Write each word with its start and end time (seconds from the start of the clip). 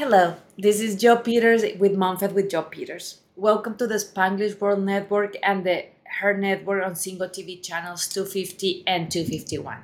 Hello, 0.00 0.36
this 0.56 0.80
is 0.80 0.96
Joe 0.96 1.18
Peters 1.18 1.62
with 1.78 1.92
Momfed 1.92 2.32
with 2.32 2.48
Joe 2.48 2.62
Peters. 2.62 3.20
Welcome 3.36 3.76
to 3.76 3.86
the 3.86 3.96
Spanglish 3.96 4.58
World 4.58 4.82
Network 4.82 5.36
and 5.42 5.62
the 5.62 5.88
Her 6.20 6.34
Network 6.34 6.86
on 6.86 6.94
Single 6.94 7.28
TV 7.28 7.62
channels 7.62 8.08
250 8.08 8.84
and 8.86 9.10
251. 9.10 9.76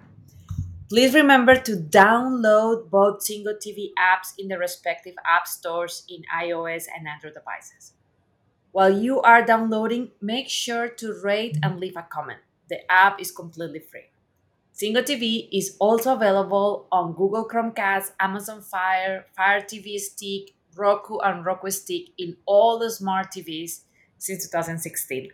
Please 0.89 1.13
remember 1.13 1.55
to 1.57 1.77
download 1.77 2.89
both 2.89 3.25
Single 3.25 3.57
TV 3.57 3.91
apps 3.99 4.33
in 4.39 4.49
the 4.49 4.57
respective 4.57 5.17
app 5.31 5.47
stores 5.47 6.05
in 6.09 6.23
iOS 6.35 6.85
and 6.97 7.07
Android 7.07 7.35
devices. 7.35 7.93
While 8.73 8.99
you 8.99 9.21
are 9.21 9.45
downloading, 9.45 10.13
make 10.23 10.49
sure 10.49 10.89
to 10.89 11.21
rate 11.23 11.59
and 11.63 11.79
leave 11.79 11.95
a 11.99 12.07
comment. 12.09 12.41
The 12.71 12.91
app 12.91 13.21
is 13.21 13.31
completely 13.31 13.81
free. 13.81 14.09
Single 14.77 15.05
TV 15.05 15.49
is 15.51 15.75
also 15.81 16.13
available 16.13 16.87
on 16.93 17.15
Google 17.15 17.49
Chromecast, 17.49 18.13
Amazon 18.21 18.61
Fire, 18.61 19.25
Fire 19.35 19.63
TV 19.63 19.99
Stick, 19.99 20.53
Roku, 20.77 21.17
and 21.17 21.47
Roku 21.47 21.71
Stick 21.71 22.09
in 22.19 22.37
all 22.45 22.79
the 22.79 22.91
smart 22.91 23.29
TVs 23.33 23.85
since 24.19 24.45
2016. 24.45 25.31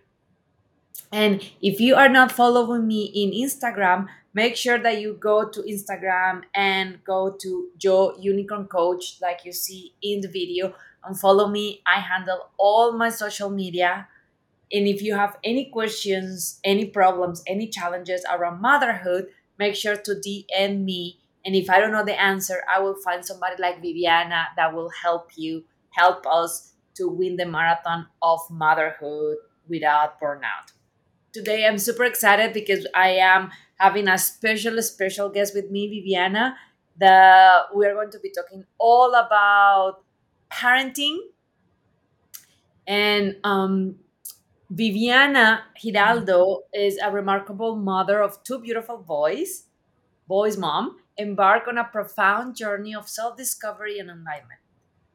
And 1.11 1.43
if 1.61 1.81
you 1.81 1.97
are 1.97 2.09
not 2.09 2.31
following 2.31 2.87
me 2.87 3.07
in 3.07 3.33
Instagram, 3.33 4.07
make 4.33 4.55
sure 4.55 4.79
that 4.79 5.01
you 5.01 5.15
go 5.15 5.49
to 5.49 5.61
Instagram 5.63 6.43
and 6.55 7.03
go 7.03 7.35
to 7.41 7.71
Joe 7.77 8.15
Unicorn 8.21 8.69
Coach, 8.69 9.19
like 9.21 9.45
you 9.45 9.51
see 9.51 9.93
in 10.05 10.21
the 10.21 10.29
video, 10.29 10.73
and 11.03 11.19
follow 11.19 11.49
me. 11.49 11.83
I 11.85 11.99
handle 11.99 12.51
all 12.59 12.93
my 12.93 13.11
social 13.11 13.51
media 13.51 14.07
and 14.73 14.89
if 14.89 15.03
you 15.03 15.15
have 15.15 15.37
any 15.45 15.67
questions, 15.67 16.59
any 16.65 16.87
problems, 16.87 17.43
any 17.47 17.69
challenges 17.69 18.25
around 18.33 18.63
motherhood, 18.63 19.27
make 19.59 19.75
sure 19.75 19.97
to 19.97 20.15
DM 20.15 20.85
me. 20.85 21.19
And 21.45 21.55
if 21.55 21.69
I 21.69 21.79
don't 21.79 21.93
know 21.93 22.05
the 22.05 22.19
answer, 22.19 22.63
I 22.73 22.81
will 22.81 22.95
find 22.95 23.25
somebody 23.25 23.57
like 23.61 23.83
Viviana 23.83 24.47
that 24.57 24.75
will 24.75 24.91
help 25.03 25.33
you, 25.37 25.65
help 25.91 26.27
us 26.27 26.73
to 26.95 27.09
win 27.09 27.37
the 27.37 27.45
marathon 27.45 28.07
of 28.23 28.41
motherhood 28.51 29.37
without 29.69 30.19
burnout. 30.21 30.73
Today, 31.33 31.67
I'm 31.67 31.79
super 31.79 32.05
excited 32.05 32.53
because 32.53 32.87
I 32.95 33.11
am 33.11 33.51
having 33.77 34.09
a 34.09 34.19
special, 34.19 34.81
special 34.83 35.29
guest 35.29 35.55
with 35.55 35.71
me, 35.71 35.89
Viviana. 35.89 36.57
The, 36.99 37.63
we're 37.73 37.95
going 37.95 38.11
to 38.11 38.21
be 38.21 38.31
talking 38.31 38.65
all 38.79 39.15
about 39.15 40.05
parenting 40.51 41.17
and 42.87 43.37
um, 43.45 43.97
Viviana 44.75 45.65
Giraldo 45.79 46.45
mm. 46.45 46.59
is 46.73 46.97
a 46.97 47.11
remarkable 47.11 47.77
mother 47.77 48.23
of 48.23 48.43
two 48.43 48.59
beautiful 48.59 48.97
boys, 48.97 49.65
boys' 50.27 50.57
mom, 50.57 50.97
embarked 51.19 51.69
on 51.69 51.77
a 51.77 51.85
profound 51.85 52.57
journey 52.57 52.95
of 52.95 53.07
self 53.07 53.37
discovery 53.37 53.99
and 53.99 54.09
enlightenment. 54.09 54.61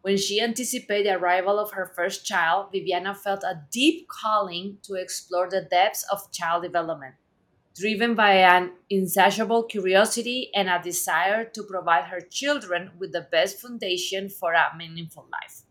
When 0.01 0.15
she 0.15 0.39
anticipated 0.39 1.07
the 1.07 1.17
arrival 1.17 1.57
of 1.57 1.71
her 1.71 1.91
first 1.95 2.23
child, 2.23 2.67
Viviana 2.71 3.15
felt 3.15 3.41
a 3.43 3.63
deep 3.71 4.07
calling 4.07 4.77
to 4.83 4.93
explore 4.93 5.49
the 5.49 5.61
depths 5.61 6.05
of 6.11 6.31
child 6.31 6.61
development, 6.61 7.15
driven 7.75 8.13
by 8.13 8.33
an 8.33 8.73
insatiable 8.91 9.63
curiosity 9.63 10.51
and 10.53 10.69
a 10.69 10.79
desire 10.83 11.43
to 11.43 11.63
provide 11.63 12.03
her 12.03 12.21
children 12.21 12.91
with 12.99 13.11
the 13.11 13.27
best 13.31 13.59
foundation 13.59 14.29
for 14.29 14.53
a 14.53 14.77
meaningful 14.77 15.25
life. 15.31 15.63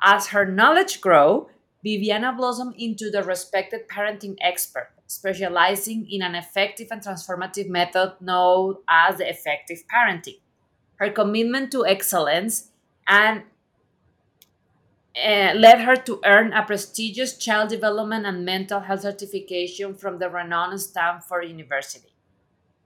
As 0.00 0.28
her 0.28 0.46
knowledge 0.46 1.00
grew, 1.00 1.48
Viviana 1.82 2.32
blossomed 2.36 2.74
into 2.78 3.10
the 3.10 3.22
respected 3.22 3.88
parenting 3.88 4.36
expert, 4.40 4.90
specializing 5.06 6.06
in 6.10 6.22
an 6.22 6.34
effective 6.34 6.88
and 6.90 7.02
transformative 7.02 7.68
method 7.68 8.16
known 8.20 8.76
as 8.88 9.16
the 9.16 9.28
effective 9.28 9.82
parenting. 9.92 10.40
Her 10.96 11.10
commitment 11.10 11.72
to 11.72 11.86
excellence 11.86 12.70
and 13.08 13.44
uh, 15.16 15.52
led 15.56 15.80
her 15.80 15.96
to 15.96 16.20
earn 16.24 16.52
a 16.52 16.64
prestigious 16.64 17.36
child 17.38 17.70
development 17.70 18.26
and 18.26 18.44
mental 18.44 18.80
health 18.80 19.00
certification 19.00 19.94
from 19.94 20.18
the 20.18 20.28
renowned 20.28 20.80
Stanford 20.80 21.48
University. 21.48 22.14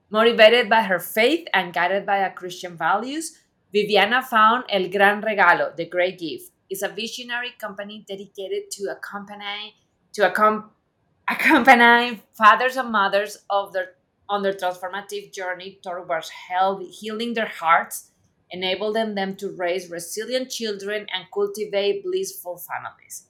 Motivated 0.08 0.70
by 0.70 0.82
her 0.82 1.00
faith 1.00 1.46
and 1.52 1.72
guided 1.72 2.06
by 2.06 2.20
her 2.20 2.30
Christian 2.30 2.76
values, 2.76 3.40
Viviana 3.72 4.22
found 4.22 4.64
El 4.68 4.88
Gran 4.88 5.20
Regalo, 5.20 5.74
the 5.74 5.86
Great 5.86 6.18
Gift, 6.18 6.52
is 6.70 6.82
a 6.82 6.88
visionary 6.88 7.52
company 7.58 8.04
dedicated 8.08 8.70
to 8.72 8.90
accompany 8.90 9.74
to 10.12 10.22
accom- 10.30 10.64
accompany 11.28 12.22
fathers 12.34 12.76
and 12.76 12.90
mothers 12.90 13.38
of 13.50 13.72
their 13.72 13.94
on 14.28 14.42
their 14.42 14.54
transformative 14.54 15.32
journey 15.32 15.78
towards 15.82 16.30
health, 16.30 16.82
healing 16.90 17.34
their 17.34 17.46
hearts, 17.46 18.10
enabling 18.50 19.14
them 19.14 19.36
to 19.36 19.50
raise 19.56 19.90
resilient 19.90 20.50
children 20.50 21.06
and 21.12 21.26
cultivate 21.32 22.02
blissful 22.02 22.56
families. 22.56 23.26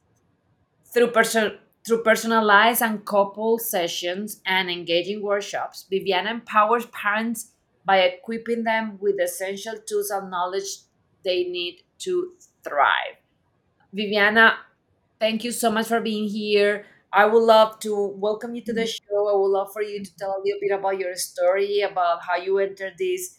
Through, 0.92 1.10
person- 1.10 1.58
through 1.86 2.02
personalized 2.04 2.80
and 2.82 3.04
couple 3.04 3.58
sessions 3.58 4.40
and 4.46 4.70
engaging 4.70 5.22
workshops, 5.22 5.86
Viviana 5.90 6.30
empowers 6.30 6.86
parents 6.86 7.50
by 7.84 7.98
equipping 7.98 8.64
them 8.64 8.98
with 9.00 9.20
essential 9.20 9.74
tools 9.86 10.10
and 10.10 10.30
knowledge 10.30 10.78
they 11.24 11.44
need 11.44 11.82
to 11.98 12.34
thrive. 12.62 13.16
Viviana, 13.94 14.56
thank 15.20 15.44
you 15.44 15.52
so 15.52 15.70
much 15.70 15.86
for 15.86 16.00
being 16.00 16.28
here. 16.28 16.84
I 17.12 17.26
would 17.26 17.44
love 17.44 17.78
to 17.80 17.94
welcome 18.16 18.56
you 18.56 18.62
to 18.62 18.72
the 18.72 18.80
mm-hmm. 18.80 19.14
show. 19.14 19.28
I 19.32 19.36
would 19.36 19.52
love 19.52 19.72
for 19.72 19.82
you 19.82 20.02
to 20.02 20.16
tell 20.16 20.30
a 20.30 20.42
little 20.44 20.58
bit 20.60 20.76
about 20.76 20.98
your 20.98 21.14
story, 21.14 21.80
about 21.82 22.22
how 22.24 22.34
you 22.34 22.58
entered 22.58 22.94
this 22.98 23.38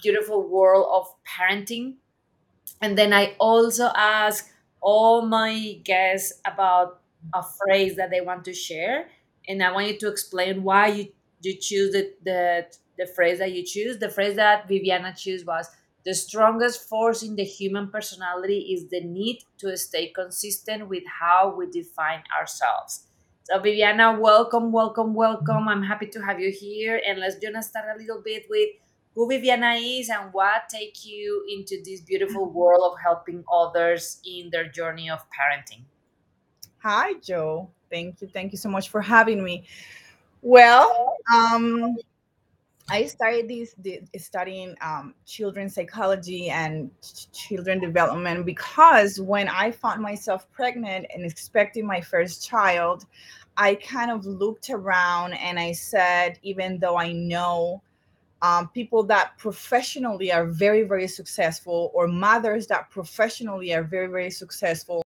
beautiful 0.00 0.48
world 0.48 0.86
of 0.92 1.08
parenting. 1.26 1.96
And 2.80 2.96
then 2.96 3.12
I 3.12 3.34
also 3.40 3.90
ask 3.96 4.48
all 4.80 5.22
my 5.22 5.80
guests 5.82 6.40
about 6.44 7.00
a 7.34 7.42
phrase 7.42 7.96
that 7.96 8.10
they 8.10 8.20
want 8.20 8.44
to 8.44 8.54
share. 8.54 9.08
And 9.48 9.60
I 9.60 9.72
want 9.72 9.88
you 9.88 9.98
to 9.98 10.08
explain 10.08 10.62
why 10.62 10.86
you, 10.86 11.08
you 11.42 11.56
choose 11.56 11.90
the, 11.90 12.12
the, 12.24 12.66
the 12.96 13.06
phrase 13.08 13.40
that 13.40 13.50
you 13.50 13.64
choose. 13.64 13.98
The 13.98 14.08
phrase 14.08 14.36
that 14.36 14.68
Viviana 14.68 15.16
chose 15.16 15.44
was 15.44 15.68
the 16.04 16.14
strongest 16.14 16.88
force 16.88 17.22
in 17.22 17.36
the 17.36 17.44
human 17.44 17.88
personality 17.88 18.72
is 18.72 18.88
the 18.88 19.00
need 19.00 19.40
to 19.58 19.76
stay 19.76 20.08
consistent 20.08 20.88
with 20.88 21.02
how 21.20 21.54
we 21.54 21.66
define 21.70 22.22
ourselves. 22.38 23.06
So, 23.44 23.58
Viviana, 23.58 24.18
welcome, 24.18 24.72
welcome, 24.72 25.14
welcome. 25.14 25.68
I'm 25.68 25.82
happy 25.82 26.06
to 26.06 26.20
have 26.20 26.40
you 26.40 26.50
here. 26.50 27.00
And 27.06 27.18
let's 27.18 27.36
just 27.36 27.70
start 27.70 27.86
a 27.94 27.98
little 27.98 28.22
bit 28.24 28.46
with 28.48 28.70
who 29.14 29.28
Viviana 29.28 29.74
is 29.74 30.08
and 30.08 30.32
what 30.32 30.68
take 30.70 31.04
you 31.04 31.44
into 31.50 31.82
this 31.84 32.00
beautiful 32.00 32.50
world 32.50 32.92
of 32.92 32.98
helping 33.02 33.44
others 33.52 34.20
in 34.24 34.50
their 34.50 34.68
journey 34.68 35.10
of 35.10 35.18
parenting. 35.30 35.82
Hi, 36.78 37.14
Joe. 37.14 37.68
Thank 37.90 38.22
you. 38.22 38.28
Thank 38.32 38.52
you 38.52 38.58
so 38.58 38.68
much 38.68 38.88
for 38.88 39.02
having 39.02 39.42
me. 39.42 39.64
Well, 40.42 41.16
um, 41.34 41.96
I 42.90 43.06
started 43.06 43.46
this, 43.46 43.74
this 43.78 44.00
studying 44.24 44.74
um, 44.80 45.14
children's 45.24 45.74
psychology 45.76 46.50
and 46.50 46.90
children 47.32 47.78
development 47.78 48.44
because 48.44 49.20
when 49.20 49.46
I 49.48 49.70
found 49.70 50.02
myself 50.02 50.50
pregnant 50.50 51.06
and 51.14 51.24
expecting 51.24 51.86
my 51.86 52.00
first 52.00 52.44
child, 52.44 53.06
I 53.56 53.76
kind 53.76 54.10
of 54.10 54.26
looked 54.26 54.70
around 54.70 55.34
and 55.34 55.56
I 55.56 55.70
said, 55.70 56.40
even 56.42 56.80
though 56.80 56.98
I 56.98 57.12
know 57.12 57.80
um, 58.42 58.68
people 58.70 59.04
that 59.04 59.38
professionally 59.38 60.32
are 60.32 60.46
very, 60.46 60.82
very 60.82 61.06
successful, 61.06 61.92
or 61.94 62.08
mothers 62.08 62.66
that 62.68 62.90
professionally 62.90 63.72
are 63.72 63.84
very, 63.84 64.06
very 64.08 64.30
successful, 64.30 65.04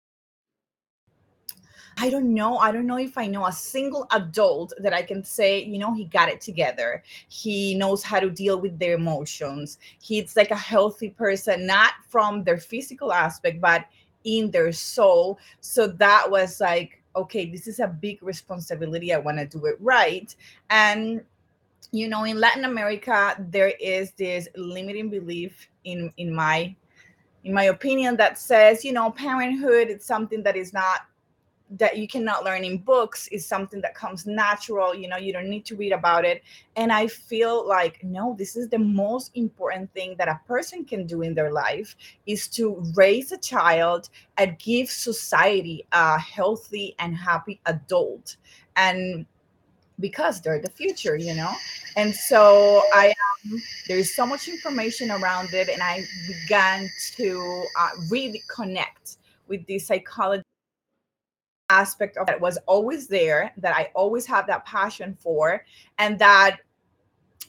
I 2.02 2.10
don't 2.10 2.34
know. 2.34 2.58
I 2.58 2.72
don't 2.72 2.88
know 2.88 2.98
if 2.98 3.16
I 3.16 3.28
know 3.28 3.46
a 3.46 3.52
single 3.52 4.08
adult 4.12 4.74
that 4.80 4.92
I 4.92 5.04
can 5.04 5.24
say, 5.24 5.64
you 5.64 5.78
know, 5.78 5.94
he 5.94 6.06
got 6.06 6.30
it 6.30 6.42
together. 6.42 7.04
He 7.28 7.76
knows 7.76 8.02
how 8.02 8.20
to 8.20 8.32
deal 8.32 8.60
with 8.60 8.80
their 8.80 8.96
emotions. 8.96 9.78
He's 10.02 10.36
like 10.36 10.50
a 10.50 10.56
healthy 10.56 11.12
person, 11.12 11.68
not 11.68 11.94
from 12.10 12.44
their 12.44 12.58
physical 12.58 13.14
aspect, 13.14 13.62
but 13.62 13.86
in 14.24 14.50
their 14.50 14.72
soul. 14.72 15.38
So 15.60 15.86
that 15.86 16.26
was 16.28 16.60
like, 16.60 17.04
okay, 17.16 17.46
this 17.52 17.68
is 17.68 17.78
a 17.80 17.88
big 17.88 18.18
responsibility. 18.24 19.14
I 19.14 19.20
want 19.20 19.38
to 19.38 19.46
do 19.46 19.68
it 19.68 19.76
right. 19.80 20.36
And 20.72 21.22
you 21.92 22.08
know, 22.08 22.24
in 22.24 22.40
Latin 22.40 22.66
America, 22.66 23.36
there 23.52 23.74
is 23.80 24.12
this 24.14 24.48
limiting 24.56 25.12
belief 25.12 25.68
in 25.84 26.12
in 26.18 26.34
my 26.34 26.76
in 27.44 27.54
my 27.54 27.66
opinion 27.66 28.18
that 28.18 28.40
says, 28.40 28.84
you 28.84 28.92
know, 28.92 29.12
parenthood 29.12 29.90
is 29.90 30.04
something 30.04 30.42
that 30.44 30.56
is 30.56 30.74
not 30.74 31.02
that 31.72 31.98
you 31.98 32.08
cannot 32.08 32.44
learn 32.44 32.64
in 32.64 32.78
books 32.78 33.28
is 33.30 33.46
something 33.46 33.82
that 33.82 33.96
comes 33.96 34.26
natural 34.26 34.94
you 34.94 35.08
know 35.08 35.18
you 35.18 35.32
don't 35.32 35.50
need 35.50 35.66
to 35.66 35.76
read 35.76 35.92
about 35.92 36.26
it 36.26 36.44
and 36.76 36.92
i 36.92 37.08
feel 37.08 37.68
like 37.68 38.04
no 38.04 38.36
this 38.38 38.56
is 38.56 38.68
the 38.70 38.78
most 38.78 39.32
important 39.36 39.92
thing 39.94 40.16
that 40.18 40.28
a 40.28 40.40
person 40.48 40.84
can 40.84 41.06
do 41.06 41.22
in 41.22 41.34
their 41.34 41.52
life 41.52 41.96
is 42.26 42.48
to 42.48 42.84
raise 42.96 43.32
a 43.32 43.38
child 43.38 44.10
and 44.38 44.60
give 44.60 44.90
society 44.90 45.86
a 45.94 46.20
healthy 46.20 46.94
and 47.00 47.16
happy 47.16 47.60
adult 47.66 48.36
and 48.76 49.26
because 50.02 50.42
they're 50.42 50.60
the 50.60 50.70
future, 50.70 51.16
you 51.16 51.34
know? 51.34 51.54
And 51.96 52.14
so 52.14 52.82
I 52.94 53.14
um, 53.46 53.62
there's 53.88 54.14
so 54.14 54.26
much 54.26 54.48
information 54.48 55.12
around 55.12 55.54
it, 55.54 55.70
and 55.70 55.82
I 55.82 56.04
began 56.28 56.90
to 57.16 57.66
uh, 57.80 57.90
really 58.10 58.42
connect 58.54 59.18
with 59.48 59.66
the 59.68 59.80
psychology 59.80 60.44
aspect 61.72 62.18
of 62.18 62.28
that 62.28 62.40
was 62.40 62.58
always 62.68 63.08
there, 63.08 63.52
that 63.58 63.76
I 63.76 63.90
always 63.96 64.26
have 64.28 64.46
that 64.48 64.66
passion 64.66 65.18
for, 65.20 65.66
and 65.98 66.20
that 66.20 66.58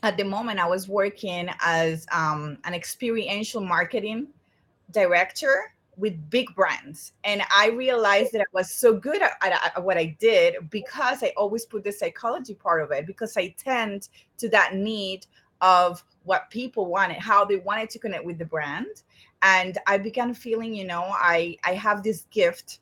at 0.03 0.17
the 0.17 0.25
moment 0.25 0.59
I 0.59 0.67
was 0.67 0.89
working 0.89 1.49
as 1.61 2.07
um, 2.13 2.59
an 2.65 2.75
experiential 2.75 3.61
marketing 3.61 4.29
director 4.91 5.73
with 5.97 6.31
big 6.31 6.55
brands. 6.55 7.13
And 7.25 7.43
i 7.55 7.69
realized 7.69 8.33
that 8.33 8.41
i 8.41 8.51
was 8.53 8.71
so 8.71 8.95
good 8.95 9.21
at, 9.23 9.33
at, 9.43 9.53
at, 9.77 9.83
what 9.83 9.99
i 9.99 10.17
did 10.19 10.71
because 10.71 11.23
i 11.23 11.33
always 11.37 11.67
put 11.67 11.85
the 11.85 11.93
psychology 11.93 12.55
part 12.55 12.83
of 12.83 12.91
it 12.91 13.07
because 13.07 13.37
i 13.37 13.55
tend 13.59 14.09
to 14.39 14.49
that 14.49 14.75
need 14.75 15.27
of 15.61 16.03
what 16.25 16.51
people 16.51 16.87
wanted 16.87 17.19
how 17.19 17.45
they 17.45 17.57
wanted 17.57 17.91
to 17.91 17.99
connect 17.99 18.25
with 18.25 18.39
the 18.39 18.45
brand. 18.45 19.03
And 19.43 19.77
i 19.87 19.99
began 19.99 20.33
feeling 20.35 20.75
you 20.75 20.87
know 20.87 21.05
i 21.11 21.57
i 21.65 21.75
have 21.75 22.03
this 22.03 22.27
gift 22.31 22.79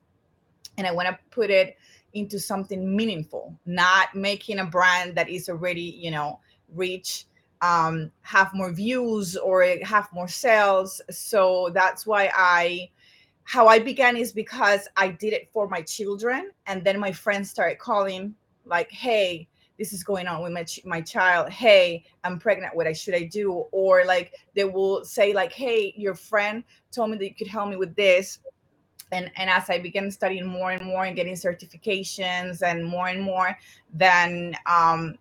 and 0.81 0.89
i 0.89 0.93
want 0.93 1.07
to 1.07 1.17
put 1.31 1.51
it 1.51 1.77
into 2.15 2.41
something 2.41 2.97
meaningful 2.97 3.55
not 3.67 4.15
making 4.15 4.59
a 4.59 4.65
brand 4.65 5.15
that 5.15 5.29
is 5.29 5.49
already 5.49 5.83
you 5.83 6.11
know 6.11 6.41
rich, 6.75 7.27
um 7.61 8.11
have 8.23 8.53
more 8.55 8.73
views 8.73 9.37
or 9.37 9.65
have 9.83 10.09
more 10.13 10.27
sales 10.29 11.01
so 11.11 11.71
that's 11.75 12.07
why 12.07 12.31
i 12.35 12.89
how 13.45 13.67
I 13.67 13.81
began 13.81 14.17
is 14.17 14.33
because 14.33 14.87
I 14.97 15.09
did 15.09 15.33
it 15.33 15.51
for 15.53 15.69
my 15.69 15.83
children, 15.83 16.51
and 16.67 16.85
then 16.85 17.01
my 17.01 17.11
friends 17.11 17.51
started 17.51 17.81
calling, 17.81 18.33
like, 18.65 18.91
"Hey, 18.93 19.49
this 19.77 19.93
is 19.93 20.05
going 20.05 20.29
on 20.29 20.43
with 20.43 20.53
my 20.53 20.63
ch- 20.63 20.85
my 20.85 21.01
child. 21.01 21.51
Hey, 21.51 22.05
I'm 22.23 22.39
pregnant. 22.39 22.77
What 22.77 22.87
I 22.87 22.93
should 22.93 23.15
I 23.15 23.25
do?" 23.25 23.51
Or 23.73 24.05
like 24.05 24.35
they 24.55 24.65
will 24.65 25.05
say, 25.05 25.33
like, 25.33 25.53
"Hey, 25.53 25.93
your 25.97 26.15
friend 26.15 26.63
told 26.93 27.11
me 27.11 27.17
that 27.19 27.25
you 27.25 27.35
could 27.35 27.49
help 27.49 27.69
me 27.71 27.77
with 27.77 27.97
this." 27.97 28.39
And, 29.13 29.31
and 29.37 29.51
as 29.51 29.69
I 29.69 29.79
began 29.79 30.11
studying 30.11 30.47
more 30.47 30.71
and 30.71 30.85
more 30.85 31.05
and 31.05 31.17
getting 31.17 31.35
certifications 31.35 32.63
and 32.63 32.85
more 32.85 33.09
and 33.09 33.21
more, 33.21 33.59
then 33.93 34.55
um, 34.67 35.17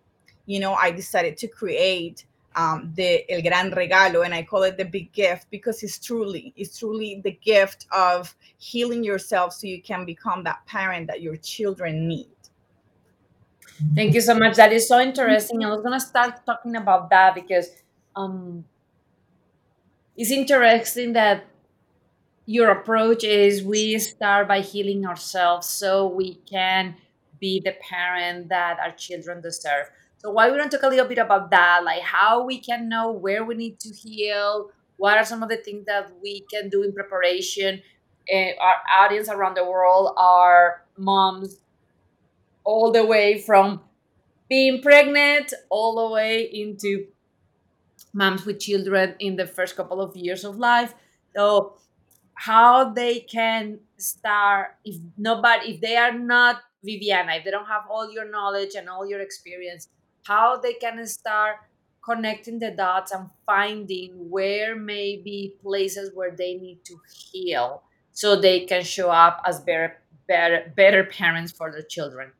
you 0.46 0.60
know 0.60 0.74
I 0.74 0.90
decided 0.90 1.36
to 1.38 1.48
create 1.48 2.24
um, 2.56 2.92
the 2.94 3.30
el 3.30 3.42
gran 3.42 3.70
regalo, 3.70 4.24
and 4.24 4.34
I 4.34 4.42
call 4.42 4.64
it 4.64 4.76
the 4.76 4.84
big 4.84 5.12
gift 5.12 5.46
because 5.50 5.82
it's 5.82 5.98
truly, 5.98 6.52
it's 6.56 6.78
truly 6.78 7.20
the 7.22 7.32
gift 7.32 7.86
of 7.92 8.34
healing 8.58 9.04
yourself 9.04 9.52
so 9.52 9.66
you 9.66 9.82
can 9.82 10.04
become 10.04 10.42
that 10.44 10.64
parent 10.66 11.06
that 11.06 11.22
your 11.22 11.36
children 11.36 12.08
need. 12.08 12.28
Thank 13.94 14.14
you 14.14 14.20
so 14.20 14.34
much. 14.34 14.56
That 14.56 14.72
is 14.72 14.88
so 14.88 15.00
interesting. 15.00 15.64
I 15.64 15.70
was 15.70 15.82
gonna 15.82 16.00
start 16.00 16.44
talking 16.44 16.76
about 16.76 17.08
that 17.10 17.34
because 17.34 17.70
um, 18.16 18.64
it's 20.16 20.30
interesting 20.30 21.12
that 21.14 21.44
your 22.50 22.70
approach 22.72 23.22
is 23.22 23.62
we 23.62 23.96
start 24.00 24.48
by 24.48 24.60
healing 24.60 25.06
ourselves 25.06 25.68
so 25.68 26.08
we 26.08 26.34
can 26.50 26.96
be 27.38 27.62
the 27.64 27.72
parent 27.88 28.48
that 28.48 28.76
our 28.80 28.90
children 28.90 29.40
deserve. 29.40 29.86
So 30.18 30.32
why 30.32 30.50
we 30.50 30.56
don't 30.56 30.68
talk 30.68 30.82
a 30.82 30.88
little 30.88 31.06
bit 31.06 31.18
about 31.18 31.52
that, 31.52 31.84
like 31.84 32.02
how 32.02 32.44
we 32.44 32.58
can 32.58 32.88
know 32.88 33.12
where 33.12 33.44
we 33.44 33.54
need 33.54 33.78
to 33.78 33.94
heal, 33.94 34.72
what 34.96 35.16
are 35.16 35.24
some 35.24 35.44
of 35.44 35.48
the 35.48 35.58
things 35.58 35.86
that 35.86 36.10
we 36.20 36.44
can 36.52 36.68
do 36.68 36.82
in 36.82 36.92
preparation. 36.92 37.82
Uh, 38.28 38.50
our 38.60 39.04
audience 39.04 39.28
around 39.28 39.56
the 39.56 39.64
world 39.64 40.12
are 40.16 40.82
moms 40.98 41.58
all 42.64 42.90
the 42.90 43.06
way 43.06 43.38
from 43.38 43.80
being 44.48 44.82
pregnant 44.82 45.54
all 45.68 45.94
the 45.94 46.12
way 46.12 46.50
into 46.52 47.06
moms 48.12 48.44
with 48.44 48.58
children 48.58 49.14
in 49.20 49.36
the 49.36 49.46
first 49.46 49.76
couple 49.76 50.00
of 50.00 50.16
years 50.16 50.44
of 50.44 50.56
life. 50.58 50.94
So 51.36 51.76
how 52.40 52.88
they 52.88 53.20
can 53.20 53.78
start 53.98 54.68
if 54.82 54.96
nobody 55.18 55.74
if 55.74 55.80
they 55.82 55.94
are 55.94 56.18
not 56.18 56.62
Viviana, 56.82 57.34
if 57.34 57.44
they 57.44 57.50
don't 57.50 57.66
have 57.66 57.82
all 57.90 58.10
your 58.10 58.30
knowledge 58.30 58.76
and 58.76 58.88
all 58.88 59.06
your 59.06 59.20
experience, 59.20 59.88
how 60.24 60.56
they 60.56 60.72
can 60.72 61.06
start 61.06 61.56
connecting 62.02 62.58
the 62.58 62.70
dots 62.70 63.12
and 63.12 63.28
finding 63.44 64.12
where 64.30 64.74
may 64.74 65.18
be 65.18 65.54
places 65.60 66.12
where 66.14 66.30
they 66.30 66.54
need 66.54 66.82
to 66.86 66.98
heal 67.30 67.82
so 68.12 68.40
they 68.40 68.60
can 68.60 68.82
show 68.82 69.10
up 69.10 69.42
as 69.44 69.60
better 69.60 69.98
better 70.26 70.72
better 70.74 71.04
parents 71.04 71.52
for 71.52 71.70
their 71.70 71.82
children? 71.82 72.32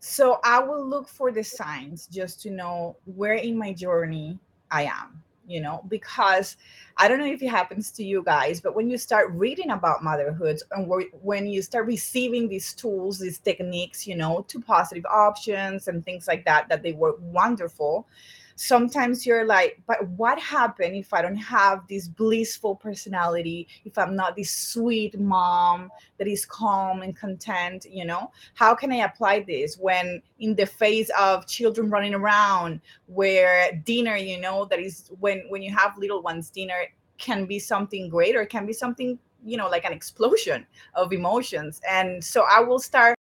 So 0.00 0.40
i 0.42 0.58
will 0.58 0.88
look 0.88 1.08
for 1.08 1.30
the 1.30 1.44
signs 1.44 2.06
just 2.06 2.40
to 2.42 2.50
know 2.50 2.96
where 3.04 3.34
in 3.34 3.58
my 3.58 3.74
journey 3.74 4.38
i 4.70 4.84
am 4.84 5.23
you 5.46 5.60
know 5.60 5.82
because 5.88 6.56
i 6.96 7.08
don't 7.08 7.18
know 7.18 7.26
if 7.26 7.42
it 7.42 7.48
happens 7.48 7.90
to 7.90 8.04
you 8.04 8.22
guys 8.22 8.60
but 8.60 8.74
when 8.74 8.88
you 8.88 8.96
start 8.98 9.30
reading 9.32 9.70
about 9.70 10.02
motherhood 10.02 10.58
and 10.72 10.90
when 11.22 11.46
you 11.46 11.62
start 11.62 11.86
receiving 11.86 12.48
these 12.48 12.72
tools 12.72 13.18
these 13.18 13.38
techniques 13.38 14.06
you 14.06 14.16
know 14.16 14.44
to 14.48 14.60
positive 14.60 15.04
options 15.06 15.88
and 15.88 16.04
things 16.04 16.26
like 16.26 16.44
that 16.44 16.68
that 16.68 16.82
they 16.82 16.92
work 16.92 17.16
wonderful 17.20 18.06
sometimes 18.56 19.26
you're 19.26 19.46
like, 19.46 19.80
but 19.86 20.06
what 20.10 20.38
happened 20.38 20.96
if 20.96 21.12
I 21.12 21.22
don't 21.22 21.36
have 21.36 21.86
this 21.88 22.08
blissful 22.08 22.76
personality? 22.76 23.68
If 23.84 23.98
I'm 23.98 24.14
not 24.14 24.36
this 24.36 24.50
sweet 24.50 25.18
mom 25.18 25.90
that 26.18 26.28
is 26.28 26.44
calm 26.44 27.02
and 27.02 27.16
content, 27.16 27.86
you 27.90 28.04
know? 28.04 28.30
How 28.54 28.74
can 28.74 28.92
I 28.92 29.04
apply 29.04 29.40
this 29.40 29.76
when 29.76 30.22
in 30.38 30.54
the 30.54 30.66
face 30.66 31.10
of 31.18 31.46
children 31.46 31.90
running 31.90 32.14
around, 32.14 32.80
where 33.06 33.72
dinner, 33.84 34.16
you 34.16 34.40
know, 34.40 34.64
that 34.66 34.78
is 34.78 35.10
when 35.20 35.44
when 35.48 35.62
you 35.62 35.74
have 35.74 35.98
little 35.98 36.22
ones, 36.22 36.50
dinner 36.50 36.84
can 37.18 37.46
be 37.46 37.58
something 37.58 38.08
great 38.08 38.36
or 38.36 38.44
can 38.44 38.66
be 38.66 38.72
something 38.72 39.18
you 39.44 39.56
know 39.56 39.68
like 39.68 39.84
an 39.84 39.92
explosion 39.92 40.66
of 40.94 41.12
emotions 41.12 41.80
and 41.88 42.24
so 42.24 42.44
i 42.50 42.58
will 42.58 42.78
start 42.78 43.14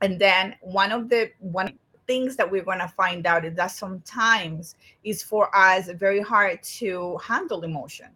and 0.00 0.18
then 0.18 0.54
one 0.60 0.92
of 0.92 1.08
the 1.08 1.30
one 1.40 1.78
things 2.06 2.36
that 2.36 2.50
we're 2.50 2.64
going 2.64 2.78
to 2.78 2.88
find 2.88 3.26
out 3.26 3.44
is 3.44 3.54
that 3.54 3.70
sometimes 3.70 4.76
it's 5.04 5.22
for 5.22 5.54
us 5.54 5.90
very 5.90 6.20
hard 6.20 6.62
to 6.62 7.18
handle 7.18 7.62
emotion 7.62 8.08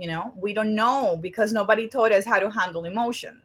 you 0.00 0.06
know? 0.06 0.32
We 0.36 0.54
don't 0.54 0.74
know 0.74 1.18
because 1.20 1.52
nobody 1.52 1.86
taught 1.86 2.10
us 2.10 2.24
how 2.24 2.38
to 2.38 2.50
handle 2.50 2.86
emotion. 2.86 3.42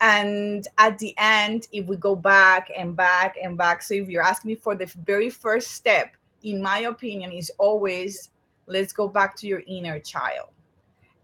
And 0.00 0.66
at 0.76 0.98
the 0.98 1.14
end 1.16 1.68
if 1.72 1.86
we 1.86 1.96
go 1.96 2.16
back 2.16 2.68
and 2.76 2.96
back 2.96 3.36
and 3.40 3.56
back 3.56 3.80
so 3.80 3.94
if 3.94 4.08
you're 4.08 4.24
asking 4.24 4.48
me 4.48 4.54
for 4.56 4.74
the 4.74 4.86
very 5.06 5.30
first 5.30 5.70
step 5.70 6.16
in 6.42 6.60
my 6.60 6.80
opinion 6.80 7.30
is 7.30 7.50
always 7.58 8.30
let's 8.66 8.92
go 8.92 9.06
back 9.06 9.36
to 9.36 9.46
your 9.46 9.62
inner 9.68 10.00
child 10.00 10.48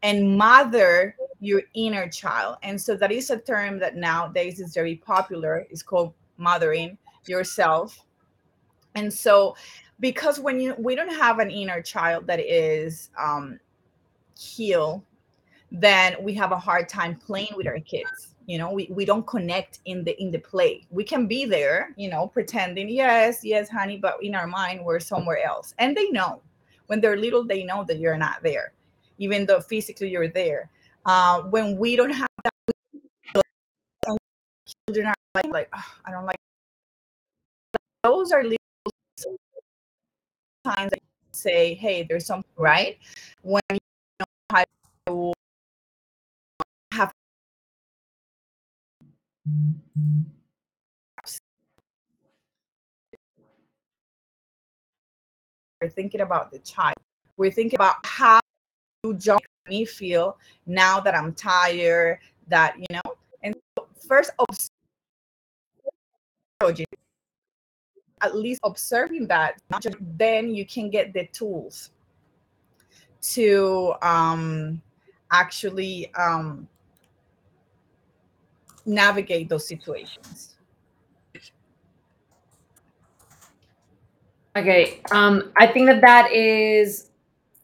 and 0.02 0.36
mother 0.36 1.16
your 1.40 1.62
inner 1.74 2.08
child. 2.08 2.56
And 2.62 2.80
so 2.80 2.96
that 2.96 3.10
is 3.10 3.30
a 3.30 3.38
term 3.38 3.78
that 3.80 3.96
nowadays 3.96 4.60
is 4.60 4.74
very 4.74 4.96
popular. 4.96 5.66
It's 5.70 5.82
called 5.82 6.14
mothering 6.36 6.98
yourself. 7.26 7.98
And 8.94 9.12
so 9.12 9.56
because 10.00 10.40
when 10.40 10.58
you 10.60 10.74
we 10.78 10.94
don't 10.94 11.14
have 11.14 11.38
an 11.38 11.50
inner 11.50 11.82
child 11.82 12.26
that 12.26 12.40
is 12.40 13.10
um 13.18 13.60
healed, 14.38 15.02
then 15.70 16.16
we 16.20 16.34
have 16.34 16.52
a 16.52 16.58
hard 16.58 16.88
time 16.88 17.14
playing 17.16 17.52
with 17.56 17.66
our 17.66 17.80
kids. 17.80 18.34
You 18.46 18.58
know, 18.58 18.72
we, 18.72 18.88
we 18.90 19.04
don't 19.04 19.26
connect 19.26 19.78
in 19.84 20.02
the 20.02 20.20
in 20.20 20.30
the 20.30 20.38
play. 20.38 20.86
We 20.90 21.04
can 21.04 21.26
be 21.26 21.44
there, 21.44 21.90
you 21.96 22.10
know, 22.10 22.26
pretending, 22.26 22.88
yes, 22.88 23.44
yes, 23.44 23.68
honey, 23.68 23.98
but 23.98 24.22
in 24.22 24.34
our 24.34 24.46
mind 24.46 24.84
we're 24.84 25.00
somewhere 25.00 25.44
else. 25.44 25.74
And 25.78 25.96
they 25.96 26.10
know. 26.10 26.42
When 26.86 27.00
they're 27.00 27.16
little, 27.16 27.44
they 27.44 27.62
know 27.62 27.84
that 27.84 28.00
you're 28.00 28.18
not 28.18 28.42
there 28.42 28.72
even 29.20 29.46
though 29.46 29.60
physically 29.60 30.10
you're 30.10 30.26
there. 30.28 30.68
Uh, 31.06 31.42
when 31.42 31.78
we 31.78 31.94
don't 31.94 32.10
have 32.10 32.28
that, 32.42 32.52
children 34.88 35.06
are 35.06 35.14
like, 35.34 35.52
like 35.52 35.68
oh, 35.74 35.94
I 36.04 36.10
don't 36.10 36.26
like. 36.26 36.36
Those 38.02 38.32
are 38.32 38.42
little 38.42 38.58
times 40.64 40.90
that 40.90 41.00
say, 41.32 41.74
hey, 41.74 42.02
there's 42.08 42.26
something 42.26 42.50
right. 42.56 42.98
When 43.42 43.62
you 43.70 43.78
know 44.18 45.32
have 46.92 47.14
we're 55.80 55.88
thinking 55.88 56.20
about 56.20 56.50
the 56.50 56.58
child. 56.60 56.96
We're 57.36 57.50
thinking 57.50 57.76
about 57.76 57.96
how 58.04 58.40
you 59.04 59.14
jump 59.14 59.42
me 59.68 59.84
feel 59.84 60.36
now 60.66 61.00
that 61.00 61.14
I'm 61.14 61.32
tired, 61.32 62.18
that 62.48 62.76
you 62.78 62.86
know, 62.90 63.14
and 63.42 63.54
first 64.06 64.30
at 68.22 68.36
least 68.36 68.60
observing 68.64 69.26
that, 69.28 69.54
then 70.18 70.54
you 70.54 70.66
can 70.66 70.90
get 70.90 71.14
the 71.14 71.26
tools 71.32 71.90
to 73.22 73.94
um, 74.02 74.82
actually 75.32 76.12
um, 76.14 76.68
navigate 78.84 79.48
those 79.48 79.66
situations. 79.66 80.56
Okay, 84.56 85.00
um, 85.12 85.52
I 85.56 85.66
think 85.66 85.86
that 85.86 86.00
that 86.02 86.32
is 86.32 87.09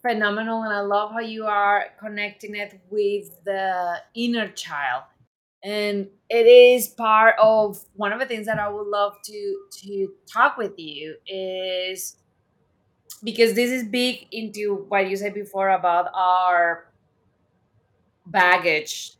phenomenal, 0.06 0.62
and 0.62 0.72
I 0.72 0.80
love 0.80 1.12
how 1.12 1.20
you 1.20 1.46
are 1.46 1.86
connecting 1.98 2.54
it 2.54 2.80
with 2.90 3.44
the 3.44 3.96
inner 4.14 4.48
child, 4.48 5.04
and 5.62 6.08
it 6.28 6.46
is 6.46 6.88
part 6.88 7.34
of 7.40 7.78
one 7.94 8.12
of 8.12 8.20
the 8.20 8.26
things 8.26 8.46
that 8.46 8.58
I 8.58 8.68
would 8.68 8.86
love 8.86 9.14
to 9.24 9.56
to 9.82 10.08
talk 10.32 10.56
with 10.56 10.78
you 10.78 11.16
is 11.26 12.16
because 13.24 13.54
this 13.54 13.70
is 13.70 13.84
big 13.84 14.26
into 14.32 14.86
what 14.88 15.08
you 15.08 15.16
said 15.16 15.34
before 15.34 15.70
about 15.70 16.06
our 16.14 16.86
baggage 18.26 19.12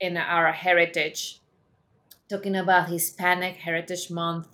and 0.00 0.18
our 0.18 0.52
heritage. 0.52 1.38
Talking 2.28 2.56
about 2.56 2.88
Hispanic 2.88 3.56
Heritage 3.56 4.10
Month 4.10 4.48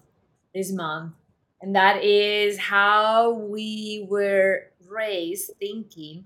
this 0.52 0.72
month 0.72 1.12
and 1.60 1.74
that 1.74 2.04
is 2.04 2.58
how 2.58 3.32
we 3.32 4.06
were 4.08 4.70
raised 4.88 5.52
thinking 5.58 6.24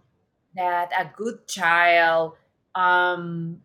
that 0.55 0.91
a 0.99 1.11
good 1.17 1.47
child 1.47 2.35
um, 2.75 3.61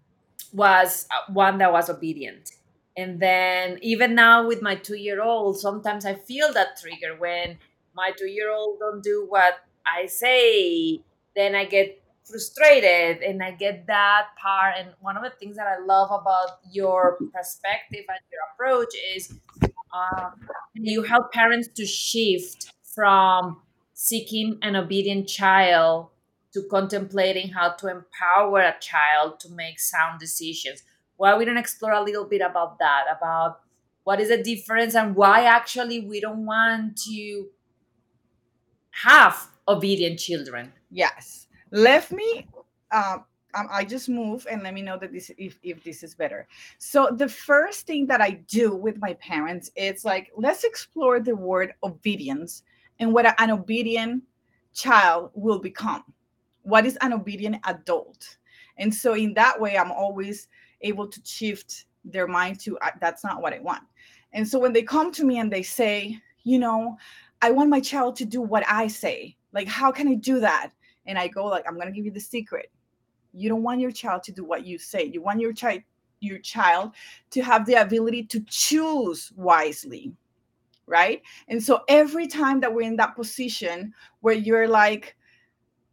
was 0.54 1.08
uh, 1.12 1.32
one 1.32 1.58
that 1.60 1.72
was 1.72 1.90
obedient. 1.90 2.52
And 2.96 3.20
then 3.20 3.78
even 3.82 4.16
now 4.16 4.48
with 4.48 4.62
my 4.62 4.76
two 4.76 4.96
year 4.98 5.22
old 5.22 5.60
sometimes 5.60 6.06
i 6.06 6.16
feel 6.16 6.52
that 6.54 6.80
trigger 6.82 7.16
when 7.18 7.58
my 7.96 8.12
two 8.18 8.28
year 8.28 8.52
old 8.52 8.80
don't 8.80 9.04
do 9.04 9.26
what 9.28 9.56
i 9.86 10.06
say. 10.06 11.02
Then 11.36 11.56
i 11.56 11.66
get 11.66 12.02
frustrated 12.24 13.22
and 13.22 13.44
i 13.44 13.52
get 13.52 13.86
that 13.88 14.28
part. 14.42 14.76
And 14.78 14.90
one 15.00 15.16
of 15.16 15.24
the 15.24 15.32
things 15.40 15.56
that 15.58 15.68
i 15.68 15.84
love 15.84 16.10
about 16.12 16.60
your 16.72 17.18
perspective 17.34 18.06
and 18.10 18.20
your 18.32 18.42
approach 18.54 18.94
is 19.16 19.34
um, 19.94 20.34
you 20.74 21.04
help 21.04 21.32
parents 21.32 21.70
to 21.76 21.86
shift 21.86 22.72
from 22.96 23.62
seeking 24.00 24.60
an 24.62 24.76
obedient 24.76 25.28
child 25.28 26.08
to 26.54 26.62
contemplating 26.70 27.50
how 27.50 27.72
to 27.72 27.88
empower 27.88 28.60
a 28.60 28.76
child 28.80 29.40
to 29.40 29.50
make 29.50 29.80
sound 29.80 30.20
decisions. 30.20 30.84
Why 31.16 31.36
we 31.36 31.46
don't 31.46 31.58
explore 31.58 31.94
a 31.94 32.04
little 32.04 32.26
bit 32.26 32.42
about 32.42 32.78
that, 32.78 33.06
about 33.10 33.62
what 34.04 34.20
is 34.20 34.30
the 34.30 34.44
difference 34.44 34.94
and 34.94 35.16
why 35.16 35.46
actually 35.46 36.02
we 36.02 36.22
don't 36.22 36.46
want 36.46 36.96
to 37.08 37.48
have 38.92 39.48
obedient 39.68 40.20
children. 40.20 40.72
Yes. 40.92 41.48
Let 41.72 42.12
me 42.12 42.48
um, 42.92 43.26
um, 43.56 43.68
I 43.72 43.84
just 43.84 44.10
move 44.10 44.46
and 44.50 44.62
let 44.62 44.76
me 44.76 44.84
know 44.84 45.00
that 45.00 45.12
this 45.12 45.32
if, 45.40 45.58
if 45.64 45.84
this 45.84 46.04
is 46.04 46.14
better. 46.14 46.48
So 46.78 47.10
the 47.12 47.28
first 47.28 47.88
thing 47.88 48.06
that 48.08 48.22
I 48.22 48.42
do 48.48 48.76
with 48.76 49.00
my 49.00 49.16
parents 49.16 49.72
it's 49.76 50.06
like 50.06 50.32
let's 50.38 50.64
explore 50.64 51.20
the 51.20 51.36
word 51.36 51.74
obedience 51.82 52.62
and 53.00 53.14
what 53.14 53.40
an 53.40 53.52
obedient 53.52 54.24
child 54.74 55.32
will 55.34 55.60
become. 55.60 56.04
What 56.64 56.86
is 56.86 56.98
an 57.02 57.14
obedient 57.14 57.58
adult? 57.66 58.38
And 58.78 58.94
so 58.94 59.14
in 59.14 59.34
that 59.36 59.60
way 59.60 59.78
I'm 59.78 59.92
always 59.92 60.48
able 60.82 61.08
to 61.08 61.22
shift 61.24 61.86
their 62.06 62.28
mind 62.28 62.60
to 62.62 62.78
that's 63.02 63.24
not 63.24 63.42
what 63.42 63.54
I 63.54 63.60
want. 63.60 63.84
And 64.34 64.48
so 64.48 64.60
when 64.60 64.74
they 64.74 64.84
come 64.84 65.12
to 65.14 65.24
me 65.24 65.40
and 65.40 65.52
they 65.52 65.64
say, 65.64 66.20
you 66.44 66.60
know, 66.60 66.98
I 67.42 67.52
want 67.52 67.70
my 67.70 67.80
child 67.80 68.16
to 68.18 68.26
do 68.26 68.42
what 68.42 68.64
I 68.68 68.88
say. 68.88 69.36
Like 69.54 69.68
how 69.68 69.92
can 69.92 70.08
I 70.08 70.16
do 70.16 70.40
that? 70.40 70.72
And 71.06 71.18
I 71.18 71.28
go 71.28 71.46
like 71.46 71.66
I'm 71.68 71.76
going 71.76 71.88
to 71.88 71.94
give 71.94 72.06
you 72.06 72.12
the 72.12 72.20
secret 72.20 72.72
you 73.38 73.50
don't 73.50 73.64
want 73.64 73.80
your 73.80 73.92
child 73.92 74.24
to 74.24 74.32
do 74.32 74.44
what 74.44 74.66
you 74.66 74.78
say. 74.78 75.04
You 75.06 75.22
want 75.22 75.40
your 75.40 75.54
child 75.54 75.82
your 76.20 76.40
child 76.40 76.94
to 77.30 77.44
have 77.44 77.68
the 77.68 77.76
ability 77.76 78.24
to 78.24 78.40
choose 78.48 79.32
wisely. 79.36 80.12
Right? 80.88 81.22
And 81.50 81.62
so 81.62 81.82
every 81.90 82.28
time 82.28 82.62
that 82.62 82.74
we're 82.74 82.88
in 82.88 82.96
that 82.96 83.16
position 83.16 83.94
where 84.22 84.36
you're 84.36 84.68
like 84.68 85.16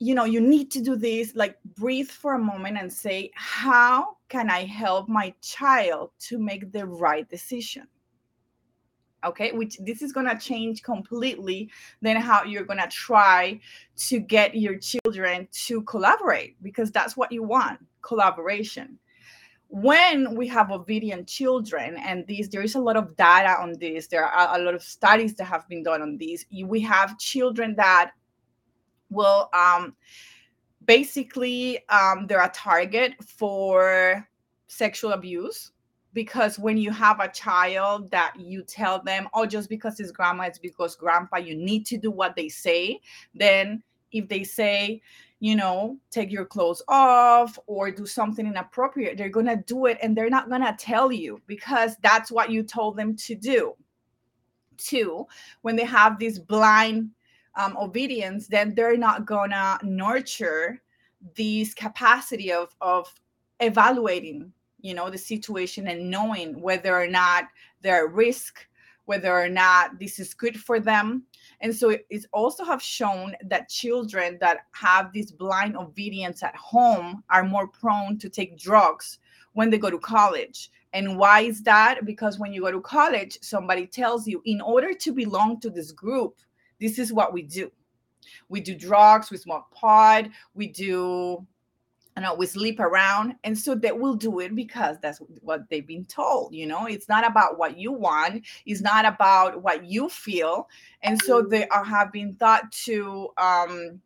you 0.01 0.15
know, 0.15 0.25
you 0.25 0.41
need 0.41 0.71
to 0.73 0.83
do 0.83 0.97
this, 0.97 1.35
like 1.35 1.57
breathe 1.77 2.09
for 2.09 2.35
a 2.35 2.39
moment 2.39 2.77
and 2.77 2.93
say, 2.93 3.31
how 3.35 4.17
can 4.29 4.51
I 4.51 4.65
help 4.65 5.09
my 5.09 5.33
child 5.41 6.11
to 6.19 6.37
make 6.37 6.73
the 6.73 6.85
right 6.85 7.27
decision? 7.31 7.87
okay 9.25 9.53
which 9.53 9.79
this 9.79 10.03
is 10.03 10.13
going 10.13 10.29
to 10.29 10.37
change 10.37 10.83
completely 10.83 11.71
then 12.03 12.17
how 12.17 12.45
you're 12.45 12.65
going 12.65 12.81
to 12.81 12.89
try 12.89 13.59
to 13.97 14.21
get 14.21 14.55
your 14.55 14.77
children 14.79 15.49
to 15.53 15.83
collaborate 15.83 16.63
because 16.63 16.91
that's 16.91 17.17
what 17.17 17.33
you 17.33 17.43
want 17.43 17.79
collaboration 18.03 18.99
when 19.69 20.37
we 20.37 20.47
have 20.47 20.71
obedient 20.71 21.27
children 21.27 21.97
and 21.97 22.27
these 22.27 22.49
there 22.49 22.63
is 22.63 22.75
a 22.75 22.81
lot 22.81 22.97
of 22.97 23.17
data 23.17 23.61
on 23.61 23.73
this 23.81 24.07
there 24.07 24.25
are 24.25 24.59
a 24.59 24.63
lot 24.63 24.75
of 24.75 24.83
studies 24.83 25.35
that 25.35 25.45
have 25.45 25.67
been 25.69 25.83
done 25.83 26.03
on 26.03 26.17
these 26.17 26.47
we 26.65 26.81
have 26.81 27.19
children 27.19 27.75
that 27.75 28.13
will 29.11 29.49
um 29.53 29.95
basically 30.85 31.79
um 31.89 32.27
they're 32.27 32.45
a 32.45 32.51
target 32.51 33.15
for 33.25 34.27
sexual 34.67 35.13
abuse 35.13 35.73
because 36.13 36.59
when 36.59 36.77
you 36.77 36.91
have 36.91 37.19
a 37.21 37.29
child 37.29 38.11
that 38.11 38.35
you 38.39 38.63
tell 38.63 39.03
them 39.03 39.29
oh 39.35 39.45
just 39.47 39.69
because 39.69 39.99
it's 39.99 40.13
grandma 40.13 40.45
it's 40.45 40.59
because 40.59 40.95
grandpa 40.95 41.37
you 41.37 41.57
need 41.57 41.85
to 41.85 41.97
do 41.99 42.11
what 42.11 42.37
they 42.37 42.49
say 42.49 43.01
then 43.35 43.83
if 44.13 44.29
they 44.29 44.45
say 44.45 45.01
you 45.41 45.57
know 45.57 45.99
take 46.11 46.31
your 46.31 46.45
clothes 46.45 46.83
off 46.89 47.59
or 47.67 47.91
do 47.91 48.07
something 48.07 48.47
inappropriate 48.47 49.19
they're 49.19 49.29
going 49.29 49.47
to 49.47 49.63
do 49.67 49.87
it 49.87 49.99
and 50.03 50.17
they're 50.17 50.31
not 50.31 50.49
going 50.49 50.63
to 50.63 50.75
tell 50.79 51.11
you 51.13 51.41
because 51.47 51.97
that's 52.03 52.31
what 52.31 52.51
you 52.51 52.63
told 52.63 52.97
them 52.97 53.17
to 53.17 53.35
do. 53.35 53.75
Two 54.77 55.27
when 55.63 55.77
they 55.77 55.85
have 55.85 56.19
this 56.19 56.39
blind 56.39 57.11
um, 57.57 57.77
obedience 57.77 58.49
then 58.49 58.75
they're 58.75 58.97
not 58.97 59.25
going 59.27 59.51
to 59.51 59.79
nurture 59.83 60.83
this 61.37 61.75
capacity 61.75 62.53
of 62.53 62.75
of 62.81 63.13
evaluating 63.61 64.53
you 64.81 64.95
know 64.95 65.09
the 65.11 65.19
situation 65.19 65.89
and 65.89 66.11
knowing 66.11 66.61
whether 66.61 66.95
or 66.95 67.07
not 67.07 67.45
they're 67.81 68.07
at 68.07 68.13
risk 68.13 68.67
whether 69.07 69.33
or 69.33 69.49
not 69.49 69.99
this 69.99 70.19
is 70.19 70.35
good 70.35 70.59
for 70.59 70.81
them 70.81 71.23
and 71.61 71.75
so 71.75 71.91
it 71.91 72.27
also 72.33 72.65
have 72.65 72.83
shown 72.83 73.35
that 73.47 73.69
children 73.69 74.39
that 74.41 74.67
have 74.73 75.13
this 75.13 75.31
blind 75.31 75.77
obedience 75.77 76.43
at 76.43 76.57
home 76.57 77.23
are 77.31 77.45
more 77.45 77.67
prone 77.69 78.19
to 78.19 78.29
take 78.29 78.59
drugs 78.59 79.19
when 79.53 79.71
they 79.71 79.79
go 79.79 79.91
to 79.91 79.99
college. 79.99 80.71
And 80.93 81.19
why 81.19 81.41
is 81.41 81.63
that? 81.63 82.05
Because 82.05 82.39
when 82.39 82.53
you 82.53 82.63
go 82.63 82.71
to 82.71 82.81
college 82.81 83.39
somebody 83.41 83.87
tells 83.87 84.27
you 84.27 84.43
in 84.45 84.61
order 84.61 84.95
to 84.95 85.13
belong 85.13 85.61
to 85.61 85.71
this 85.71 85.93
group 85.93 86.39
this 86.81 86.99
is 86.99 87.13
what 87.13 87.33
we 87.33 87.43
do. 87.43 87.71
We 88.49 88.61
do 88.61 88.75
drugs 88.75 89.31
we 89.31 89.37
smoke 89.37 89.71
pot 89.71 90.27
we 90.55 90.69
do 90.69 91.47
and 92.17 92.25
always 92.25 92.53
sleep 92.53 92.81
around 92.81 93.35
and 93.45 93.59
so 93.59 93.75
they 93.75 93.93
will 93.93 94.15
do 94.15 94.41
it 94.41 94.55
because 94.55 94.97
that's 95.01 95.19
what 95.41 95.69
they've 95.69 95.87
been 95.87 96.05
told 96.05 96.55
you 96.55 96.67
know? 96.67 96.87
It's 96.87 97.09
not 97.09 97.27
about 97.27 97.59
what 97.59 97.79
you 97.79 97.93
want 97.93 98.47
it's 98.67 98.81
not 98.81 99.05
about 99.05 99.63
what 99.63 99.85
you 99.85 100.09
feel 100.09 100.69
and 101.03 101.21
so 101.23 101.43
they 101.43 101.67
are 101.69 101.85
have 101.85 102.13
been 102.13 102.35
thought 102.37 102.71
to 102.85 103.29
um 103.37 104.01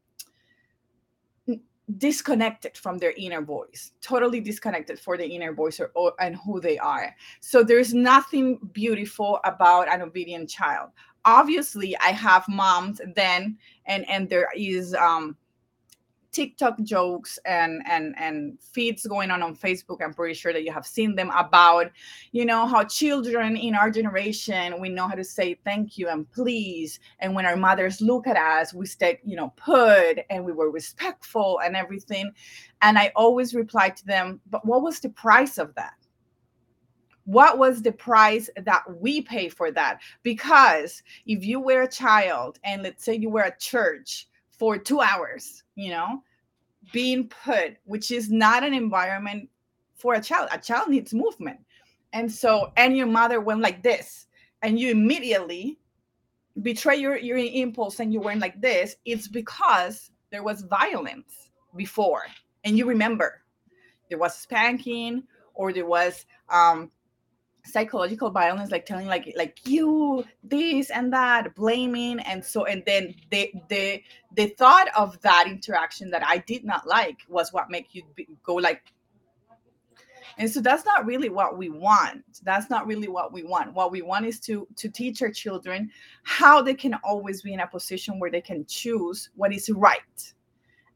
disconnected 1.96 2.76
from 2.76 2.98
their 2.98 3.14
inner 3.16 3.40
voice 3.40 3.92
totally 4.02 4.40
disconnected 4.40 5.00
for 5.00 5.16
the 5.16 5.26
inner 5.26 5.54
voice 5.54 5.80
or, 5.80 5.90
or, 5.94 6.12
and 6.20 6.36
who 6.36 6.60
they 6.60 6.76
are. 6.76 7.16
So 7.40 7.62
there's 7.62 7.94
nothing 7.94 8.58
beautiful 8.72 9.40
about 9.44 9.88
an 9.90 10.02
obedient 10.02 10.50
child. 10.50 10.90
Obviously 11.24 11.96
i 11.98 12.10
have 12.10 12.46
moms 12.48 13.00
then 13.14 13.58
and 13.86 14.08
and 14.08 14.28
there 14.28 14.48
is 14.56 14.94
um 14.94 15.36
TikTok 16.32 16.82
jokes 16.82 17.38
and 17.44 17.82
and 17.86 18.14
and 18.18 18.58
feeds 18.60 19.06
going 19.06 19.30
on 19.30 19.42
on 19.42 19.56
Facebook. 19.56 20.02
I'm 20.02 20.14
pretty 20.14 20.34
sure 20.34 20.52
that 20.52 20.64
you 20.64 20.72
have 20.72 20.86
seen 20.86 21.14
them 21.14 21.30
about, 21.30 21.90
you 22.32 22.44
know, 22.44 22.66
how 22.66 22.84
children 22.84 23.56
in 23.56 23.74
our 23.74 23.90
generation 23.90 24.80
we 24.80 24.88
know 24.88 25.08
how 25.08 25.14
to 25.14 25.24
say 25.24 25.54
thank 25.64 25.98
you 25.98 26.08
and 26.08 26.30
please, 26.30 27.00
and 27.20 27.34
when 27.34 27.46
our 27.46 27.56
mothers 27.56 28.00
look 28.00 28.26
at 28.26 28.36
us, 28.36 28.74
we 28.74 28.86
stay, 28.86 29.18
you 29.24 29.36
know, 29.36 29.52
put 29.56 30.18
and 30.30 30.44
we 30.44 30.52
were 30.52 30.70
respectful 30.70 31.60
and 31.64 31.76
everything. 31.76 32.30
And 32.82 32.98
I 32.98 33.12
always 33.16 33.54
reply 33.54 33.90
to 33.90 34.06
them, 34.06 34.40
but 34.50 34.64
what 34.64 34.82
was 34.82 35.00
the 35.00 35.10
price 35.10 35.58
of 35.58 35.74
that? 35.74 35.94
what 37.28 37.58
was 37.58 37.82
the 37.82 37.92
price 37.92 38.48
that 38.56 38.82
we 39.02 39.20
pay 39.20 39.50
for 39.50 39.70
that 39.70 40.00
because 40.22 41.02
if 41.26 41.44
you 41.44 41.60
were 41.60 41.82
a 41.82 41.88
child 41.88 42.58
and 42.64 42.82
let's 42.82 43.04
say 43.04 43.14
you 43.14 43.28
were 43.28 43.44
at 43.44 43.60
church 43.60 44.27
for 44.58 44.76
two 44.76 45.00
hours, 45.00 45.62
you 45.76 45.90
know, 45.90 46.22
being 46.92 47.28
put, 47.28 47.76
which 47.84 48.10
is 48.10 48.30
not 48.30 48.64
an 48.64 48.74
environment 48.74 49.48
for 49.94 50.14
a 50.14 50.20
child. 50.20 50.48
A 50.52 50.58
child 50.58 50.88
needs 50.88 51.14
movement. 51.14 51.58
And 52.12 52.30
so, 52.30 52.72
and 52.76 52.96
your 52.96 53.06
mother 53.06 53.40
went 53.40 53.60
like 53.60 53.82
this, 53.82 54.26
and 54.62 54.78
you 54.78 54.90
immediately 54.90 55.78
betray 56.62 56.96
your, 56.96 57.16
your 57.18 57.38
impulse 57.38 58.00
and 58.00 58.12
you 58.12 58.20
went 58.20 58.40
like 58.40 58.60
this, 58.60 58.96
it's 59.04 59.28
because 59.28 60.10
there 60.30 60.42
was 60.42 60.62
violence 60.62 61.50
before. 61.76 62.22
And 62.64 62.76
you 62.76 62.86
remember 62.86 63.42
there 64.08 64.18
was 64.18 64.36
spanking 64.36 65.22
or 65.54 65.72
there 65.72 65.86
was 65.86 66.26
um, 66.48 66.90
psychological 67.64 68.30
violence 68.30 68.70
like 68.70 68.86
telling 68.86 69.06
like 69.06 69.32
like 69.36 69.58
you 69.64 70.24
this 70.42 70.90
and 70.90 71.12
that 71.12 71.54
blaming 71.54 72.18
and 72.20 72.42
so 72.42 72.64
and 72.64 72.82
then 72.86 73.14
the 73.30 73.52
the 73.68 74.02
the 74.36 74.46
thought 74.58 74.88
of 74.96 75.20
that 75.20 75.44
interaction 75.46 76.10
that 76.10 76.26
i 76.26 76.38
did 76.38 76.64
not 76.64 76.86
like 76.86 77.18
was 77.28 77.52
what 77.52 77.68
make 77.68 77.94
you 77.94 78.02
be, 78.14 78.26
go 78.42 78.54
like 78.54 78.82
and 80.38 80.48
so 80.48 80.60
that's 80.60 80.86
not 80.86 81.04
really 81.04 81.28
what 81.28 81.58
we 81.58 81.68
want. 81.68 82.22
That's 82.44 82.70
not 82.70 82.86
really 82.86 83.08
what 83.08 83.32
we 83.32 83.42
want. 83.42 83.74
What 83.74 83.90
we 83.90 84.02
want 84.02 84.24
is 84.24 84.38
to 84.40 84.66
to 84.76 84.88
teach 84.88 85.20
our 85.20 85.30
children 85.30 85.90
how 86.22 86.62
they 86.62 86.74
can 86.74 86.94
always 87.02 87.42
be 87.42 87.52
in 87.52 87.60
a 87.60 87.66
position 87.66 88.20
where 88.20 88.30
they 88.30 88.40
can 88.40 88.64
choose 88.66 89.30
what 89.34 89.52
is 89.52 89.68
right. 89.68 90.32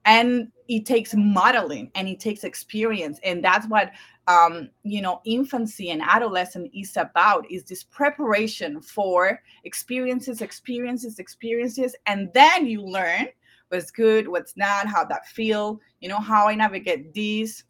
And 0.04 0.50
it 0.68 0.86
takes 0.86 1.14
modeling 1.14 1.90
and 1.94 2.08
it 2.08 2.20
takes 2.20 2.44
experience 2.44 3.18
and 3.24 3.44
that's 3.44 3.66
what 3.66 3.90
um, 4.28 4.70
you 4.84 5.02
know 5.02 5.20
infancy 5.24 5.90
and 5.90 6.02
adolescence 6.02 6.68
is 6.74 6.96
about 6.96 7.44
is 7.50 7.64
this 7.64 7.82
preparation 7.82 8.80
for 8.80 9.40
experiences 9.64 10.40
experiences 10.42 11.18
experiences 11.18 11.96
and 12.06 12.30
then 12.32 12.66
you 12.66 12.82
learn 12.82 13.26
what's 13.68 13.90
good 13.90 14.28
what's 14.28 14.56
not 14.56 14.86
how 14.86 15.04
that 15.04 15.26
feel 15.26 15.80
you 16.00 16.08
know 16.08 16.20
how 16.20 16.46
i 16.46 16.54
navigate 16.54 17.12
these 17.12 17.64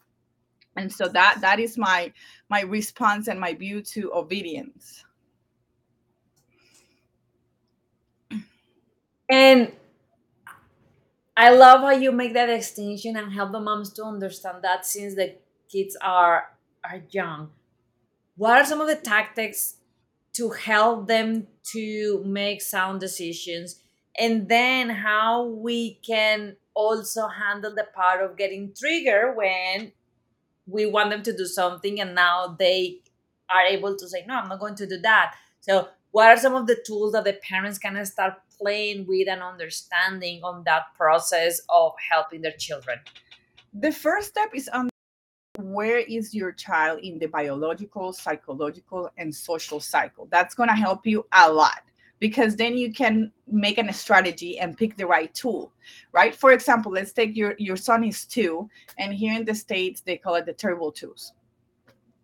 and 0.77 0.93
so 0.93 1.07
that 1.09 1.39
that 1.41 1.61
is 1.61 1.77
my 1.77 2.13
my 2.49 2.63
response 2.63 3.29
and 3.29 3.39
my 3.39 3.55
view 3.55 3.83
to 3.83 4.13
obedience. 4.15 5.05
And 9.29 9.73
I 11.37 11.51
love 11.51 11.81
how 11.81 11.93
you 11.93 12.13
make 12.13 12.35
that 12.35 12.47
distinction 12.47 13.17
and 13.17 13.33
help 13.33 13.53
the 13.53 13.61
moms 13.61 13.93
to 13.95 14.05
understand 14.05 14.59
that 14.63 14.85
since 14.85 15.15
the 15.15 15.37
kids 15.73 15.97
are 16.01 16.49
are 16.85 17.03
young. 17.11 17.51
What 18.37 18.59
are 18.59 18.67
some 18.67 18.81
of 18.81 18.89
the 18.89 18.97
tactics 18.97 19.77
to 20.35 20.51
help 20.51 21.07
them 21.07 21.47
to 21.73 22.23
make 22.25 22.61
sound 22.61 23.01
decisions? 23.01 23.81
And 24.19 24.49
then 24.49 24.91
how 24.91 25.47
we 25.47 25.95
can 26.07 26.57
also 26.75 27.29
handle 27.29 27.75
the 27.75 27.87
part 27.95 28.23
of 28.23 28.37
getting 28.37 28.73
triggered 28.79 29.37
when 29.37 29.93
we 30.67 30.87
want 30.87 31.11
them 31.11 31.23
to 31.23 31.37
do 31.37 31.45
something 31.45 32.01
and 32.01 32.15
now 32.15 32.57
they 32.59 32.99
are 33.51 33.63
able 33.63 33.97
to 33.97 34.09
say, 34.09 34.25
No, 34.27 34.35
I'm 34.35 34.49
not 34.49 34.61
going 34.61 34.75
to 34.77 34.87
do 34.87 34.99
that. 34.99 35.35
So 35.61 35.89
what 36.11 36.29
are 36.29 36.37
some 36.37 36.55
of 36.55 36.67
the 36.67 36.83
tools 36.87 37.13
that 37.13 37.25
the 37.25 37.35
parents 37.35 37.79
can 37.79 38.05
start 38.05 38.35
playing 38.61 39.07
with 39.07 39.29
and 39.29 39.43
understanding 39.43 40.43
on 40.43 40.63
that 40.65 40.95
process 40.97 41.61
of 41.69 41.93
helping 42.11 42.43
their 42.43 42.57
children? 42.59 42.99
The 43.73 43.93
first 43.93 44.29
step 44.29 44.51
is 44.55 44.69
on 44.69 44.92
where 45.59 45.99
is 45.99 46.35
your 46.35 46.53
child 46.53 47.01
in 47.01 47.19
the 47.19 47.27
biological, 47.27 48.13
psychological, 48.13 49.11
and 49.19 49.35
social 49.35 49.81
cycle. 49.81 50.27
That's 50.31 50.55
going 50.55 50.71
to 50.71 50.75
help 50.75 51.07
you 51.07 51.27
a 51.33 51.53
lot 51.53 51.83
because 52.21 52.57
then 52.57 52.77
you 52.77 52.93
can 52.93 53.33
make 53.47 53.79
a 53.79 53.93
strategy 53.93 54.59
and 54.59 54.79
pick 54.79 54.97
the 54.97 55.07
right 55.07 55.35
tool 55.35 55.73
right? 56.13 56.35
For 56.35 56.53
example 56.53 56.93
let's 56.93 57.13
take 57.13 57.37
your 57.37 57.55
your 57.59 57.77
son 57.77 58.05
is 58.05 58.25
two 58.25 58.71
and 58.97 59.13
here 59.13 59.35
in 59.35 59.45
the 59.45 59.55
states 59.55 60.01
they 60.01 60.17
call 60.17 60.37
it 60.37 60.47
the 60.47 60.53
terrible 60.53 60.93
twos 60.93 61.33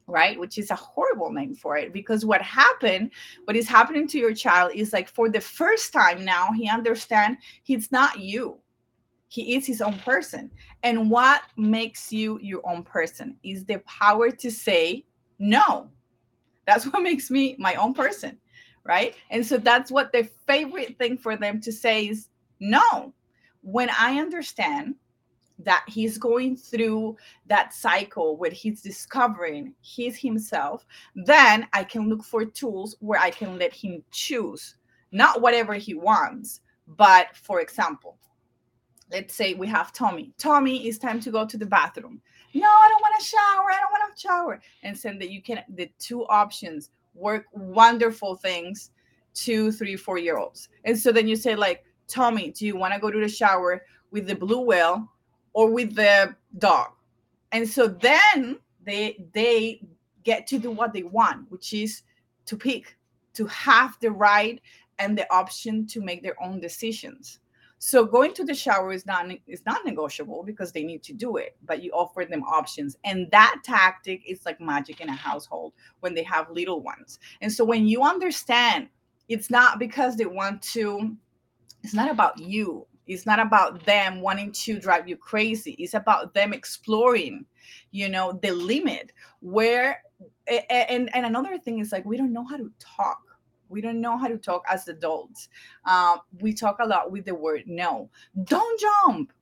right? 0.06 0.40
Which 0.40 0.56
is 0.56 0.70
a 0.70 0.76
horrible 0.76 1.30
name 1.30 1.54
for 1.54 1.76
it 1.76 1.92
because 1.92 2.24
what 2.24 2.40
happened 2.40 3.10
what 3.44 3.56
is 3.56 3.68
happening 3.68 4.06
to 4.08 4.18
your 4.18 4.32
child 4.32 4.72
is 4.74 4.92
like 4.92 5.08
for 5.08 5.28
the 5.28 5.40
first 5.40 5.92
time 5.92 6.24
now 6.24 6.52
he 6.52 6.68
understand 6.70 7.36
he's 7.64 7.90
not 7.92 8.20
you 8.20 8.58
he 9.28 9.54
is 9.54 9.66
his 9.66 9.80
own 9.80 9.98
person. 10.00 10.50
And 10.82 11.10
what 11.10 11.42
makes 11.56 12.12
you 12.12 12.38
your 12.40 12.66
own 12.68 12.82
person 12.82 13.36
is 13.42 13.64
the 13.64 13.78
power 13.80 14.30
to 14.30 14.50
say 14.50 15.04
no. 15.38 15.88
That's 16.66 16.84
what 16.92 17.02
makes 17.02 17.30
me 17.30 17.56
my 17.58 17.74
own 17.74 17.94
person 17.94 18.38
right? 18.88 19.14
And 19.30 19.46
so 19.46 19.58
that's 19.58 19.92
what 19.92 20.12
the 20.12 20.28
favorite 20.46 20.98
thing 20.98 21.18
for 21.18 21.36
them 21.36 21.60
to 21.60 21.70
say 21.70 22.08
is 22.08 22.28
no. 22.58 23.12
When 23.62 23.90
i 23.90 24.18
understand 24.18 24.94
that 25.60 25.84
he's 25.88 26.18
going 26.18 26.56
through 26.56 27.16
that 27.46 27.74
cycle 27.74 28.36
where 28.36 28.50
he's 28.50 28.80
discovering 28.80 29.74
he's 29.80 30.16
himself, 30.16 30.86
then 31.14 31.66
I 31.72 31.84
can 31.84 32.08
look 32.08 32.24
for 32.24 32.44
tools 32.44 32.96
where 33.00 33.20
I 33.20 33.30
can 33.30 33.58
let 33.58 33.72
him 33.72 34.02
choose 34.10 34.76
not 35.10 35.40
whatever 35.40 35.74
he 35.74 35.94
wants, 35.94 36.60
but 36.86 37.34
for 37.34 37.60
example, 37.60 38.18
let's 39.10 39.34
say 39.34 39.54
we 39.54 39.66
have 39.66 39.92
Tommy. 39.92 40.32
Tommy, 40.38 40.86
it's 40.86 40.98
time 40.98 41.20
to 41.20 41.30
go 41.30 41.46
to 41.46 41.56
the 41.56 41.66
bathroom. 41.66 42.20
No, 42.54 42.66
I 42.66 42.88
don't 42.88 43.02
want 43.02 43.20
to 43.20 43.26
shower. 43.26 43.70
I 43.70 43.78
don't 43.80 43.92
want 43.92 44.14
to 44.14 44.20
shower. 44.20 44.60
And 44.82 44.96
send 44.96 45.20
that 45.20 45.30
you 45.30 45.42
can 45.42 45.62
the 45.68 45.90
two 45.98 46.26
options 46.26 46.90
work 47.14 47.46
wonderful 47.52 48.36
things 48.36 48.90
to 49.34 49.70
three, 49.72 49.96
four 49.96 50.18
year 50.18 50.38
olds. 50.38 50.68
And 50.84 50.98
so 50.98 51.12
then 51.12 51.28
you 51.28 51.36
say, 51.36 51.54
like, 51.54 51.84
Tommy, 52.06 52.50
do 52.50 52.66
you 52.66 52.76
want 52.76 52.94
to 52.94 53.00
go 53.00 53.10
to 53.10 53.20
the 53.20 53.28
shower 53.28 53.82
with 54.10 54.26
the 54.26 54.34
blue 54.34 54.60
whale 54.60 55.08
or 55.52 55.70
with 55.70 55.94
the 55.94 56.34
dog 56.58 56.92
and 57.52 57.68
so 57.68 57.88
then 57.88 58.58
they 58.84 59.24
they 59.32 59.80
get 60.24 60.46
to 60.46 60.58
do 60.58 60.70
what 60.70 60.92
they 60.92 61.02
want 61.02 61.50
which 61.50 61.72
is 61.72 62.02
to 62.46 62.56
pick 62.56 62.96
to 63.34 63.46
have 63.46 63.96
the 64.00 64.10
right 64.10 64.60
and 64.98 65.16
the 65.16 65.32
option 65.32 65.86
to 65.86 66.00
make 66.00 66.22
their 66.22 66.40
own 66.42 66.60
decisions 66.60 67.40
so 67.78 68.04
going 68.04 68.34
to 68.34 68.44
the 68.44 68.54
shower 68.54 68.92
is 68.92 69.06
not 69.06 69.26
is 69.46 69.62
not 69.64 69.84
negotiable 69.84 70.42
because 70.42 70.72
they 70.72 70.82
need 70.82 71.02
to 71.02 71.12
do 71.12 71.36
it 71.36 71.56
but 71.64 71.82
you 71.82 71.90
offer 71.92 72.24
them 72.24 72.42
options 72.44 72.96
and 73.04 73.30
that 73.30 73.60
tactic 73.64 74.22
is 74.26 74.44
like 74.44 74.60
magic 74.60 75.00
in 75.00 75.08
a 75.08 75.14
household 75.14 75.72
when 76.00 76.14
they 76.14 76.22
have 76.22 76.50
little 76.50 76.82
ones 76.82 77.18
and 77.40 77.52
so 77.52 77.64
when 77.64 77.86
you 77.86 78.02
understand 78.02 78.88
it's 79.28 79.50
not 79.50 79.78
because 79.78 80.16
they 80.16 80.26
want 80.26 80.60
to 80.62 81.16
it's 81.82 81.94
not 81.94 82.10
about 82.10 82.38
you 82.38 82.86
it's 83.08 83.24
not 83.24 83.40
about 83.40 83.84
them 83.86 84.20
wanting 84.20 84.52
to 84.52 84.78
drive 84.78 85.08
you 85.08 85.16
crazy. 85.16 85.72
It's 85.72 85.94
about 85.94 86.34
them 86.34 86.52
exploring, 86.52 87.46
you 87.90 88.08
know, 88.08 88.38
the 88.42 88.52
limit 88.52 89.12
where 89.40 90.02
and 90.70 91.14
and 91.14 91.26
another 91.26 91.58
thing 91.58 91.78
is 91.78 91.90
like 91.90 92.04
we 92.04 92.16
don't 92.16 92.32
know 92.32 92.44
how 92.44 92.58
to 92.58 92.70
talk. 92.78 93.22
We 93.68 93.80
don't 93.80 94.00
know 94.00 94.16
how 94.16 94.28
to 94.28 94.38
talk 94.38 94.64
as 94.70 94.88
adults. 94.88 95.48
Uh, 95.84 96.18
we 96.40 96.52
talk 96.52 96.78
a 96.80 96.86
lot 96.86 97.10
with 97.10 97.24
the 97.24 97.34
word 97.34 97.64
no. 97.66 98.10
Don't 98.44 98.80
jump. 98.80 99.32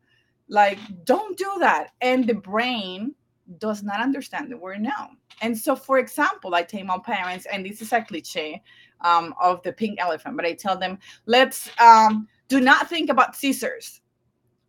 Like, 0.49 0.79
don't 1.05 1.37
do 1.37 1.53
that. 1.61 1.91
And 2.01 2.27
the 2.27 2.35
brain 2.35 3.15
does 3.59 3.83
not 3.83 4.01
understand 4.01 4.51
the 4.51 4.57
word 4.57 4.81
no. 4.81 5.11
And 5.43 5.57
so, 5.57 5.77
for 5.77 5.99
example, 5.99 6.55
I 6.55 6.63
tell 6.63 6.85
my 6.85 6.99
parents, 6.99 7.47
and 7.53 7.65
this 7.65 7.83
is 7.83 7.93
a 7.93 8.03
cliche 8.03 8.63
um, 9.03 9.35
of 9.41 9.63
the 9.63 9.73
pink 9.73 10.01
elephant, 10.01 10.37
but 10.37 10.47
I 10.47 10.55
tell 10.55 10.77
them, 10.77 10.99
let's 11.27 11.69
um, 11.81 12.29
do 12.49 12.61
not 12.61 12.89
think 12.89 13.11
about 13.11 13.37
scissors 13.37 14.01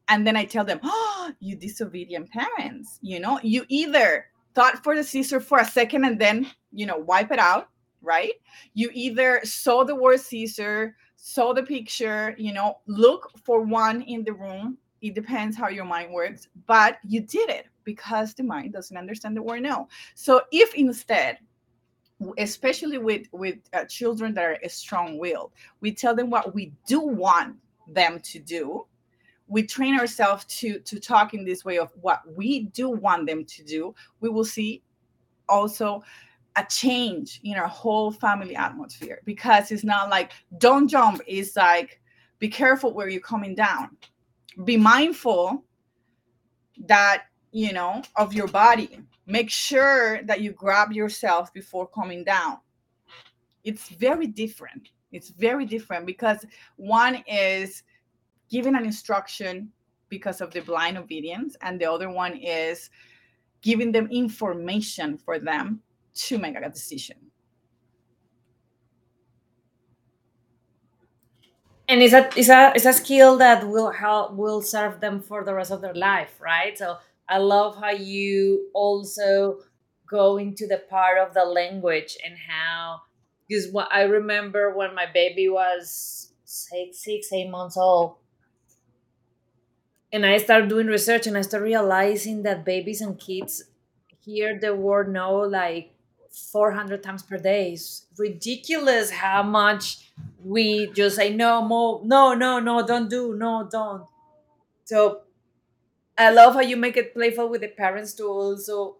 and 0.10 0.26
then 0.26 0.36
i 0.36 0.43
tell 0.43 0.63
them 0.63 0.80
oh 0.84 1.32
you 1.39 1.56
disobedient 1.56 2.30
parents 2.30 3.00
you 3.02 3.20
know 3.20 3.39
you 3.43 3.65
either 3.70 4.28
thought 4.56 4.84
for 4.84 4.96
the 4.96 5.04
scissor 5.04 5.39
for 5.39 5.60
a 5.60 5.65
second 5.65 6.06
and 6.06 6.20
then 6.20 6.48
you 6.72 6.86
know 6.86 6.98
wipe 6.98 7.32
it 7.32 7.39
out 7.39 7.70
right? 8.08 8.34
You 8.74 8.89
either 8.93 9.41
saw 9.43 9.84
the 9.84 9.96
word 9.96 10.22
Caesar, 10.22 10.96
saw 11.17 11.54
the 11.54 11.63
picture 11.63 12.34
you 12.38 12.54
know 12.54 12.80
look 12.88 13.32
for 13.43 13.62
one 13.62 14.02
in 14.04 14.24
the 14.24 14.34
room. 14.34 14.78
It 15.02 15.13
depends 15.13 15.56
how 15.56 15.67
your 15.67 15.86
mind 15.86 16.12
works 16.12 16.48
but 16.65 16.98
you 17.08 17.22
did 17.22 17.50
it 17.50 17.67
because 17.84 18.34
the 18.34 18.43
mind 18.43 18.74
doesn't 18.74 18.98
understand 18.98 19.36
the 19.38 19.43
word 19.43 19.62
no. 19.62 19.88
So 20.15 20.41
if 20.52 20.74
instead 20.74 21.38
especially 22.38 22.98
with 22.98 23.28
with 23.32 23.58
uh, 23.74 23.86
children 23.86 24.34
that 24.34 24.43
are 24.43 24.70
strong-willed 24.70 25.52
we 25.82 25.93
tell 25.93 26.15
them 26.15 26.30
what 26.30 26.56
we 26.56 26.72
do 26.88 27.00
want 27.00 27.56
them 27.88 28.20
to 28.22 28.39
do 28.39 28.86
we 29.48 29.63
train 29.63 30.00
ourselves 30.00 30.43
to 30.46 30.80
to 30.80 31.00
talk 31.00 31.34
in 31.34 31.46
this 31.46 31.63
way 31.63 31.78
of 31.78 31.91
what 32.02 32.22
we 32.36 32.65
do 32.74 32.89
want 32.89 33.28
them 33.28 33.46
to 33.46 33.63
do 33.63 33.93
we 34.20 34.30
will 34.30 34.43
see 34.43 34.82
also 35.48 36.04
a 36.58 36.65
change 36.65 37.39
in 37.43 37.56
our 37.56 37.67
whole 37.67 38.12
family 38.12 38.56
atmosphere 38.56 39.22
because 39.26 39.72
it's 39.72 39.84
not 39.84 40.10
like 40.10 40.32
don't 40.58 40.88
jump. 40.88 41.22
It's 41.28 41.56
like 41.56 42.02
be 42.39 42.50
careful 42.50 42.93
where 42.93 43.08
you're 43.08 43.22
coming 43.22 43.54
down. 43.56 43.96
Be 44.65 44.76
mindful 44.76 45.63
that 46.86 47.26
you 47.52 47.74
know 47.74 48.02
of 48.15 48.34
your 48.34 48.48
body. 48.48 49.00
Make 49.28 49.52
sure 49.52 50.24
that 50.24 50.41
you 50.41 50.52
grab 50.52 50.91
yourself 50.91 51.54
before 51.54 51.88
coming 51.88 52.24
down. 52.24 52.58
It's 53.63 53.89
very 53.89 54.28
different. 54.28 54.89
It's 55.12 55.30
very 55.30 55.65
different 55.65 56.06
because 56.06 56.43
one 56.78 57.24
is 57.28 57.84
giving 58.50 58.76
an 58.76 58.86
instruction 58.86 59.72
because 60.10 60.41
of 60.41 60.52
the 60.52 60.62
blind 60.62 60.98
obedience, 60.98 61.56
and 61.62 61.80
the 61.80 61.86
other 61.86 62.10
one 62.10 62.36
is 62.38 62.89
giving 63.62 63.91
them 63.91 64.08
information 64.10 65.17
for 65.17 65.38
them 65.38 65.82
to 66.17 66.38
make 66.38 66.56
a 66.56 66.69
decision. 66.69 67.17
And 71.89 72.01
it's 72.01 72.13
a 72.13 72.30
it's 72.36 72.49
a 72.49 72.73
it's 72.75 72.86
a 72.86 72.93
skill 72.93 73.38
that 73.38 73.67
will 73.67 73.91
help 73.91 74.34
will 74.34 74.62
serve 74.62 74.99
them 74.99 75.21
for 75.21 75.43
the 75.45 75.53
rest 75.53 75.71
of 75.71 75.82
their 75.82 75.93
life, 75.93 76.39
right? 76.41 76.77
So 76.77 76.97
I 77.30 77.38
love 77.38 77.77
how 77.77 77.91
you 77.91 78.67
also 78.73 79.60
go 80.10 80.38
into 80.38 80.67
the 80.67 80.80
part 80.89 81.17
of 81.17 81.34
the 81.34 81.45
language 81.45 82.17
and 82.25 82.36
how 82.38 83.01
because 83.47 83.71
what 83.71 83.88
I 83.91 84.03
remember 84.03 84.73
when 84.75 84.93
my 84.95 85.06
baby 85.06 85.47
was 85.47 86.34
six, 86.43 87.03
six, 87.03 87.32
eight 87.32 87.49
months 87.49 87.77
old, 87.77 88.17
and 90.12 90.25
I 90.25 90.38
started 90.38 90.69
doing 90.69 90.88
research 90.88 91.27
and 91.27 91.38
I 91.38 91.41
started 91.41 91.65
realizing 91.65 92.43
that 92.43 92.65
babies 92.65 93.01
and 93.01 93.19
kids 93.19 93.63
hear 94.23 94.60
the 94.60 94.75
word 94.75 95.12
no 95.12 95.36
like 95.39 95.93
400 96.32 97.04
times 97.04 97.24
per 97.24 97.38
day. 97.38 97.74
is 97.74 98.06
ridiculous 98.18 99.12
how 99.12 99.44
much 99.44 100.12
we 100.44 100.92
just 100.94 101.16
say 101.16 101.34
no, 101.34 101.62
more, 101.62 102.02
no, 102.06 102.34
no, 102.34 102.60
no, 102.60 102.86
don't 102.86 103.10
do, 103.10 103.36
no, 103.36 103.68
don't. 103.72 104.06
So 104.86 105.22
I 106.18 106.32
love 106.32 106.56
how 106.56 106.62
you 106.62 106.78
make 106.78 106.98
it 106.98 107.13
playful 107.13 107.50
with 107.50 107.62
the 107.62 107.68
parents 107.68 108.13
to 108.16 108.26
also 108.28 108.98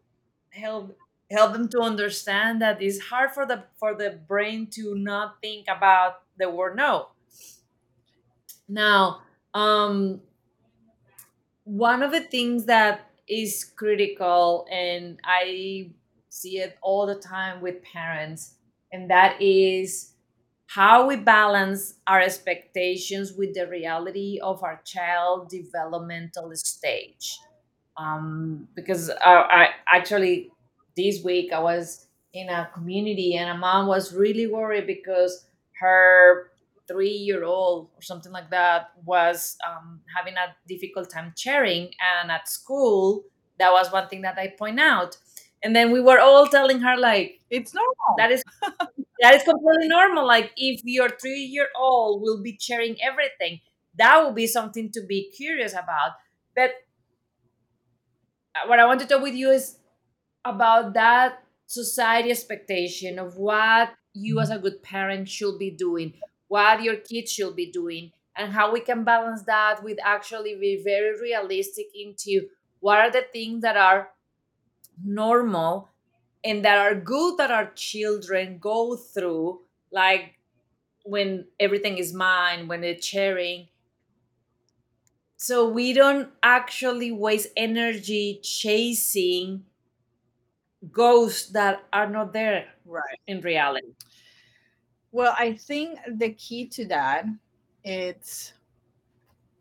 help 0.52 0.98
help 1.30 1.54
them 1.54 1.68
to 1.68 1.82
understand 1.82 2.62
that 2.62 2.82
it's 2.82 3.00
hard 3.00 3.32
for 3.32 3.46
the 3.46 3.64
for 3.78 3.94
the 3.94 4.20
brain 4.28 4.68
to 4.68 4.96
not 4.96 5.42
think 5.42 5.68
about 5.68 6.22
the 6.38 6.50
word 6.50 6.76
no. 6.78 7.08
Now, 8.68 9.22
um, 9.54 10.22
one 11.64 12.02
of 12.04 12.12
the 12.12 12.22
things 12.22 12.66
that 12.66 13.10
is 13.28 13.64
critical, 13.66 14.66
and 14.72 15.20
I 15.24 15.92
see 16.38 16.60
it 16.60 16.78
all 16.82 17.06
the 17.06 17.16
time 17.16 17.62
with 17.62 17.82
parents, 17.84 18.56
and 18.92 19.10
that 19.10 19.42
is 19.42 20.14
how 20.68 21.08
we 21.08 21.16
balance 21.16 21.96
our 22.08 22.20
expectations 22.20 23.34
with 23.34 23.54
the 23.54 23.68
reality 23.68 24.40
of 24.44 24.64
our 24.64 24.82
child 24.86 25.50
developmental 25.50 26.52
stage. 26.56 27.40
Um, 27.96 28.68
because 28.76 29.10
I, 29.10 29.34
I 29.34 29.70
actually 29.92 30.52
this 30.96 31.24
week 31.24 31.54
I 31.54 31.60
was 31.60 32.08
in 32.34 32.50
a 32.50 32.70
community 32.74 33.36
and 33.36 33.50
a 33.50 33.58
mom 33.58 33.88
was 33.88 34.14
really 34.14 34.46
worried 34.46 34.86
because 34.86 35.46
her 35.80 36.52
three 36.88 37.12
year 37.12 37.44
old 37.44 37.90
or 37.96 38.02
something 38.02 38.32
like 38.32 38.50
that 38.50 38.92
was 39.06 39.58
um, 39.68 40.02
having 40.16 40.36
a 40.36 40.56
difficult 40.68 41.10
time 41.10 41.34
sharing 41.36 41.92
and 42.22 42.32
at 42.32 42.48
school 42.48 43.24
that 43.60 43.72
was 43.72 43.92
one 43.92 44.08
thing 44.08 44.22
that 44.22 44.38
I 44.38 44.50
point 44.50 44.80
out 44.80 45.18
and 45.64 45.76
then 45.76 45.92
we 45.92 46.02
were 46.02 46.20
all 46.20 46.48
telling 46.48 46.80
her 46.82 46.98
like 46.98 47.40
It's 47.50 47.74
normal. 47.74 48.16
that 48.18 48.32
is 48.32 48.44
that 49.22 49.36
is 49.36 49.44
completely 49.44 49.88
normal 49.88 50.26
like 50.28 50.52
if 50.58 50.82
your 50.84 51.10
three 51.10 51.42
year 51.42 51.68
old 51.78 52.22
will 52.22 52.42
be 52.42 52.58
sharing 52.60 52.96
everything 53.02 53.60
that 53.98 54.22
will 54.24 54.34
be 54.34 54.48
something 54.48 54.92
to 54.92 55.02
be 55.02 55.32
curious 55.32 55.74
about 55.74 56.12
but 56.56 56.72
uh, 58.56 58.68
what 58.68 58.80
I 58.80 58.86
want 58.86 59.00
to 59.02 59.06
talk 59.08 59.22
with 59.22 59.36
you 59.36 59.50
is 59.52 59.78
about 60.46 60.94
that 60.94 61.40
society 61.68 62.32
expectation 62.32 63.20
of 63.20 63.38
what 63.38 63.92
you 64.14 64.40
as 64.40 64.50
a 64.50 64.60
good 64.60 64.82
parent 64.84 65.30
should 65.30 65.60
be 65.60 65.72
doing, 65.72 66.14
what 66.48 66.84
your 66.84 66.98
kids 66.98 67.32
should 67.32 67.56
be 67.56 67.72
doing, 67.72 68.12
and 68.38 68.54
how 68.54 68.72
we 68.72 68.80
can 68.80 69.04
balance 69.04 69.44
that 69.44 69.84
with 69.84 69.98
actually 70.04 70.56
be 70.60 70.82
very 70.84 71.20
realistic 71.22 71.88
into 71.96 72.48
what 72.80 73.00
are 73.00 73.12
the 73.12 73.26
things 73.34 73.62
that 73.62 73.78
are 73.78 74.10
normal 75.04 75.90
and 76.44 76.64
that 76.66 76.78
are 76.78 76.96
good 76.96 77.38
that 77.38 77.52
our 77.52 77.72
children 77.76 78.58
go 78.60 78.96
through, 78.96 79.62
like 79.92 80.40
when 81.04 81.46
everything 81.60 81.98
is 81.98 82.14
mine, 82.14 82.68
when 82.68 82.82
they're 82.82 83.02
sharing. 83.02 83.68
So 85.38 85.68
we 85.70 85.94
don't 85.94 86.30
actually 86.42 87.12
waste 87.12 87.50
energy 87.56 88.40
chasing 88.44 89.66
ghosts 90.92 91.50
that 91.52 91.84
are 91.92 92.10
not 92.10 92.34
there 92.34 92.68
right. 92.86 93.20
in 93.28 93.42
reality. 93.42 93.94
Well, 95.12 95.36
I 95.38 95.54
think 95.54 96.00
the 96.08 96.30
key 96.34 96.68
to 96.70 96.86
that 96.88 97.26
it's 97.84 98.54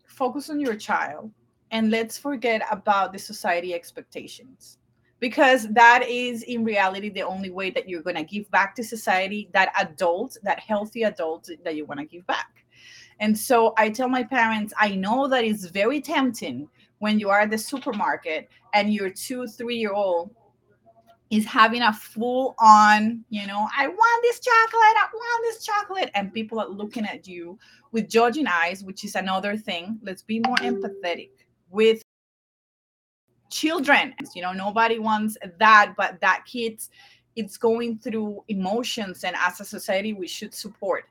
focus 0.07 0.51
on 0.51 0.59
your 0.59 0.77
child 0.77 1.31
and 1.71 1.91
let's 1.91 2.19
forget 2.19 2.63
about 2.71 3.13
the 3.13 3.19
society 3.19 3.75
expectations 3.75 4.79
because 5.19 5.69
that 5.69 6.05
is 6.09 6.43
in 6.43 6.65
reality 6.65 7.09
the 7.09 7.23
only 7.23 7.51
way 7.51 7.71
that 7.71 7.89
you're 7.89 8.03
going 8.03 8.17
to 8.17 8.25
give 8.25 8.51
back 8.51 8.75
to 8.75 8.85
society 8.85 9.49
that 9.53 9.73
adult 9.79 10.37
that 10.43 10.61
healthy 10.61 11.05
adult 11.05 11.49
that 11.65 11.77
you 11.77 11.85
want 11.87 12.01
to 12.01 12.07
give 12.07 12.27
back 12.27 12.65
and 13.21 13.37
so 13.37 13.73
i 13.79 13.89
tell 13.89 14.09
my 14.09 14.23
parents 14.23 14.73
i 14.79 14.95
know 14.95 15.27
that 15.27 15.45
it's 15.45 15.67
very 15.67 16.01
tempting 16.01 16.69
when 16.99 17.19
you 17.19 17.29
are 17.31 17.41
at 17.41 17.51
the 17.51 17.59
supermarket 17.59 18.49
and 18.75 18.93
your 18.93 19.11
two 19.11 19.47
three 19.47 19.77
year 19.77 19.93
old 19.93 20.35
is 21.31 21.45
having 21.45 21.83
a 21.83 21.93
full 21.93 22.55
on, 22.59 23.25
you 23.31 23.47
know, 23.47 23.69
I 23.77 23.89
want 23.89 24.23
this 24.23 24.41
chocolate, 24.41 24.97
I 24.97 25.07
want 25.13 25.45
this 25.45 25.65
chocolate. 25.65 26.11
And 26.15 26.33
people 26.33 26.61
are 26.61 26.69
looking 26.69 27.05
at 27.05 27.27
you 27.27 27.59
with 27.93 28.09
judging 28.09 28.47
eyes, 28.47 28.85
which 28.85 29.05
is 29.05 29.17
another 29.17 29.57
thing. 29.57 29.99
Let's 30.03 30.23
be 30.23 30.41
more 30.47 30.57
empathetic 30.57 31.31
with 31.71 32.03
children. 33.51 34.15
You 34.35 34.43
know, 34.43 34.53
nobody 34.53 34.99
wants 34.99 35.37
that, 35.59 35.95
but 35.97 36.21
that 36.21 36.45
kids, 36.47 36.91
it's 37.35 37.57
going 37.57 37.99
through 37.99 38.45
emotions. 38.49 39.25
And 39.25 39.37
as 39.37 39.61
a 39.61 39.65
society, 39.65 40.13
we 40.13 40.29
should 40.29 40.55
support. 40.55 41.05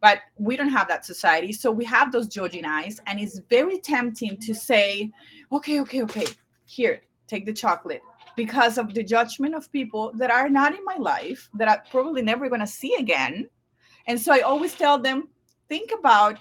But 0.00 0.18
we 0.36 0.56
don't 0.56 0.68
have 0.68 0.88
that 0.88 1.06
society. 1.06 1.52
So 1.52 1.70
we 1.70 1.84
have 1.86 2.12
those 2.12 2.28
judging 2.28 2.64
eyes. 2.64 3.00
And 3.06 3.18
it's 3.18 3.40
very 3.50 3.78
tempting 3.78 4.36
to 4.38 4.54
say, 4.54 5.10
okay, 5.50 5.80
okay, 5.80 6.02
okay, 6.02 6.26
here, 6.66 7.02
take 7.26 7.46
the 7.46 7.52
chocolate 7.52 8.02
because 8.36 8.78
of 8.78 8.94
the 8.94 9.02
judgment 9.02 9.54
of 9.54 9.70
people 9.72 10.12
that 10.16 10.30
are 10.30 10.48
not 10.48 10.74
in 10.74 10.84
my 10.84 10.96
life 10.96 11.48
that 11.54 11.70
I'm 11.70 11.80
probably 11.90 12.22
never 12.22 12.48
going 12.48 12.60
to 12.60 12.66
see 12.66 12.94
again. 12.96 13.48
And 14.06 14.20
so 14.20 14.32
I 14.32 14.40
always 14.40 14.74
tell 14.74 14.98
them, 14.98 15.28
think 15.68 15.92
about 15.96 16.38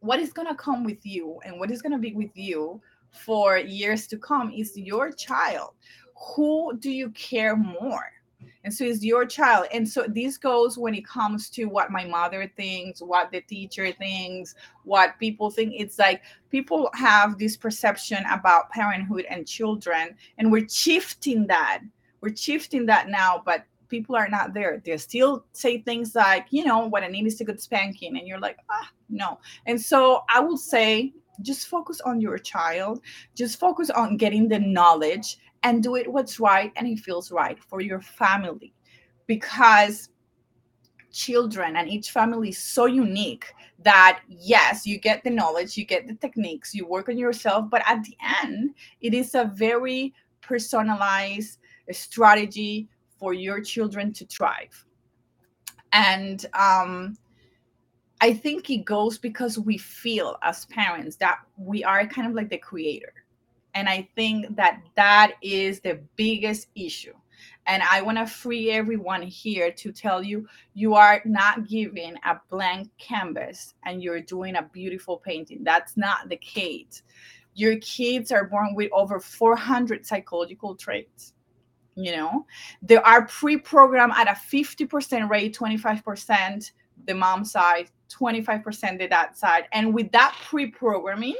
what 0.00 0.20
is 0.20 0.32
going 0.32 0.48
to 0.48 0.54
come 0.54 0.84
with 0.84 1.04
you 1.06 1.40
and 1.44 1.58
what 1.58 1.70
is 1.70 1.80
going 1.80 1.92
to 1.92 1.98
be 1.98 2.12
with 2.12 2.36
you 2.36 2.80
for 3.12 3.58
years 3.58 4.06
to 4.08 4.18
come 4.18 4.50
is 4.52 4.76
your 4.76 5.12
child. 5.12 5.74
Who 6.34 6.76
do 6.78 6.90
you 6.90 7.10
care 7.10 7.56
more? 7.56 8.10
And 8.64 8.72
so 8.72 8.84
it's 8.84 9.02
your 9.02 9.26
child. 9.26 9.66
And 9.72 9.88
so 9.88 10.06
this 10.08 10.38
goes 10.38 10.78
when 10.78 10.94
it 10.94 11.06
comes 11.06 11.50
to 11.50 11.64
what 11.64 11.90
my 11.90 12.04
mother 12.04 12.50
thinks, 12.56 13.02
what 13.02 13.30
the 13.32 13.40
teacher 13.40 13.92
thinks, 13.92 14.54
what 14.84 15.18
people 15.18 15.50
think. 15.50 15.74
It's 15.76 15.98
like 15.98 16.22
people 16.50 16.90
have 16.94 17.38
this 17.38 17.56
perception 17.56 18.24
about 18.30 18.70
parenthood 18.70 19.26
and 19.28 19.46
children, 19.46 20.16
and 20.38 20.50
we're 20.50 20.68
shifting 20.68 21.46
that. 21.48 21.80
We're 22.20 22.36
shifting 22.36 22.86
that 22.86 23.08
now, 23.08 23.42
but 23.44 23.64
people 23.88 24.14
are 24.14 24.28
not 24.28 24.54
there. 24.54 24.80
They 24.84 24.96
still 24.96 25.44
say 25.52 25.82
things 25.82 26.14
like, 26.14 26.46
you 26.50 26.64
know, 26.64 26.86
what 26.86 27.02
I 27.02 27.08
need 27.08 27.26
is 27.26 27.40
a 27.40 27.44
good 27.44 27.60
spanking. 27.60 28.16
And 28.16 28.26
you're 28.26 28.38
like, 28.38 28.58
ah, 28.70 28.88
no. 29.10 29.38
And 29.66 29.80
so 29.80 30.22
I 30.30 30.40
will 30.40 30.56
say, 30.56 31.12
just 31.42 31.68
focus 31.68 32.00
on 32.00 32.20
your 32.20 32.38
child, 32.38 33.02
just 33.34 33.58
focus 33.58 33.90
on 33.90 34.16
getting 34.16 34.48
the 34.48 34.58
knowledge 34.58 35.38
and 35.62 35.82
do 35.82 35.96
it 35.96 36.10
what's 36.10 36.40
right 36.40 36.72
and 36.76 36.86
it 36.86 36.98
feels 36.98 37.30
right 37.30 37.62
for 37.62 37.80
your 37.80 38.00
family. 38.00 38.72
Because 39.26 40.08
children 41.12 41.76
and 41.76 41.90
each 41.90 42.10
family 42.10 42.48
is 42.48 42.58
so 42.58 42.86
unique 42.86 43.52
that 43.78 44.20
yes 44.28 44.86
you 44.86 44.98
get 44.98 45.22
the 45.24 45.28
knowledge 45.28 45.76
you 45.76 45.84
get 45.84 46.08
the 46.08 46.14
techniques 46.14 46.74
you 46.74 46.86
work 46.86 47.10
on 47.10 47.18
yourself 47.18 47.68
but 47.68 47.82
at 47.84 48.02
the 48.04 48.16
end 48.42 48.70
it 49.02 49.12
is 49.12 49.34
a 49.34 49.52
very 49.54 50.14
personalized 50.40 51.58
strategy 51.90 52.88
for 53.18 53.32
your 53.32 53.60
children 53.60 54.12
to 54.12 54.26
thrive. 54.26 54.84
And 55.92 56.44
um, 56.54 57.16
i 58.22 58.32
think 58.32 58.70
it 58.70 58.84
goes 58.86 59.18
because 59.18 59.58
we 59.58 59.76
feel 59.76 60.38
as 60.42 60.64
parents 60.66 61.16
that 61.16 61.40
we 61.58 61.84
are 61.84 62.06
kind 62.06 62.26
of 62.26 62.34
like 62.34 62.48
the 62.48 62.58
creator 62.58 63.12
and 63.74 63.88
I 63.88 64.08
think 64.14 64.56
that 64.56 64.82
that 64.96 65.34
is 65.42 65.80
the 65.80 66.00
biggest 66.16 66.68
issue. 66.74 67.14
And 67.66 67.82
I 67.82 68.02
want 68.02 68.18
to 68.18 68.26
free 68.26 68.70
everyone 68.70 69.22
here 69.22 69.70
to 69.72 69.92
tell 69.92 70.22
you 70.22 70.46
you 70.74 70.94
are 70.94 71.22
not 71.24 71.68
given 71.68 72.18
a 72.24 72.40
blank 72.50 72.90
canvas 72.98 73.74
and 73.84 74.02
you're 74.02 74.20
doing 74.20 74.56
a 74.56 74.68
beautiful 74.72 75.18
painting. 75.18 75.62
That's 75.62 75.96
not 75.96 76.28
the 76.28 76.36
case. 76.36 77.02
Your 77.54 77.76
kids 77.78 78.32
are 78.32 78.44
born 78.44 78.74
with 78.74 78.90
over 78.92 79.20
400 79.20 80.06
psychological 80.06 80.74
traits. 80.74 81.34
You 81.94 82.16
know, 82.16 82.46
they 82.80 82.96
are 82.96 83.26
pre 83.26 83.58
programmed 83.58 84.14
at 84.16 84.26
a 84.26 84.32
50% 84.32 85.28
rate, 85.28 85.56
25% 85.56 86.72
the 87.06 87.14
mom 87.14 87.44
side, 87.44 87.90
25% 88.14 88.98
the 88.98 89.06
that 89.08 89.36
side. 89.38 89.64
And 89.72 89.94
with 89.94 90.10
that 90.12 90.36
pre 90.44 90.70
programming, 90.70 91.36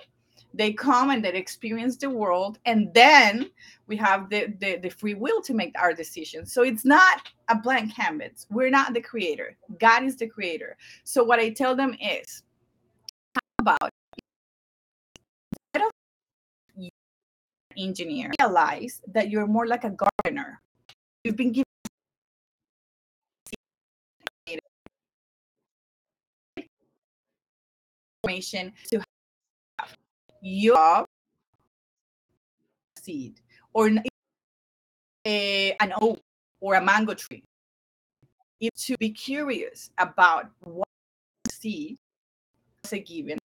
they 0.55 0.73
come 0.73 1.11
and 1.11 1.25
they 1.25 1.33
experience 1.33 1.97
the 1.97 2.11
world 2.11 2.59
and 2.67 2.93
then 2.93 3.51
we 3.87 3.97
have 3.97 4.29
the, 4.29 4.55
the, 4.61 4.77
the 4.77 4.91
free 4.91 5.15
will 5.15 5.41
to 5.43 5.55
make 5.55 5.75
our 5.79 5.95
decisions. 5.95 6.53
So 6.53 6.63
it's 6.63 6.85
not 6.85 7.29
a 7.49 7.57
blank 7.57 7.95
canvas. 7.95 8.47
We're 8.51 8.71
not 8.71 8.93
the 8.93 9.01
creator. 9.01 9.57
God 9.81 10.05
is 10.05 10.17
the 10.17 10.27
creator. 10.27 10.77
So 11.05 11.25
what 11.25 11.39
i 11.39 11.51
tell 11.51 11.75
them 11.75 11.97
is 12.01 12.43
how 13.35 13.41
about 13.61 13.93
engineer 17.77 18.31
realize 18.39 19.01
that 19.09 19.31
you're 19.31 19.47
more 19.47 19.67
like 19.67 19.85
a 19.85 19.97
gardener. 20.25 20.61
You've 21.25 21.37
been 21.37 21.53
given 21.53 21.72
information 28.23 28.73
to 28.91 29.01
have 29.79 29.97
your 30.41 31.05
seed 32.99 33.41
or 33.73 33.89
a, 33.89 34.03
eh, 35.25 35.75
an 35.81 35.93
oak 36.01 36.21
or 36.61 36.75
a 36.75 36.85
mango 36.85 37.15
tree. 37.15 37.43
Is 38.61 38.71
to 38.85 38.97
be 38.99 39.11
curious 39.11 39.91
about 39.99 40.51
what 40.63 40.87
seed 41.49 41.99
is 42.85 42.93
a 42.93 43.01
given 43.01 43.39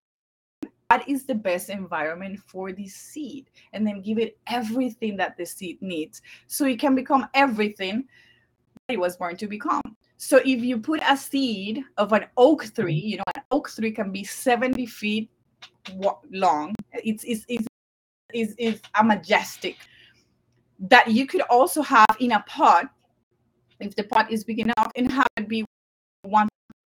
what 0.88 1.06
is 1.06 1.24
the 1.24 1.34
best 1.34 1.68
environment 1.68 2.40
for 2.46 2.72
this 2.72 2.94
seed? 2.94 3.50
And 3.74 3.86
then 3.86 4.00
give 4.00 4.18
it 4.18 4.38
everything 4.46 5.18
that 5.18 5.36
the 5.36 5.44
seed 5.44 5.82
needs. 5.82 6.22
So 6.46 6.64
it 6.64 6.80
can 6.80 6.94
become 6.94 7.26
everything 7.34 8.04
it 8.88 8.98
was 8.98 9.18
born 9.18 9.36
to 9.36 9.46
become 9.46 9.82
so 10.18 10.36
if 10.38 10.60
you 10.62 10.78
put 10.78 11.00
a 11.08 11.16
seed 11.16 11.82
of 11.96 12.12
an 12.12 12.26
oak 12.36 12.72
tree 12.74 12.92
you 12.92 13.16
know 13.16 13.24
an 13.34 13.42
oak 13.50 13.70
tree 13.70 13.90
can 13.90 14.12
be 14.12 14.22
70 14.22 14.84
feet 14.86 15.30
long. 16.30 16.74
It's 16.92 17.24
it's 17.24 17.44
it's, 17.48 17.66
it's, 18.32 18.54
it's 18.58 18.80
a 18.98 19.04
majestic. 19.04 19.76
That 20.80 21.08
you 21.10 21.26
could 21.26 21.42
also 21.42 21.82
have 21.82 22.16
in 22.20 22.32
a 22.32 22.40
pot 22.46 22.86
if 23.80 23.94
the 23.96 24.04
pot 24.04 24.30
is 24.30 24.44
big 24.44 24.60
enough 24.60 24.90
and 24.96 25.10
have 25.10 25.26
it 25.36 25.48
be 25.48 25.64
one 26.22 26.48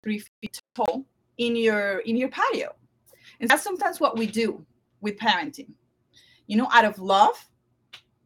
three 0.02 0.22
feet 0.40 0.60
tall 0.74 1.04
in 1.38 1.56
your 1.56 1.98
in 2.00 2.16
your 2.16 2.28
patio. 2.28 2.74
And 3.40 3.48
that's 3.48 3.62
sometimes 3.62 4.00
what 4.00 4.18
we 4.18 4.26
do 4.26 4.64
with 5.00 5.16
parenting. 5.16 5.70
You 6.46 6.56
know, 6.56 6.68
out 6.72 6.84
of 6.84 6.98
love, 6.98 7.36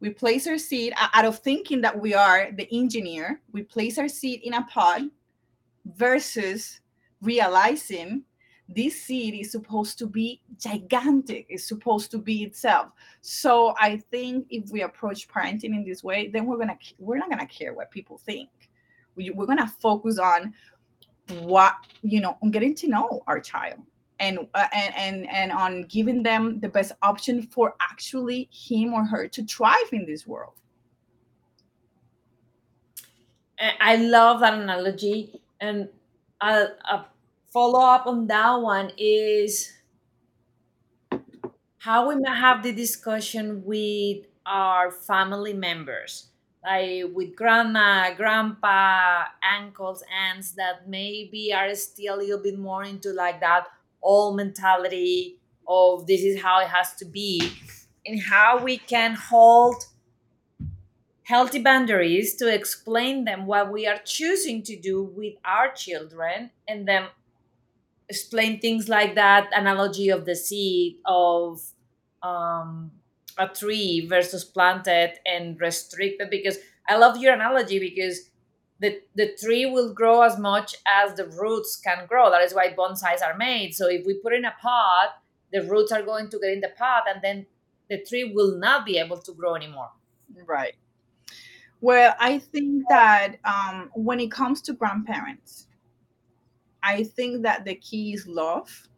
we 0.03 0.09
place 0.09 0.47
our 0.47 0.57
seed, 0.57 0.91
out 0.97 1.23
of 1.23 1.39
thinking 1.39 1.79
that 1.79 1.97
we 1.97 2.13
are 2.13 2.49
the 2.57 2.67
engineer, 2.73 3.39
we 3.53 3.63
place 3.63 3.97
our 3.97 4.09
seed 4.09 4.41
in 4.43 4.53
a 4.53 4.61
pod 4.63 5.03
versus 5.95 6.81
realizing 7.21 8.21
this 8.67 9.01
seed 9.01 9.33
is 9.33 9.49
supposed 9.49 9.97
to 9.97 10.05
be 10.05 10.41
gigantic 10.57 11.45
it's 11.47 11.65
supposed 11.65 12.11
to 12.11 12.17
be 12.17 12.43
itself. 12.43 12.89
So 13.21 13.75
i 13.79 13.95
think 14.11 14.47
if 14.49 14.69
we 14.71 14.81
approach 14.81 15.29
parenting 15.29 15.73
in 15.77 15.85
this 15.85 16.03
way 16.03 16.27
then 16.27 16.47
we're 16.47 16.57
gonna 16.57 16.77
we're 16.99 17.17
not 17.17 17.29
gonna 17.29 17.47
care 17.47 17.73
what 17.73 17.89
people 17.89 18.17
think. 18.17 18.49
We, 19.15 19.29
we're 19.29 19.45
gonna 19.45 19.71
focus 19.79 20.19
on 20.19 20.53
what 21.39 21.75
you 22.01 22.19
know 22.19 22.37
on 22.43 22.51
getting 22.51 22.75
to 22.75 22.87
know 22.89 23.21
our 23.27 23.39
child 23.39 23.79
and 24.19 24.39
uh, 24.53 24.67
and 24.73 24.95
and 24.95 25.29
and 25.29 25.51
on 25.51 25.83
giving 25.83 26.23
them 26.23 26.59
the 26.59 26.69
best 26.69 26.93
option 27.01 27.41
for 27.41 27.75
actually 27.81 28.49
him 28.51 28.93
or 28.93 29.05
her 29.05 29.27
to 29.27 29.43
thrive 29.45 29.89
in 29.91 30.05
this 30.05 30.25
world. 30.27 30.53
I 33.79 33.95
love 33.95 34.41
that 34.41 34.53
analogy. 34.55 35.41
And 35.59 35.89
a, 36.41 36.67
a 36.85 37.05
follow 37.51 37.79
up 37.79 38.07
on 38.07 38.27
that 38.27 38.55
one 38.55 38.91
is 38.97 39.71
how 41.79 42.07
we 42.09 42.15
may 42.15 42.29
have 42.29 42.63
the 42.63 42.73
discussion 42.73 43.63
with 43.65 44.25
our 44.45 44.91
family 44.91 45.53
members 45.53 46.29
like 46.63 47.03
with 47.13 47.35
grandma, 47.35 48.13
grandpa, 48.15 49.25
uncles, 49.43 50.01
aunts 50.09 50.51
that 50.51 50.87
maybe 50.87 51.53
are 51.53 51.75
still 51.75 52.15
a 52.15 52.17
little 52.17 52.41
bit 52.41 52.57
more 52.57 52.83
into 52.85 53.11
like 53.11 53.41
that 53.41 53.67
all 54.03 54.33
mentality 54.33 55.37
of 55.67 56.07
this 56.07 56.21
is 56.21 56.41
how 56.41 56.59
it 56.59 56.67
has 56.67 56.93
to 56.95 57.05
be 57.05 57.41
and 58.05 58.21
how 58.21 58.61
we 58.61 58.77
can 58.77 59.15
hold 59.15 59.85
healthy 61.23 61.59
boundaries 61.59 62.35
to 62.35 62.53
explain 62.53 63.23
them 63.23 63.45
what 63.45 63.71
we 63.71 63.87
are 63.87 63.99
choosing 64.03 64.61
to 64.61 64.75
do 64.75 65.03
with 65.03 65.33
our 65.45 65.71
children 65.71 66.51
and 66.67 66.87
then 66.87 67.05
explain 68.09 68.59
things 68.59 68.89
like 68.89 69.15
that 69.15 69.49
analogy 69.53 70.09
of 70.09 70.25
the 70.25 70.35
seed 70.35 70.97
of 71.05 71.61
um, 72.21 72.91
a 73.37 73.47
tree 73.47 74.05
versus 74.07 74.43
planted 74.43 75.13
and 75.25 75.59
restricted 75.59 76.29
because 76.29 76.57
i 76.87 76.95
love 76.95 77.17
your 77.17 77.33
analogy 77.33 77.79
because 77.79 78.29
the, 78.83 79.01
the 79.15 79.33
tree 79.41 79.65
will 79.65 79.93
grow 79.93 80.23
as 80.23 80.37
much 80.37 80.75
as 80.85 81.13
the 81.13 81.25
roots 81.27 81.77
can 81.77 82.05
grow. 82.05 82.29
That 82.29 82.41
is 82.41 82.53
why 82.53 82.73
bonsais 82.77 83.23
are 83.23 83.37
made. 83.37 83.73
So 83.73 83.87
if 83.87 84.05
we 84.05 84.15
put 84.15 84.33
in 84.33 84.43
a 84.43 84.53
pot, 84.61 85.21
the 85.53 85.63
roots 85.63 85.93
are 85.93 86.01
going 86.01 86.29
to 86.29 86.39
get 86.39 86.51
in 86.51 86.59
the 86.59 86.73
pot 86.77 87.03
and 87.07 87.21
then 87.23 87.45
the 87.89 88.03
tree 88.03 88.33
will 88.33 88.57
not 88.57 88.85
be 88.85 88.97
able 88.97 89.17
to 89.19 89.33
grow 89.33 89.55
anymore. 89.55 89.89
Right. 90.45 90.75
Well, 91.79 92.13
I 92.19 92.39
think 92.39 92.83
that 92.89 93.37
um, 93.45 93.89
when 93.93 94.19
it 94.19 94.31
comes 94.31 94.61
to 94.63 94.73
grandparents, 94.73 95.67
I 96.81 97.03
think 97.03 97.43
that 97.43 97.63
the 97.63 97.75
key 97.75 98.13
is 98.13 98.27
love 98.27 98.89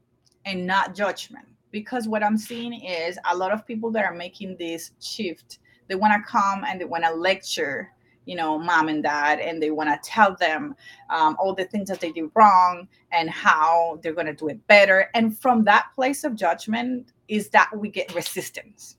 and 0.46 0.66
not 0.66 0.96
judgment. 0.96 1.46
Because 1.70 2.08
what 2.08 2.24
I'm 2.24 2.38
seeing 2.38 2.74
is 2.74 3.20
a 3.30 3.38
lot 3.38 3.52
of 3.52 3.68
people 3.68 3.92
that 3.92 4.04
are 4.04 4.16
making 4.16 4.56
this 4.58 4.92
shift, 5.00 5.60
they 5.88 5.96
want 5.96 6.14
to 6.14 6.32
come 6.32 6.64
and 6.64 6.82
they 6.82 6.86
want 6.86 7.04
to 7.04 7.14
lecture 7.14 7.92
you 8.26 8.36
know 8.36 8.58
mom 8.58 8.88
and 8.88 9.04
dad 9.04 9.40
and 9.40 9.62
they 9.62 9.72
want 9.72 9.90
to 9.90 10.10
tell 10.10 10.36
them 10.36 10.76
um, 11.10 11.36
all 11.40 11.54
the 11.54 11.66
things 11.66 11.90
that 11.90 12.00
they 12.00 12.12
do 12.12 12.32
wrong 12.36 12.88
and 13.12 13.30
how 13.30 14.00
they're 14.02 14.14
going 14.14 14.28
to 14.28 14.34
do 14.34 14.50
it 14.50 14.66
better. 14.68 15.10
And 15.14 15.38
from 15.38 15.64
that 15.66 15.88
place 15.96 16.24
of 16.24 16.36
judgment 16.36 17.12
is 17.28 17.50
that 17.50 17.70
we 17.76 17.90
get 17.90 18.14
resistance. 18.14 18.98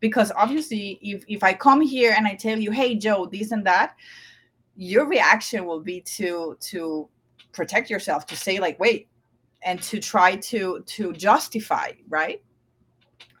Because 0.00 0.30
obviously 0.36 0.98
if, 1.00 1.24
if 1.26 1.42
i 1.42 1.52
come 1.54 1.80
here 1.80 2.14
and 2.16 2.26
i 2.26 2.34
tell 2.34 2.58
you 2.58 2.70
hey 2.70 2.94
joe 2.94 3.26
this 3.26 3.50
and 3.50 3.66
that 3.66 3.96
your 4.76 5.06
reaction 5.08 5.64
will 5.64 5.80
be 5.80 6.02
to 6.02 6.56
to 6.60 7.08
protect 7.52 7.88
yourself 7.88 8.26
to 8.26 8.36
say 8.36 8.58
like 8.60 8.78
wait 8.78 9.08
and 9.62 9.82
to 9.82 9.98
try 9.98 10.36
to 10.36 10.82
to 10.86 11.12
justify 11.12 11.92
right? 12.08 12.42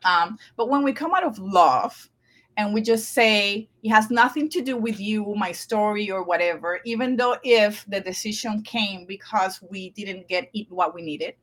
Um, 0.04 0.38
but 0.56 0.68
when 0.68 0.82
we 0.82 0.92
come 0.92 1.14
out 1.14 1.24
of 1.24 1.38
love 1.38 2.08
and 2.56 2.72
we 2.72 2.80
just 2.80 3.12
say 3.12 3.68
it 3.82 3.90
has 3.90 4.10
nothing 4.10 4.48
to 4.50 4.62
do 4.62 4.76
with 4.76 4.98
you, 4.98 5.34
my 5.36 5.52
story, 5.52 6.10
or 6.10 6.22
whatever, 6.22 6.80
even 6.84 7.16
though 7.16 7.36
if 7.44 7.84
the 7.88 8.00
decision 8.00 8.62
came 8.62 9.04
because 9.06 9.60
we 9.70 9.90
didn't 9.90 10.26
get 10.28 10.48
it 10.54 10.66
what 10.70 10.94
we 10.94 11.02
needed. 11.02 11.34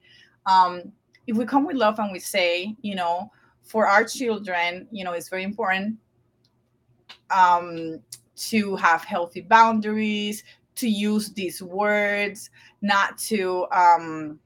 Um, 0.45 0.91
if 1.28 1.38
we 1.38 1.45
come 1.45 1.65
with 1.65 1.78
love 1.78 1.99
and 1.99 2.12
we 2.12 2.19
say, 2.19 2.76
you 2.82 2.95
know, 2.95 3.32
for 3.62 3.88
our 3.88 4.04
children, 4.04 4.88
you 4.91 5.04
know, 5.04 5.13
it's 5.13 5.30
very 5.30 5.43
important 5.43 5.97
um, 7.30 7.99
to 8.36 8.76
have 8.76 9.04
healthy 9.04 9.41
boundaries, 9.41 10.43
to 10.76 10.89
use 10.89 11.30
these 11.30 11.62
words, 11.62 12.49
not 12.82 13.19
to 13.19 13.67
um, 13.71 14.39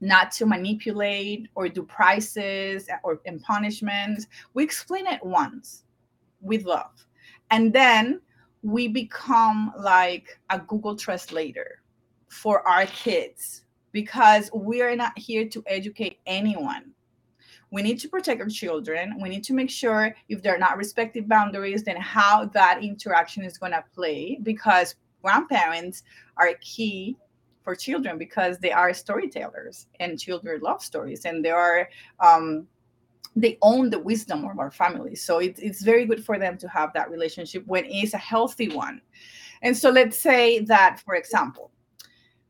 not 0.00 0.30
to 0.32 0.44
manipulate 0.44 1.48
or 1.54 1.66
do 1.66 1.82
prices 1.82 2.88
or 3.02 3.20
and 3.24 3.40
punishments. 3.42 4.26
We 4.52 4.62
explain 4.62 5.06
it 5.06 5.24
once 5.24 5.83
with 6.44 6.64
love. 6.64 7.06
And 7.50 7.72
then 7.72 8.20
we 8.62 8.88
become 8.88 9.72
like 9.78 10.38
a 10.50 10.58
Google 10.58 10.96
translator 10.96 11.82
for 12.28 12.66
our 12.66 12.86
kids 12.86 13.64
because 13.92 14.50
we 14.54 14.82
are 14.82 14.96
not 14.96 15.16
here 15.18 15.48
to 15.48 15.62
educate 15.66 16.18
anyone. 16.26 16.92
We 17.70 17.82
need 17.82 17.98
to 18.00 18.08
protect 18.08 18.40
our 18.40 18.48
children. 18.48 19.18
We 19.20 19.28
need 19.28 19.44
to 19.44 19.52
make 19.52 19.70
sure 19.70 20.14
if 20.28 20.42
they're 20.42 20.58
not 20.58 20.76
respecting 20.76 21.26
boundaries, 21.26 21.82
then 21.82 21.96
how 21.96 22.46
that 22.46 22.82
interaction 22.82 23.44
is 23.44 23.58
going 23.58 23.72
to 23.72 23.84
play 23.94 24.38
because 24.42 24.94
grandparents 25.22 26.02
are 26.36 26.50
key 26.60 27.16
for 27.62 27.74
children 27.74 28.18
because 28.18 28.58
they 28.58 28.72
are 28.72 28.92
storytellers 28.92 29.86
and 29.98 30.20
children 30.20 30.60
love 30.60 30.82
stories 30.82 31.24
and 31.24 31.44
they 31.44 31.50
are 31.50 31.88
um, 32.20 32.66
they 33.36 33.58
own 33.62 33.90
the 33.90 33.98
wisdom 33.98 34.44
of 34.44 34.58
our 34.58 34.70
family. 34.70 35.14
So 35.14 35.38
it, 35.38 35.58
it's 35.58 35.82
very 35.82 36.04
good 36.04 36.24
for 36.24 36.38
them 36.38 36.56
to 36.58 36.68
have 36.68 36.92
that 36.94 37.10
relationship 37.10 37.66
when 37.66 37.84
it's 37.86 38.14
a 38.14 38.18
healthy 38.18 38.68
one. 38.68 39.00
And 39.62 39.76
so 39.76 39.90
let's 39.90 40.18
say 40.18 40.60
that, 40.60 41.00
for 41.04 41.14
example, 41.14 41.70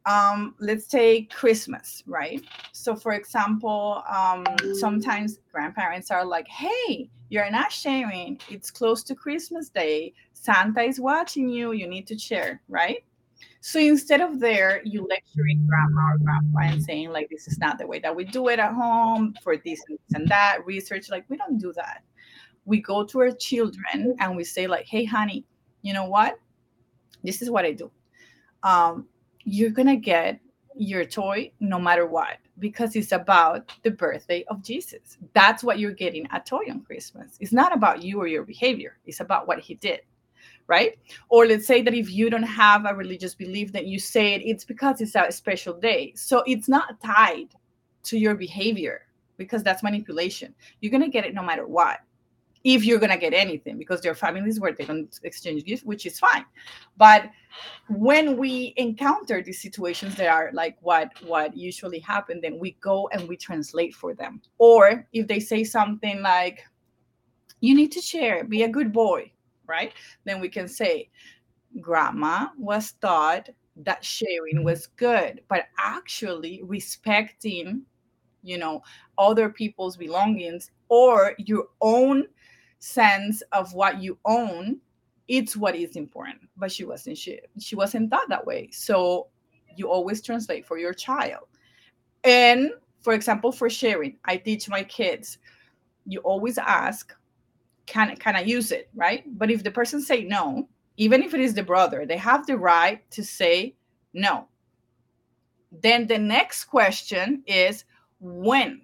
um, 0.07 0.55
let's 0.59 0.87
take 0.87 1.31
Christmas, 1.31 2.03
right? 2.07 2.45
So, 2.73 2.95
for 2.95 3.13
example, 3.13 4.03
um, 4.09 4.45
sometimes 4.75 5.39
grandparents 5.51 6.11
are 6.11 6.25
like, 6.25 6.47
hey, 6.49 7.09
you're 7.31 7.51
not 7.51 7.73
sharing. 7.73 8.39
It's 8.51 8.71
close 8.71 9.03
to 9.05 9.15
Christmas 9.15 9.71
Day. 9.71 10.13
Santa 10.35 10.83
is 10.83 11.01
watching 11.01 11.49
you. 11.49 11.73
You 11.73 11.87
need 11.87 12.07
to 12.09 12.19
share, 12.19 12.61
right? 12.69 13.03
So 13.61 13.79
instead 13.79 14.21
of 14.21 14.41
there, 14.41 14.83
you 14.85 15.07
lecturing 15.09 15.67
grandma 15.67 16.13
or 16.13 16.19
grandpa 16.19 16.75
and 16.75 16.83
saying 16.83 17.11
like 17.11 17.31
this 17.31 17.49
is 17.49 17.59
not 17.59 17.79
the 17.79 17.87
way 17.87 17.99
that 18.01 18.15
we 18.15 18.25
do 18.25 18.49
it 18.49 18.59
at 18.59 18.73
home 18.73 19.35
for 19.43 19.57
this 19.57 19.83
and, 19.89 19.99
this 19.99 20.21
and 20.21 20.29
that 20.29 20.59
research, 20.67 21.11
like 21.11 21.25
we 21.29 21.37
don't 21.37 21.59
do 21.59 21.73
that. 21.75 22.03
We 22.67 22.81
go 22.81 23.05
to 23.05 23.21
our 23.21 23.31
children 23.31 24.17
and 24.21 24.37
we 24.37 24.45
say 24.45 24.67
like, 24.67 24.87
hey, 24.87 25.05
honey, 25.05 25.45
you 25.83 25.93
know 25.93 26.05
what? 26.05 26.39
This 27.23 27.41
is 27.41 27.51
what 27.51 27.65
I 27.65 27.73
do. 27.73 27.91
Um, 28.63 29.07
you're 29.45 29.71
gonna 29.71 29.97
get 29.97 30.41
your 30.77 31.05
toy 31.05 31.53
no 31.61 31.79
matter 31.79 32.07
what 32.07 32.39
because 32.59 32.97
it's 32.97 33.13
about 33.13 33.73
the 33.83 33.91
birthday 33.91 34.45
of 34.49 34.63
Jesus. 34.63 35.17
That's 35.33 35.65
what 35.65 35.79
you're 35.79 35.93
getting 35.93 36.27
a 36.33 36.41
toy 36.41 36.65
on 36.71 36.83
Christmas. 36.83 37.37
It's 37.41 37.53
not 37.53 37.75
about 37.75 38.03
you 38.03 38.21
or 38.21 38.27
your 38.27 38.45
behavior. 38.45 38.99
It's 39.07 39.21
about 39.21 39.47
what 39.49 39.61
he 39.61 39.75
did 39.75 40.01
right? 40.67 40.99
Or 41.29 41.47
let's 41.47 41.67
say 41.67 41.83
that 41.83 41.95
if 41.95 42.11
you 42.11 42.31
don't 42.31 42.43
have 42.43 42.87
a 42.87 42.95
religious 42.95 43.35
belief 43.35 43.73
that 43.73 43.87
you 43.87 43.99
say 43.99 44.35
it, 44.35 44.43
it's 44.45 44.65
because 44.65 45.01
it's 45.01 45.15
a 45.15 45.31
special 45.31 45.75
day. 45.75 46.13
So 46.17 46.43
it's 46.47 46.69
not 46.69 47.01
tied 47.03 47.49
to 48.05 48.19
your 48.19 48.35
behavior 48.35 49.03
because 49.37 49.63
that's 49.63 49.83
manipulation. 49.83 50.55
You're 50.81 50.91
going 50.91 51.03
to 51.03 51.09
get 51.09 51.25
it 51.27 51.35
no 51.35 51.43
matter 51.43 51.67
what. 51.67 52.01
If 52.63 52.83
you're 52.83 52.99
going 52.99 53.13
to 53.13 53.19
get 53.19 53.35
anything, 53.35 53.77
because 53.77 54.01
there 54.01 54.11
are 54.11 54.15
families 54.15 54.59
where 54.59 54.73
they 54.73 54.87
don't 54.87 55.21
exchange 55.23 55.65
gifts, 55.65 55.83
which 55.85 56.07
is 56.07 56.19
fine. 56.19 56.47
But 56.97 57.29
when 57.91 58.39
we 58.39 58.73
encounter 58.79 59.43
these 59.43 59.61
situations 59.61 60.15
that 60.15 60.29
are 60.29 60.49
like 60.55 60.79
what 60.81 61.11
what 61.27 61.55
usually 61.55 61.99
happen, 61.99 62.41
then 62.41 62.59
we 62.59 62.71
go 62.81 63.07
and 63.13 63.29
we 63.29 63.37
translate 63.37 63.95
for 63.95 64.15
them. 64.15 64.41
Or 64.57 65.07
if 65.13 65.27
they 65.27 65.41
say 65.41 65.63
something 65.63 66.23
like, 66.23 66.65
you 67.61 67.75
need 67.75 67.93
to 67.93 68.01
share, 68.01 68.45
be 68.45 68.63
a 68.63 68.69
good 68.69 68.95
boy, 68.95 69.31
right? 69.67 69.93
Then 70.25 70.41
we 70.41 70.49
can 70.49 70.69
say, 70.69 71.11
Grandma 71.81 72.49
was 72.59 72.93
taught 72.93 73.49
that 73.77 74.05
sharing 74.05 74.57
mm-hmm. 74.57 74.65
was 74.65 74.87
good, 74.97 75.41
but 75.49 75.67
actually 75.79 76.63
respecting, 76.65 77.83
you 78.43 78.59
know, 78.59 78.83
other 79.19 79.49
people's 79.49 79.97
belongings 79.97 80.71
or 80.89 81.35
your 81.39 81.67
own 81.81 82.25
sense 82.79 83.43
of 83.53 83.73
what 83.73 84.03
you 84.03 84.19
own 84.25 84.79
it's 85.27 85.57
what 85.57 85.75
is 85.75 85.97
important. 85.97 86.37
But 86.57 86.71
she 86.71 86.85
wasn't 86.85 87.17
she, 87.17 87.41
she 87.59 87.77
wasn't 87.77 88.11
taught 88.11 88.29
that 88.29 88.47
way. 88.47 88.69
So 88.73 89.29
you 89.75 89.91
always 89.91 90.21
translate 90.21 90.67
for 90.67 90.77
your 90.79 90.93
child. 90.93 91.47
And 92.25 92.73
for 93.05 93.13
example 93.13 93.53
for 93.53 93.71
sharing 93.71 94.17
i 94.25 94.37
teach 94.37 94.69
my 94.69 94.83
kids 94.83 95.39
you 96.07 96.19
always 96.21 96.59
ask 96.59 97.15
can 97.87 98.17
can 98.17 98.37
I 98.37 98.41
use 98.41 98.73
it, 98.73 98.89
right? 98.95 99.25
But 99.39 99.51
if 99.51 99.63
the 99.63 99.71
person 99.71 100.01
say 100.01 100.25
no, 100.25 100.69
even 100.97 101.23
if 101.23 101.35
it 101.35 101.41
is 101.41 101.55
the 101.55 101.63
brother, 101.63 102.07
they 102.07 102.17
have 102.17 102.47
the 102.47 102.57
right 102.57 103.09
to 103.11 103.25
say 103.25 103.75
no. 104.13 104.49
Then 105.73 106.07
the 106.07 106.19
next 106.19 106.65
question 106.65 107.43
is 107.47 107.85
when? 108.21 108.83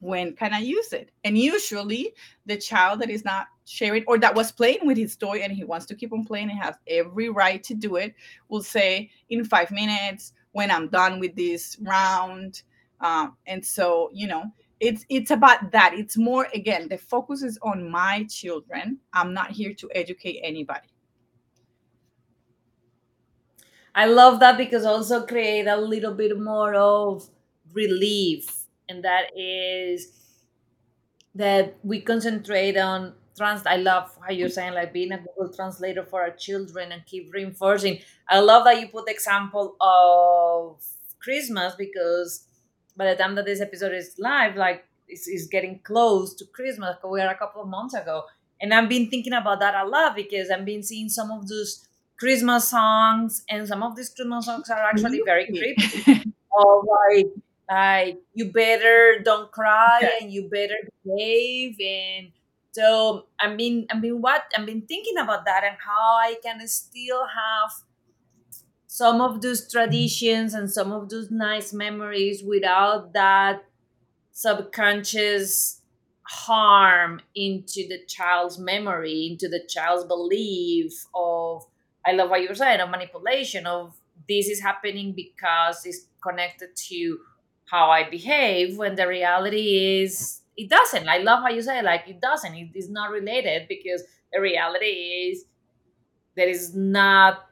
When 0.00 0.34
can 0.34 0.54
I 0.54 0.60
use 0.60 0.92
it? 0.92 1.10
And 1.24 1.36
usually 1.36 2.14
the 2.46 2.56
child 2.56 3.00
that 3.00 3.10
is 3.10 3.24
not 3.24 3.48
sharing 3.64 4.04
or 4.06 4.18
that 4.18 4.34
was 4.34 4.52
playing 4.52 4.86
with 4.86 4.96
his 4.96 5.16
toy 5.16 5.38
and 5.38 5.52
he 5.52 5.64
wants 5.64 5.86
to 5.86 5.94
keep 5.94 6.12
on 6.12 6.24
playing 6.24 6.50
and 6.50 6.58
has 6.58 6.76
every 6.86 7.28
right 7.28 7.62
to 7.64 7.74
do 7.74 7.96
it 7.96 8.14
will 8.48 8.62
say 8.62 9.10
in 9.28 9.44
five 9.44 9.70
minutes 9.70 10.32
when 10.52 10.70
I'm 10.70 10.88
done 10.88 11.18
with 11.18 11.34
this 11.34 11.76
round. 11.80 12.62
Um, 13.00 13.36
and 13.46 13.64
so, 13.64 14.08
you 14.12 14.26
know, 14.26 14.44
it's 14.80 15.04
it's 15.08 15.30
about 15.30 15.72
that. 15.72 15.94
It's 15.94 16.16
more 16.16 16.48
again 16.54 16.88
the 16.88 16.98
focus 16.98 17.42
is 17.42 17.58
on 17.62 17.90
my 17.90 18.24
children. 18.30 18.98
I'm 19.12 19.34
not 19.34 19.50
here 19.50 19.74
to 19.74 19.90
educate 19.94 20.40
anybody. 20.42 20.88
I 23.94 24.06
love 24.06 24.38
that 24.40 24.56
because 24.56 24.84
also 24.84 25.26
create 25.26 25.66
a 25.66 25.76
little 25.76 26.14
bit 26.14 26.38
more 26.38 26.74
of 26.74 27.28
relief. 27.72 28.66
And 28.88 29.04
that 29.04 29.36
is 29.36 30.12
that 31.34 31.76
we 31.82 32.00
concentrate 32.00 32.76
on 32.76 33.14
trans 33.36 33.64
i 33.66 33.76
love 33.76 34.16
how 34.20 34.32
you're 34.32 34.48
saying 34.48 34.74
like 34.74 34.92
being 34.92 35.12
a 35.12 35.18
google 35.18 35.52
translator 35.54 36.04
for 36.04 36.22
our 36.22 36.30
children 36.32 36.90
and 36.90 37.06
keep 37.06 37.32
reinforcing. 37.32 38.00
I 38.28 38.40
love 38.40 38.64
that 38.64 38.80
you 38.80 38.88
put 38.88 39.06
the 39.06 39.12
example 39.12 39.76
of 39.80 40.82
christmas 41.20 41.74
because 41.76 42.47
by 42.98 43.06
the 43.06 43.14
time 43.14 43.36
that 43.36 43.46
this 43.46 43.60
episode 43.60 43.94
is 43.94 44.16
live, 44.18 44.56
like 44.56 44.84
it's, 45.06 45.28
is 45.28 45.46
getting 45.46 45.78
close 45.84 46.34
to 46.34 46.44
Christmas. 46.46 46.96
We 47.08 47.20
are 47.20 47.30
a 47.30 47.38
couple 47.38 47.62
of 47.62 47.68
months 47.68 47.94
ago, 47.94 48.24
and 48.60 48.74
I've 48.74 48.88
been 48.88 49.08
thinking 49.08 49.32
about 49.32 49.60
that 49.60 49.74
a 49.74 49.88
lot 49.88 50.16
because 50.16 50.50
I've 50.50 50.64
been 50.64 50.82
seeing 50.82 51.08
some 51.08 51.30
of 51.30 51.46
those 51.48 51.86
Christmas 52.18 52.68
songs, 52.68 53.44
and 53.48 53.66
some 53.66 53.84
of 53.84 53.94
these 53.96 54.10
Christmas 54.10 54.46
songs 54.46 54.68
are 54.68 54.82
actually 54.82 55.22
very 55.24 55.46
creepy. 55.46 56.32
or 56.50 56.84
like, 56.84 57.28
like 57.70 58.18
you 58.34 58.50
better 58.50 59.20
don't 59.24 59.52
cry 59.52 60.00
yeah. 60.02 60.08
and 60.20 60.32
you 60.32 60.48
better 60.48 60.74
behave 61.04 61.76
and 61.80 62.32
so 62.72 63.26
I've 63.40 63.56
been 63.56 63.86
I've 63.90 64.00
been 64.00 64.20
what 64.20 64.44
I've 64.56 64.66
been 64.66 64.82
thinking 64.82 65.18
about 65.18 65.44
that 65.44 65.64
and 65.64 65.76
how 65.84 66.16
I 66.16 66.36
can 66.42 66.66
still 66.66 67.26
have 67.26 67.70
some 68.98 69.20
of 69.20 69.40
those 69.42 69.70
traditions 69.70 70.54
and 70.54 70.68
some 70.68 70.90
of 70.90 71.08
those 71.08 71.30
nice 71.30 71.72
memories 71.72 72.42
without 72.42 73.12
that 73.12 73.64
subconscious 74.32 75.82
harm 76.22 77.20
into 77.32 77.86
the 77.88 78.00
child's 78.08 78.58
memory, 78.58 79.28
into 79.30 79.48
the 79.48 79.62
child's 79.68 80.04
belief 80.04 80.92
of 81.14 81.64
I 82.04 82.10
love 82.10 82.28
what 82.28 82.42
you're 82.42 82.56
saying 82.56 82.80
of 82.80 82.90
manipulation 82.90 83.66
of 83.66 83.94
this 84.28 84.48
is 84.48 84.60
happening 84.60 85.12
because 85.12 85.86
it's 85.86 86.06
connected 86.20 86.74
to 86.88 87.18
how 87.66 87.90
I 87.90 88.10
behave 88.10 88.78
when 88.78 88.96
the 88.96 89.06
reality 89.06 90.02
is 90.02 90.40
it 90.56 90.68
doesn't. 90.68 91.08
I 91.08 91.18
love 91.18 91.44
how 91.44 91.50
you 91.50 91.62
say 91.62 91.82
like 91.82 92.08
it 92.08 92.20
doesn't. 92.20 92.52
It 92.52 92.74
is 92.74 92.90
not 92.90 93.12
related 93.12 93.68
because 93.68 94.02
the 94.32 94.40
reality 94.40 95.30
is 95.30 95.44
there 96.34 96.48
is 96.48 96.74
not 96.74 97.47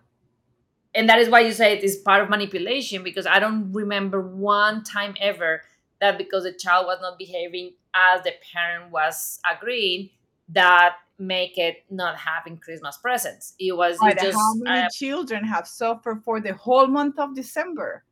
and 0.96 1.08
that 1.08 1.18
is 1.18 1.28
why 1.28 1.40
you 1.40 1.52
say 1.52 1.72
it 1.76 1.84
is 1.84 1.96
part 1.96 2.22
of 2.22 2.30
manipulation 2.30 3.02
because 3.02 3.26
i 3.26 3.38
don't 3.38 3.72
remember 3.72 4.20
one 4.20 4.82
time 4.82 5.14
ever 5.20 5.62
that 6.00 6.18
because 6.18 6.44
the 6.44 6.52
child 6.52 6.86
was 6.86 6.98
not 7.00 7.18
behaving 7.18 7.72
as 7.94 8.22
the 8.22 8.32
parent 8.52 8.90
was 8.90 9.38
agreeing 9.50 10.10
that 10.48 10.96
make 11.18 11.56
it 11.56 11.84
not 11.90 12.16
having 12.16 12.58
christmas 12.58 12.98
presents. 12.98 13.54
It 13.58 13.74
was 13.74 13.98
right, 14.02 14.18
just 14.18 14.36
how 14.36 14.54
many 14.56 14.82
uh, 14.82 14.88
children 14.90 15.44
have 15.44 15.66
suffered 15.66 16.22
for 16.22 16.40
the 16.40 16.52
whole 16.54 16.86
month 16.86 17.18
of 17.18 17.34
december 17.34 18.04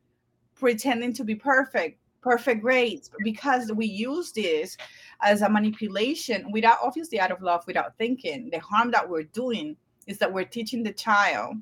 pretending 0.55 1.13
to 1.13 1.23
be 1.23 1.35
perfect 1.35 1.99
perfect 2.25 2.61
grades? 2.61 3.11
Because 3.23 3.71
we 3.71 3.85
use 3.85 4.31
this 4.31 4.75
as 5.21 5.43
a 5.43 5.49
manipulation 5.49 6.51
without 6.51 6.79
obviously 6.81 7.19
out 7.19 7.31
of 7.31 7.41
love 7.41 7.63
without 7.67 7.95
thinking. 7.99 8.49
The 8.51 8.59
harm 8.59 8.89
that 8.91 9.07
we're 9.07 9.23
doing 9.23 9.77
is 10.07 10.17
that 10.17 10.33
we're 10.33 10.45
teaching 10.45 10.81
the 10.81 10.91
child 10.91 11.57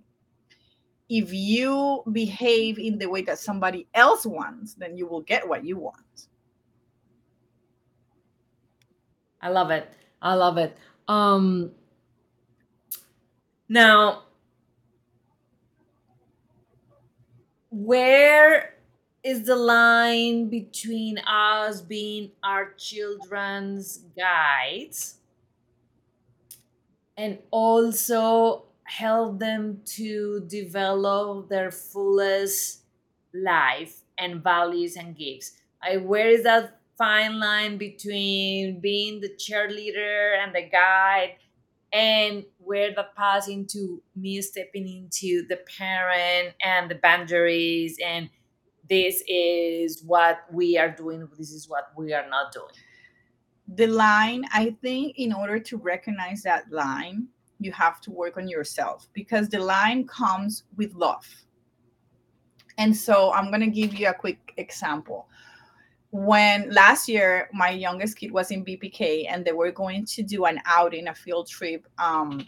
if 1.13 1.31
you 1.31 2.01
behave 2.11 2.79
in 2.79 2.97
the 2.97 3.07
way 3.07 3.21
that 3.21 3.37
somebody 3.37 3.85
else 3.93 4.25
wants, 4.25 4.73
then 4.73 4.97
you 4.97 5.05
will 5.05 5.21
get 5.21 5.47
what 5.47 5.63
you 5.63 5.77
want. 5.77 6.27
I 9.39 9.49
love 9.49 9.69
it. 9.69 9.87
I 10.23 10.33
love 10.33 10.57
it. 10.57 10.75
Um 11.07 11.69
now 13.69 14.23
where 17.69 18.73
is 19.23 19.43
the 19.43 19.55
line 19.55 20.49
between 20.49 21.19
us 21.19 21.79
being 21.81 22.31
our 22.43 22.73
children's 22.73 23.99
guides 24.17 25.17
and 27.17 27.37
also 27.51 28.65
help 28.85 29.39
them 29.39 29.81
to 29.85 30.41
develop 30.47 31.49
their 31.49 31.71
fullest 31.71 32.83
life 33.33 34.01
and 34.17 34.43
values 34.43 34.95
and 34.95 35.15
gifts. 35.17 35.53
I, 35.81 35.97
where 35.97 36.29
is 36.29 36.43
that 36.43 36.79
fine 36.97 37.39
line 37.39 37.77
between 37.77 38.79
being 38.79 39.19
the 39.19 39.29
cheerleader 39.29 40.37
and 40.41 40.53
the 40.53 40.63
guide 40.69 41.37
and 41.91 42.43
where 42.57 42.93
the 42.93 43.07
pass 43.15 43.47
into 43.47 44.01
me 44.15 44.41
stepping 44.41 44.87
into 44.87 45.45
the 45.47 45.57
parent 45.77 46.55
and 46.63 46.89
the 46.89 46.95
boundaries 46.95 47.97
and 48.03 48.29
this 48.89 49.23
is 49.27 50.03
what 50.03 50.45
we 50.51 50.77
are 50.77 50.89
doing 50.89 51.27
this 51.37 51.51
is 51.51 51.69
what 51.69 51.91
we 51.95 52.13
are 52.13 52.27
not 52.29 52.51
doing 52.51 52.73
the 53.67 53.87
line 53.87 54.43
i 54.53 54.75
think 54.81 55.17
in 55.17 55.31
order 55.33 55.59
to 55.59 55.77
recognize 55.77 56.43
that 56.43 56.69
line 56.71 57.27
you 57.63 57.71
have 57.71 58.01
to 58.01 58.11
work 58.11 58.37
on 58.37 58.47
yourself 58.47 59.07
because 59.13 59.49
the 59.49 59.59
line 59.59 60.05
comes 60.07 60.63
with 60.75 60.93
love. 60.93 61.25
And 62.77 62.95
so 62.95 63.31
I'm 63.33 63.49
going 63.49 63.61
to 63.61 63.67
give 63.67 63.93
you 63.93 64.09
a 64.09 64.13
quick 64.13 64.53
example. 64.57 65.27
When 66.11 66.69
last 66.71 67.07
year, 67.07 67.49
my 67.53 67.69
youngest 67.69 68.17
kid 68.17 68.31
was 68.31 68.51
in 68.51 68.63
VPK 68.63 69.25
and 69.29 69.43
they 69.43 69.51
were 69.51 69.71
going 69.71 70.05
to 70.05 70.23
do 70.23 70.45
an 70.45 70.59
outing, 70.65 71.07
a 71.07 71.15
field 71.15 71.47
trip 71.47 71.87
um, 71.97 72.45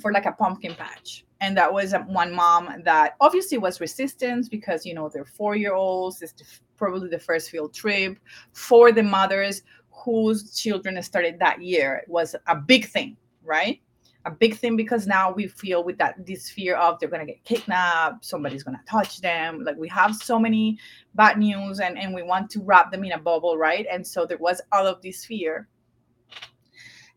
for 0.00 0.12
like 0.12 0.26
a 0.26 0.32
pumpkin 0.32 0.74
patch. 0.74 1.24
And 1.40 1.56
that 1.56 1.72
was 1.72 1.94
one 2.08 2.34
mom 2.34 2.82
that 2.84 3.16
obviously 3.20 3.58
was 3.58 3.80
resistant 3.80 4.50
because, 4.50 4.84
you 4.84 4.92
know, 4.92 5.08
they're 5.08 5.24
four 5.24 5.56
year 5.56 5.74
olds. 5.74 6.20
It's 6.20 6.60
probably 6.76 7.08
the 7.08 7.18
first 7.18 7.50
field 7.50 7.72
trip 7.72 8.18
for 8.52 8.92
the 8.92 9.02
mothers 9.02 9.62
whose 9.90 10.54
children 10.54 11.00
started 11.02 11.38
that 11.38 11.62
year. 11.62 12.02
It 12.02 12.08
was 12.08 12.34
a 12.46 12.56
big 12.56 12.86
thing, 12.86 13.16
right? 13.44 13.80
A 14.24 14.30
big 14.30 14.56
thing 14.56 14.76
because 14.76 15.06
now 15.06 15.32
we 15.32 15.46
feel 15.46 15.84
with 15.84 15.96
that 15.98 16.26
this 16.26 16.50
fear 16.50 16.76
of 16.76 16.98
they're 16.98 17.08
gonna 17.08 17.24
get 17.24 17.42
kidnapped, 17.44 18.24
somebody's 18.24 18.62
gonna 18.62 18.82
touch 18.88 19.20
them. 19.20 19.64
Like 19.64 19.76
we 19.76 19.88
have 19.88 20.14
so 20.14 20.38
many 20.38 20.78
bad 21.14 21.38
news 21.38 21.80
and, 21.80 21.98
and 21.98 22.14
we 22.14 22.22
want 22.22 22.50
to 22.50 22.60
wrap 22.60 22.90
them 22.90 23.04
in 23.04 23.12
a 23.12 23.18
bubble, 23.18 23.56
right? 23.56 23.86
And 23.90 24.06
so 24.06 24.26
there 24.26 24.38
was 24.38 24.60
all 24.72 24.86
of 24.86 25.00
this 25.02 25.24
fear. 25.24 25.68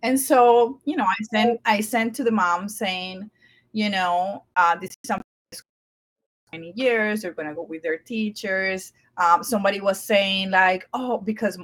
And 0.04 0.20
so, 0.20 0.80
you 0.86 0.96
know, 0.96 1.06
I 1.06 1.24
sent 1.32 1.62
I 1.66 1.82
sent 1.82 2.16
to 2.16 2.24
the 2.24 2.32
mom 2.32 2.70
saying, 2.70 3.30
you 3.72 3.90
know, 3.90 4.46
uh, 4.56 4.76
this 4.76 4.92
is 4.92 5.08
something 5.08 5.26
many 6.52 6.74
years. 6.76 7.22
They're 7.22 7.34
gonna 7.34 7.56
go 7.56 7.64
with 7.64 7.84
their 7.84 7.98
teachers. 7.98 8.94
Um, 9.18 9.44
somebody 9.44 9.82
was 9.82 10.02
saying 10.02 10.52
like, 10.52 10.88
oh, 10.94 11.18
because 11.18 11.58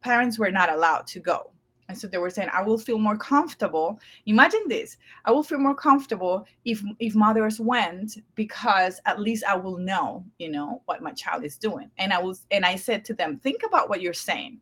parents 0.00 0.38
were 0.38 0.50
not 0.50 0.70
allowed 0.70 1.06
to 1.08 1.20
go. 1.20 1.53
And 1.88 1.98
so 1.98 2.06
they 2.06 2.18
were 2.18 2.30
saying, 2.30 2.48
I 2.52 2.62
will 2.62 2.78
feel 2.78 2.98
more 2.98 3.16
comfortable. 3.16 4.00
Imagine 4.26 4.62
this. 4.68 4.96
I 5.24 5.32
will 5.32 5.42
feel 5.42 5.58
more 5.58 5.74
comfortable 5.74 6.46
if 6.64 6.82
if 6.98 7.14
mothers 7.14 7.60
went 7.60 8.18
because 8.34 9.00
at 9.04 9.20
least 9.20 9.44
I 9.44 9.56
will 9.56 9.76
know, 9.76 10.24
you 10.38 10.50
know, 10.50 10.82
what 10.86 11.02
my 11.02 11.12
child 11.12 11.44
is 11.44 11.58
doing. 11.58 11.90
And 11.98 12.12
I 12.12 12.18
was 12.18 12.46
and 12.50 12.64
I 12.64 12.76
said 12.76 13.04
to 13.06 13.14
them, 13.14 13.38
think 13.38 13.62
about 13.64 13.88
what 13.88 14.00
you're 14.00 14.14
saying. 14.14 14.60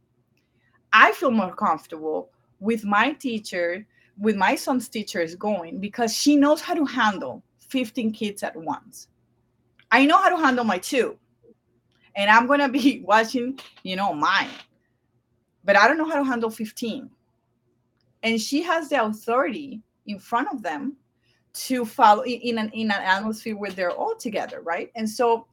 I 0.92 1.12
feel 1.12 1.30
more 1.30 1.54
comfortable 1.54 2.30
with 2.58 2.84
my 2.84 3.12
teacher, 3.12 3.86
with 4.18 4.36
my 4.36 4.56
son's 4.56 4.88
teachers 4.88 5.36
going 5.36 5.78
because 5.78 6.14
she 6.14 6.36
knows 6.36 6.60
how 6.60 6.74
to 6.74 6.84
handle 6.84 7.42
15 7.68 8.12
kids 8.12 8.42
at 8.42 8.56
once. 8.56 9.08
I 9.92 10.06
know 10.06 10.18
how 10.18 10.28
to 10.28 10.36
handle 10.36 10.64
my 10.64 10.78
two. 10.78 11.16
And 12.16 12.30
I'm 12.30 12.46
gonna 12.48 12.68
be 12.68 13.00
watching, 13.06 13.60
you 13.84 13.94
know, 13.94 14.12
mine 14.12 14.50
but 15.64 15.76
I 15.76 15.88
don't 15.88 15.98
know 15.98 16.08
how 16.08 16.18
to 16.18 16.24
handle 16.24 16.50
15. 16.50 17.10
And 18.22 18.40
she 18.40 18.62
has 18.62 18.88
the 18.88 19.02
authority 19.02 19.82
in 20.06 20.18
front 20.18 20.48
of 20.52 20.62
them 20.62 20.96
to 21.54 21.84
follow 21.84 22.24
in 22.24 22.58
an 22.58 22.70
in 22.70 22.90
an 22.90 23.02
atmosphere 23.02 23.56
where 23.56 23.70
they're 23.70 23.90
all 23.90 24.16
together, 24.16 24.60
right? 24.62 24.90
And 24.94 25.08
so 25.08 25.46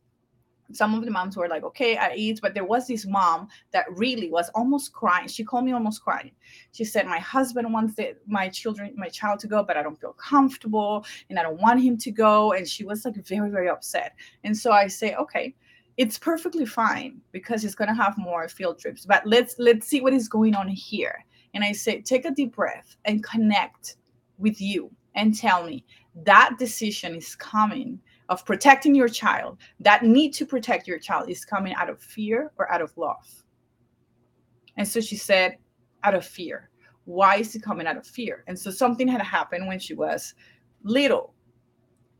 some 0.72 0.93
of 0.93 1.03
the 1.03 1.12
moms 1.12 1.36
were 1.36 1.47
like, 1.47 1.64
okay, 1.64 1.97
I 1.97 2.14
eat, 2.14 2.39
but 2.41 2.53
there 2.53 2.66
was 2.66 2.88
this 2.88 3.05
mom 3.05 3.47
that 3.72 3.86
really 3.89 4.30
was 4.30 4.49
almost 4.49 4.93
crying. 4.93 5.28
She 5.28 5.43
called 5.43 5.66
me 5.66 5.72
almost 5.72 6.03
crying. 6.03 6.32
She 6.72 6.86
said, 6.86 7.07
My 7.07 7.20
husband 7.20 7.72
wants 7.74 7.95
the, 7.95 8.16
my 8.28 8.49
children, 8.49 8.93
my 8.95 9.10
child 9.10 9.39
to 9.39 9.47
go, 9.47 9.64
but 9.64 9.78
I 9.78 9.84
don't 9.84 9.99
feel 9.99 10.14
comfortable 10.14 11.05
and 11.30 11.39
I 11.39 11.43
don't 11.43 11.60
want 11.60 11.82
him 11.82 11.97
to 11.97 12.12
go. 12.12 12.53
And 12.53 12.68
she 12.68 12.86
was 12.86 13.05
like 13.05 13.16
very, 13.26 13.49
very 13.49 13.70
upset. 13.70 14.16
And 14.43 14.55
so 14.55 14.72
I 14.72 14.88
say, 14.88 15.16
okay, 15.16 15.55
it's 16.00 16.18
perfectly 16.18 16.66
fine 16.66 17.20
because 17.34 17.66
it's 17.66 17.76
going 17.76 17.89
to 17.89 17.93
have 17.93 18.18
more 18.18 18.47
field 18.47 18.80
trips 18.80 19.06
but 19.06 19.22
let's 19.28 19.56
let's 19.60 19.86
see 19.86 20.00
what 20.00 20.14
is 20.14 20.30
going 20.30 20.56
on 20.56 20.68
here. 20.70 21.26
And 21.54 21.64
i 21.64 21.74
say 21.74 22.02
take 22.02 22.24
a 22.26 22.32
deep 22.32 22.56
breath 22.56 22.95
and 23.04 23.22
connect 23.22 23.97
with 24.38 24.62
you 24.62 24.89
and 25.16 25.38
tell 25.38 25.66
me 25.66 25.84
that 26.24 26.56
decision 26.58 27.16
is 27.16 27.36
coming 27.36 28.00
of 28.30 28.45
protecting 28.45 28.95
your 28.95 29.10
child. 29.10 29.58
That 29.82 30.04
need 30.04 30.34
to 30.36 30.45
protect 30.45 30.88
your 30.88 31.00
child 31.00 31.30
is 31.30 31.43
coming 31.43 31.74
out 31.74 31.89
of 31.89 32.02
fear 32.02 32.54
or 32.58 32.72
out 32.72 32.82
of 32.82 32.95
love? 32.97 33.28
And 34.78 34.88
so 34.88 35.02
she 35.02 35.18
said 35.18 35.58
out 36.04 36.16
of 36.16 36.26
fear. 36.26 36.70
Why 37.04 37.38
is 37.38 37.56
it 37.56 37.64
coming 37.64 37.88
out 37.88 37.97
of 37.97 38.08
fear? 38.08 38.43
And 38.47 38.58
so 38.58 38.72
something 38.72 39.08
had 39.08 39.22
happened 39.22 39.68
when 39.68 39.80
she 39.80 39.95
was 39.95 40.34
little 40.84 41.34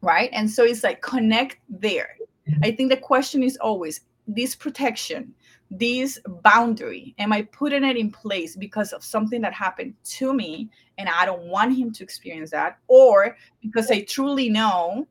right? 0.02 0.30
And 0.34 0.50
so 0.50 0.64
it's 0.64 0.84
like 0.84 1.02
connect 1.02 1.58
there 1.70 2.16
I 2.64 2.72
think 2.72 2.90
the 2.90 2.98
question 2.98 3.44
is 3.44 3.58
always 3.58 4.02
this 4.28 4.56
protection, 4.56 5.34
this 5.72 6.20
boundary, 6.44 7.16
am 7.20 7.34
I 7.34 7.44
putting 7.44 7.84
it 7.84 7.98
in 7.98 8.12
place 8.12 8.56
because 8.56 8.94
of 8.94 9.04
something 9.04 9.42
that 9.42 9.54
happened 9.54 9.94
to 10.04 10.34
me 10.34 10.70
and 10.98 11.10
I 11.10 11.26
don't 11.26 11.44
want 11.44 11.78
him 11.78 11.92
to 11.94 12.04
experience 12.04 12.52
that, 12.52 12.78
or 12.88 13.38
because 13.62 13.90
I 13.90 14.02
truly 14.02 14.50
know 14.50 15.08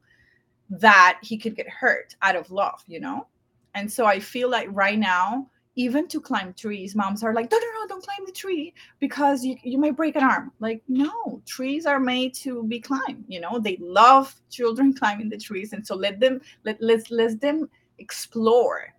that 0.70 1.18
he 1.22 1.39
could 1.39 1.57
get 1.57 1.68
hurt 1.68 2.14
out 2.22 2.36
of 2.36 2.51
love, 2.51 2.82
you 2.86 3.01
know? 3.01 3.26
And 3.74 3.91
so 3.91 4.07
I 4.07 4.20
feel 4.20 4.51
like 4.51 4.68
right 4.70 4.99
now, 4.99 5.49
even 5.79 6.09
to 6.09 6.20
climb 6.20 6.53
trees, 6.55 6.97
moms 6.97 7.22
are 7.22 7.33
like, 7.33 7.49
no, 7.53 7.57
no, 7.57 7.66
no, 7.81 7.87
don't 7.87 8.05
climb 8.05 8.26
the 8.26 8.33
tree 8.33 8.74
because 8.99 9.45
you, 9.45 9.57
you 9.62 9.79
might 9.79 9.97
break 9.97 10.16
an 10.16 10.24
arm. 10.24 10.51
Like, 10.59 10.83
no, 10.89 11.41
trees 11.47 11.87
are 11.87 12.01
made 12.01 12.35
to 12.35 12.64
be 12.64 12.81
climbed. 12.81 13.24
You 13.29 13.41
know, 13.41 13.61
they 13.61 13.76
love 13.81 14.35
children 14.51 14.93
climbing 14.99 15.29
the 15.29 15.39
trees. 15.39 15.72
And 15.72 15.87
so 15.87 15.95
let 15.95 16.18
them, 16.18 16.41
let, 16.64 16.83
let's 16.83 17.12
let 17.12 17.41
them 17.41 17.70
explore. 17.99 18.93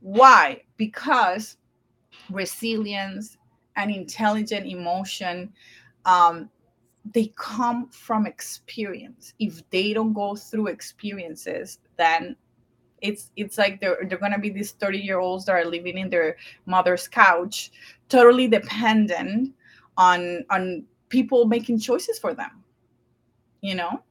Why? 0.00 0.62
Because 0.78 1.58
resilience 2.30 3.36
and 3.76 3.90
intelligent 3.90 4.66
emotion, 4.66 5.52
um, 6.06 6.48
they 7.12 7.30
come 7.36 7.90
from 7.90 8.24
experience. 8.26 9.34
If 9.38 9.68
they 9.68 9.92
don't 9.92 10.14
go 10.14 10.34
through 10.34 10.68
experiences, 10.68 11.78
then 11.98 12.36
it's 13.00 13.30
it's 13.36 13.58
like 13.58 13.80
they're 13.80 13.98
they're 14.08 14.18
gonna 14.18 14.38
be 14.38 14.50
these 14.50 14.72
30 14.72 14.98
year 14.98 15.18
olds 15.18 15.44
that 15.46 15.52
are 15.52 15.64
living 15.64 15.98
in 15.98 16.10
their 16.10 16.36
mother's 16.66 17.08
couch 17.08 17.70
totally 18.08 18.48
dependent 18.48 19.54
on 19.96 20.44
on 20.50 20.84
people 21.08 21.46
making 21.46 21.78
choices 21.78 22.18
for 22.18 22.34
them 22.34 22.62
you 23.60 23.74
know 23.74 24.02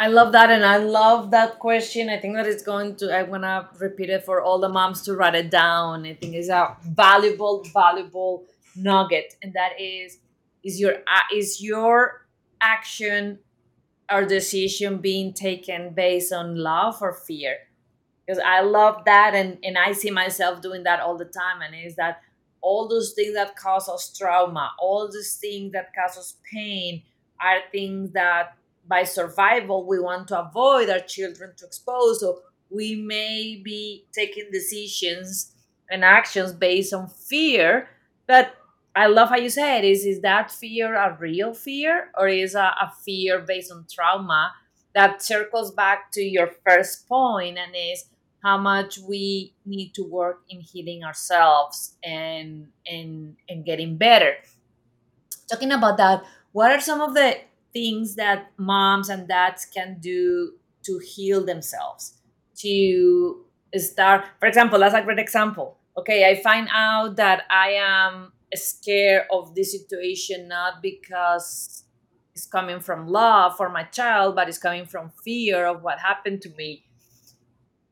I 0.00 0.06
love 0.06 0.30
that, 0.32 0.48
and 0.50 0.64
I 0.64 0.76
love 0.76 1.32
that 1.32 1.58
question. 1.58 2.08
I 2.08 2.18
think 2.18 2.36
that 2.36 2.46
it's 2.46 2.62
going 2.62 2.94
to. 2.96 3.10
I 3.12 3.24
want 3.24 3.42
to 3.42 3.66
repeat 3.80 4.10
it 4.10 4.24
for 4.24 4.40
all 4.40 4.60
the 4.60 4.68
moms 4.68 5.02
to 5.02 5.16
write 5.16 5.34
it 5.34 5.50
down. 5.50 6.06
I 6.06 6.14
think 6.14 6.34
it's 6.34 6.48
a 6.48 6.76
valuable, 6.86 7.64
valuable 7.72 8.44
nugget, 8.76 9.34
and 9.42 9.52
that 9.54 9.72
is: 9.80 10.18
is 10.62 10.78
your 10.78 10.98
is 11.34 11.60
your 11.60 12.26
action 12.60 13.40
our 14.08 14.24
decision 14.24 14.98
being 14.98 15.32
taken 15.32 15.94
based 15.94 16.32
on 16.32 16.56
love 16.56 17.00
or 17.02 17.12
fear. 17.12 17.56
Because 18.26 18.42
i 18.44 18.60
love 18.60 19.04
that 19.06 19.34
and 19.34 19.56
and 19.62 19.78
i 19.78 19.92
see 19.92 20.10
myself 20.10 20.60
doing 20.60 20.82
that 20.82 21.00
all 21.00 21.16
the 21.16 21.24
time 21.24 21.62
and 21.62 21.74
is 21.74 21.96
that 21.96 22.20
all 22.60 22.86
those 22.86 23.14
things 23.14 23.32
that 23.34 23.56
cause 23.56 23.88
us 23.88 24.14
trauma 24.16 24.72
all 24.78 25.06
those 25.10 25.38
things 25.40 25.72
that 25.72 25.94
cause 25.94 26.18
us 26.18 26.36
pain 26.52 27.02
are 27.40 27.60
things 27.72 28.12
that 28.12 28.58
by 28.88 29.04
survival 29.04 29.86
we 29.86 30.00
want 30.00 30.26
to 30.28 30.40
avoid 30.40 30.88
our 30.88 31.00
children 31.00 31.52
to 31.58 31.66
expose. 31.66 32.20
So 32.20 32.40
we 32.70 32.96
may 32.96 33.60
be 33.62 34.06
taking 34.12 34.50
decisions 34.50 35.52
and 35.90 36.04
actions 36.04 36.52
based 36.52 36.92
on 36.92 37.08
fear 37.08 37.90
that 38.26 38.54
I 38.98 39.06
love 39.06 39.28
how 39.28 39.36
you 39.36 39.48
said 39.48 39.84
is 39.84 40.04
is 40.04 40.22
that 40.22 40.50
fear 40.50 40.96
a 40.96 41.16
real 41.20 41.54
fear 41.54 42.10
or 42.18 42.26
is 42.26 42.56
a, 42.56 42.74
a 42.82 42.92
fear 43.04 43.38
based 43.38 43.70
on 43.70 43.86
trauma 43.88 44.52
that 44.92 45.22
circles 45.22 45.70
back 45.70 46.10
to 46.12 46.20
your 46.20 46.50
first 46.66 47.06
point 47.06 47.58
and 47.58 47.72
is 47.76 48.06
how 48.42 48.58
much 48.58 48.98
we 48.98 49.54
need 49.64 49.94
to 49.94 50.02
work 50.02 50.42
in 50.48 50.60
healing 50.60 51.04
ourselves 51.04 51.94
and 52.02 52.66
and 52.90 53.36
and 53.48 53.64
getting 53.64 53.96
better. 53.96 54.34
Talking 55.48 55.70
about 55.70 55.96
that, 55.98 56.24
what 56.50 56.72
are 56.72 56.80
some 56.80 57.00
of 57.00 57.14
the 57.14 57.36
things 57.72 58.16
that 58.16 58.50
moms 58.56 59.08
and 59.10 59.28
dads 59.28 59.64
can 59.64 59.98
do 60.00 60.54
to 60.82 60.98
heal 60.98 61.46
themselves? 61.46 62.14
To 62.62 63.44
start, 63.76 64.24
for 64.40 64.46
example, 64.46 64.80
that's 64.80 64.94
a 64.94 65.02
great 65.02 65.20
example. 65.20 65.76
Okay, 65.96 66.28
I 66.28 66.42
find 66.42 66.68
out 66.72 67.14
that 67.14 67.44
I 67.48 67.78
am 67.78 68.32
scared 68.54 69.24
of 69.30 69.54
this 69.54 69.72
situation 69.72 70.48
not 70.48 70.82
because 70.82 71.84
it's 72.34 72.46
coming 72.46 72.80
from 72.80 73.08
love 73.08 73.56
for 73.56 73.68
my 73.68 73.82
child 73.84 74.34
but 74.34 74.48
it's 74.48 74.58
coming 74.58 74.86
from 74.86 75.10
fear 75.24 75.66
of 75.66 75.82
what 75.82 75.98
happened 75.98 76.40
to 76.42 76.50
me. 76.50 76.84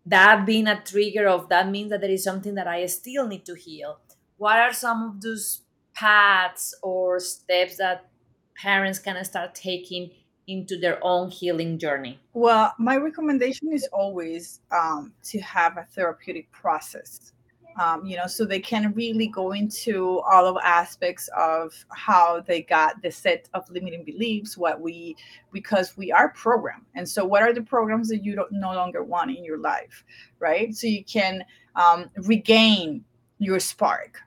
That 0.07 0.47
being 0.47 0.69
a 0.69 0.81
trigger 0.81 1.27
of 1.27 1.49
that 1.49 1.69
means 1.69 1.91
that 1.91 2.01
there 2.01 2.11
is 2.11 2.23
something 2.23 2.55
that 2.55 2.69
i 2.69 2.87
still 2.87 3.27
need 3.27 3.45
to 3.47 3.55
heal. 3.55 3.99
What 4.37 4.59
are 4.59 4.73
some 4.73 5.03
of 5.03 5.21
those 5.21 5.63
paths 5.95 6.75
or 6.83 7.19
steps 7.19 7.79
that 7.79 8.09
parents 8.57 8.99
can 8.99 9.23
start 9.25 9.55
taking 9.55 10.11
into 10.47 10.79
their 10.79 10.99
own 11.03 11.31
healing 11.31 11.79
journey? 11.79 12.21
Well, 12.33 12.73
my 12.79 12.97
recommendation 12.97 13.73
is 13.73 13.89
always 13.93 14.61
um, 14.71 15.13
to 15.25 15.41
have 15.41 15.77
a 15.77 15.87
therapeutic 15.95 16.51
process 16.53 17.33
um, 17.79 18.07
you 18.07 18.17
know, 18.17 18.27
so 18.27 18.45
they 18.45 18.61
can 18.61 18.93
really 18.95 19.27
go 19.27 19.53
into 19.53 20.21
all 20.21 20.47
of 20.47 20.57
aspects 20.65 21.29
of 21.37 21.73
how 21.91 22.41
they 22.41 22.63
got 22.63 23.01
the 23.03 23.11
set 23.11 23.49
of 23.55 23.69
limiting 23.71 24.05
beliefs, 24.05 24.57
what 24.57 24.81
we, 24.81 25.17
because 25.53 25.97
we 25.97 26.11
are 26.11 26.31
programmed. 26.31 26.87
And 26.95 27.09
so, 27.09 27.25
what 27.25 27.43
are 27.43 27.53
the 27.53 27.63
programs 27.63 28.09
that 28.09 28.25
you 28.25 28.35
don't 28.35 28.53
no 28.53 28.73
longer 28.73 29.05
want 29.05 29.31
in 29.31 29.45
your 29.45 29.59
life, 29.59 30.05
right? 30.39 30.75
So 30.75 30.87
you 30.87 31.05
can 31.05 31.45
um, 31.75 32.11
regain 32.17 33.05
your 33.39 33.61
spark. 33.61 34.19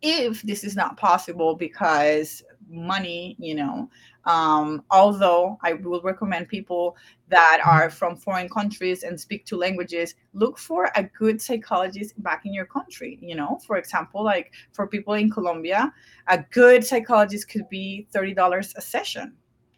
If 0.00 0.42
this 0.42 0.64
is 0.64 0.76
not 0.76 0.96
possible 0.96 1.54
because 1.54 2.42
money, 2.68 3.36
you 3.38 3.54
know, 3.54 3.90
um, 4.26 4.84
although 4.90 5.58
I 5.62 5.74
will 5.74 6.00
recommend 6.00 6.48
people 6.48 6.96
that 7.28 7.60
are 7.64 7.90
from 7.90 8.16
foreign 8.16 8.48
countries 8.48 9.02
and 9.02 9.18
speak 9.18 9.44
two 9.44 9.56
languages, 9.56 10.14
look 10.32 10.58
for 10.58 10.90
a 10.96 11.04
good 11.04 11.40
psychologist 11.40 12.20
back 12.22 12.46
in 12.46 12.54
your 12.54 12.66
country. 12.66 13.18
You 13.20 13.34
know, 13.34 13.60
for 13.66 13.76
example, 13.76 14.24
like 14.24 14.52
for 14.72 14.86
people 14.86 15.14
in 15.14 15.30
Colombia, 15.30 15.92
a 16.28 16.38
good 16.50 16.84
psychologist 16.84 17.48
could 17.48 17.68
be 17.68 18.06
$30 18.14 18.74
a 18.76 18.80
session. 18.80 19.34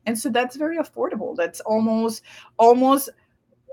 And 0.06 0.16
so 0.16 0.28
that's 0.28 0.56
very 0.56 0.78
affordable. 0.78 1.36
That's 1.36 1.60
almost, 1.60 2.22
almost 2.58 3.10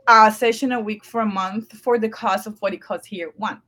a 0.07 0.31
session 0.31 0.71
a 0.71 0.79
week 0.79 1.05
for 1.05 1.21
a 1.21 1.25
month 1.25 1.73
for 1.73 1.99
the 1.99 2.09
cost 2.09 2.47
of 2.47 2.59
what 2.61 2.73
it 2.73 2.81
costs 2.81 3.05
here 3.05 3.31
one 3.37 3.61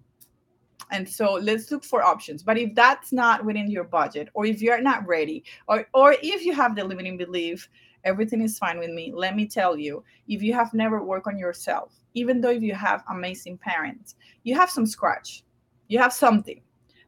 and 0.96 1.08
so 1.08 1.34
let's 1.34 1.70
look 1.72 1.84
for 1.84 2.02
options. 2.04 2.42
But 2.42 2.58
if 2.58 2.74
that's 2.74 3.12
not 3.12 3.44
within 3.44 3.70
your 3.70 3.84
budget 3.84 4.30
or 4.34 4.46
if 4.46 4.62
you're 4.62 4.82
not 4.82 5.06
ready 5.06 5.44
or 5.68 5.88
or 5.94 6.16
if 6.24 6.46
you 6.46 6.54
have 6.54 6.74
the 6.76 6.84
limiting 6.86 7.18
belief 7.18 7.70
everything 8.06 8.42
is 8.42 8.58
fine 8.58 8.80
with 8.80 8.92
me 8.92 9.12
let 9.14 9.36
me 9.36 9.46
tell 9.46 9.78
you. 9.78 10.04
If 10.30 10.42
you 10.42 10.54
have 10.54 10.74
never 10.74 11.04
worked 11.04 11.28
on 11.28 11.38
yourself 11.38 11.92
even 12.14 12.40
though 12.40 12.52
if 12.52 12.64
you 12.64 12.74
have 12.74 13.04
amazing 13.10 13.58
parents 13.58 14.16
you 14.44 14.56
have 14.56 14.70
some 14.70 14.86
scratch. 14.86 15.44
You 15.90 16.00
have 16.00 16.14
something. 16.14 16.62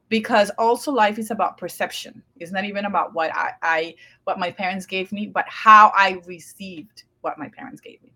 Because 0.10 0.50
also 0.58 0.92
life 0.92 1.18
is 1.18 1.32
about 1.32 1.58
perception. 1.58 2.22
It's 2.38 2.52
not 2.52 2.66
even 2.66 2.86
about 2.86 3.14
what 3.14 3.34
I, 3.34 3.52
I 3.62 3.96
what 4.26 4.38
my 4.38 4.52
parents 4.52 4.86
gave 4.86 5.14
me 5.14 5.28
but 5.28 5.46
how 5.48 5.94
i 5.96 6.22
received 6.26 7.04
what 7.22 7.40
my 7.40 7.48
parents 7.48 7.80
gave 7.80 8.04
me. 8.04 8.12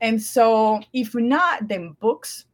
And 0.00 0.22
so 0.22 0.80
if 0.92 1.12
not 1.16 1.66
then 1.66 1.96
books 1.98 2.46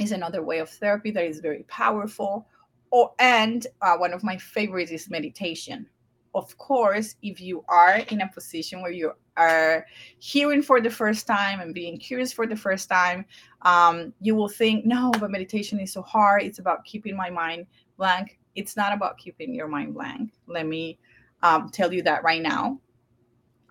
is 0.00 0.12
another 0.12 0.42
way 0.42 0.58
of 0.58 0.70
therapy 0.70 1.10
that 1.10 1.24
is 1.24 1.40
very 1.40 1.64
powerful. 1.64 2.46
Or 2.90 3.12
and 3.18 3.66
uh, 3.80 3.96
one 3.96 4.12
of 4.12 4.22
my 4.22 4.36
favorites 4.36 4.90
is 4.90 5.10
meditation. 5.10 5.86
Of 6.34 6.56
course 6.58 7.14
if 7.22 7.40
you 7.40 7.64
are 7.68 7.96
in 7.96 8.22
a 8.22 8.28
position 8.28 8.80
where 8.80 8.90
you 8.90 9.12
are 9.36 9.86
hearing 10.18 10.62
for 10.62 10.80
the 10.80 10.90
first 10.90 11.26
time 11.26 11.60
and 11.60 11.74
being 11.74 11.98
curious 11.98 12.32
for 12.32 12.46
the 12.46 12.56
first 12.56 12.88
time 12.90 13.24
um, 13.62 14.12
you 14.20 14.34
will 14.34 14.48
think 14.48 14.84
no 14.84 15.10
but 15.20 15.30
meditation 15.30 15.78
is 15.80 15.92
so 15.92 16.02
hard. 16.02 16.42
It's 16.42 16.58
about 16.58 16.84
keeping 16.84 17.16
my 17.16 17.30
mind 17.30 17.66
blank. 17.96 18.38
It's 18.54 18.76
not 18.76 18.92
about 18.92 19.18
keeping 19.18 19.54
your 19.54 19.68
mind 19.68 19.94
blank. 19.94 20.32
Let 20.46 20.66
me 20.66 20.98
um, 21.42 21.70
tell 21.70 21.92
you 21.92 22.02
that 22.02 22.22
right 22.22 22.42
now. 22.42 22.78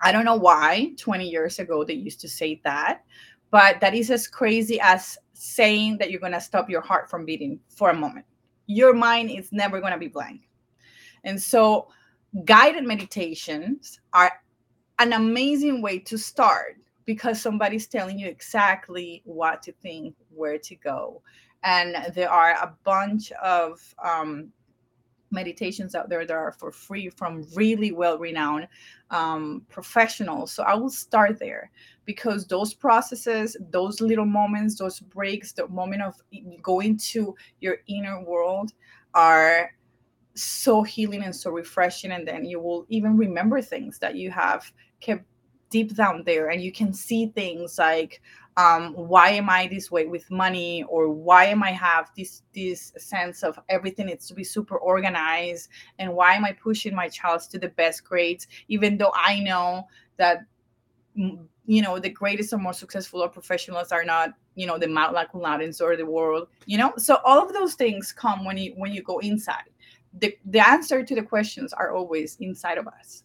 I 0.03 0.11
don't 0.11 0.25
know 0.25 0.35
why 0.35 0.93
20 0.97 1.29
years 1.29 1.59
ago 1.59 1.83
they 1.83 1.93
used 1.93 2.21
to 2.21 2.29
say 2.29 2.59
that 2.63 3.03
but 3.51 3.81
that 3.81 3.93
is 3.93 4.09
as 4.09 4.27
crazy 4.27 4.79
as 4.81 5.17
saying 5.41 5.97
that 5.97 6.11
you're 6.11 6.19
going 6.19 6.31
to 6.31 6.41
stop 6.41 6.69
your 6.69 6.81
heart 6.81 7.09
from 7.09 7.25
beating 7.25 7.59
for 7.67 7.89
a 7.89 7.93
moment 7.93 8.25
your 8.67 8.93
mind 8.93 9.29
is 9.29 9.51
never 9.51 9.79
going 9.79 9.93
to 9.93 9.99
be 9.99 10.07
blank 10.07 10.41
and 11.23 11.41
so 11.41 11.87
guided 12.45 12.85
meditations 12.85 13.99
are 14.13 14.31
an 14.99 15.13
amazing 15.13 15.81
way 15.81 15.99
to 15.99 16.17
start 16.17 16.77
because 17.05 17.41
somebody's 17.41 17.87
telling 17.87 18.19
you 18.19 18.27
exactly 18.27 19.21
what 19.25 19.61
to 19.63 19.71
think, 19.71 20.15
where 20.29 20.57
to 20.59 20.75
go. 20.75 21.21
And 21.63 22.13
there 22.13 22.29
are 22.29 22.51
a 22.51 22.75
bunch 22.83 23.31
of 23.33 23.81
um, 24.03 24.51
meditations 25.31 25.95
out 25.95 26.09
there 26.09 26.25
that 26.25 26.33
are 26.33 26.51
for 26.51 26.71
free 26.71 27.09
from 27.09 27.45
really 27.55 27.91
well 27.91 28.17
renowned 28.17 28.67
um, 29.09 29.65
professionals. 29.69 30.51
So 30.51 30.63
I 30.63 30.75
will 30.75 30.89
start 30.89 31.39
there 31.39 31.71
because 32.11 32.45
those 32.45 32.73
processes, 32.73 33.55
those 33.69 34.01
little 34.01 34.25
moments, 34.25 34.77
those 34.77 34.99
breaks, 34.99 35.53
the 35.53 35.65
moment 35.69 36.01
of 36.01 36.21
going 36.61 36.97
to 36.97 37.33
your 37.61 37.77
inner 37.87 38.21
world 38.21 38.73
are 39.13 39.71
so 40.35 40.83
healing 40.83 41.23
and 41.23 41.33
so 41.33 41.49
refreshing 41.49 42.11
and 42.11 42.27
then 42.27 42.43
you 42.43 42.59
will 42.59 42.85
even 42.89 43.15
remember 43.15 43.61
things 43.61 43.97
that 43.99 44.15
you 44.15 44.29
have 44.29 44.69
kept 44.99 45.23
deep 45.69 45.95
down 45.95 46.21
there 46.25 46.49
and 46.49 46.61
you 46.61 46.71
can 46.71 46.91
see 46.93 47.27
things 47.27 47.77
like 47.77 48.21
um, 48.57 48.93
why 48.93 49.29
am 49.29 49.49
i 49.49 49.67
this 49.67 49.89
way 49.91 50.05
with 50.05 50.29
money 50.31 50.83
or 50.83 51.09
why 51.09 51.45
am 51.45 51.63
i 51.63 51.71
have 51.71 52.11
this 52.17 52.43
this 52.53 52.93
sense 52.97 53.43
of 53.43 53.59
everything 53.67 54.07
needs 54.07 54.27
to 54.27 54.33
be 54.33 54.43
super 54.43 54.77
organized 54.77 55.69
and 55.99 56.13
why 56.13 56.33
am 56.33 56.45
i 56.45 56.51
pushing 56.53 56.95
my 56.95 57.07
child 57.09 57.41
to 57.41 57.59
the 57.59 57.69
best 57.69 58.03
grades 58.03 58.47
even 58.69 58.97
though 58.97 59.13
i 59.15 59.39
know 59.39 59.85
that 60.17 60.45
you 61.65 61.81
know 61.81 61.99
the 61.99 62.09
greatest 62.09 62.53
or 62.53 62.57
more 62.57 62.73
successful 62.73 63.21
or 63.21 63.29
professionals 63.29 63.91
are 63.91 64.03
not 64.03 64.33
you 64.55 64.65
know 64.65 64.77
the 64.77 64.87
Mount 64.87 65.15
or 65.81 65.95
the 65.95 66.05
world 66.05 66.47
you 66.65 66.77
know? 66.77 66.93
So 66.97 67.19
all 67.25 67.41
of 67.41 67.53
those 67.53 67.75
things 67.75 68.11
come 68.11 68.45
when 68.45 68.57
you 68.57 68.73
when 68.77 68.91
you 68.91 69.01
go 69.01 69.19
inside. 69.19 69.69
The, 70.19 70.37
the 70.45 70.59
answer 70.59 71.03
to 71.03 71.15
the 71.15 71.23
questions 71.23 71.71
are 71.71 71.95
always 71.95 72.35
inside 72.41 72.77
of 72.77 72.87
us. 72.87 73.23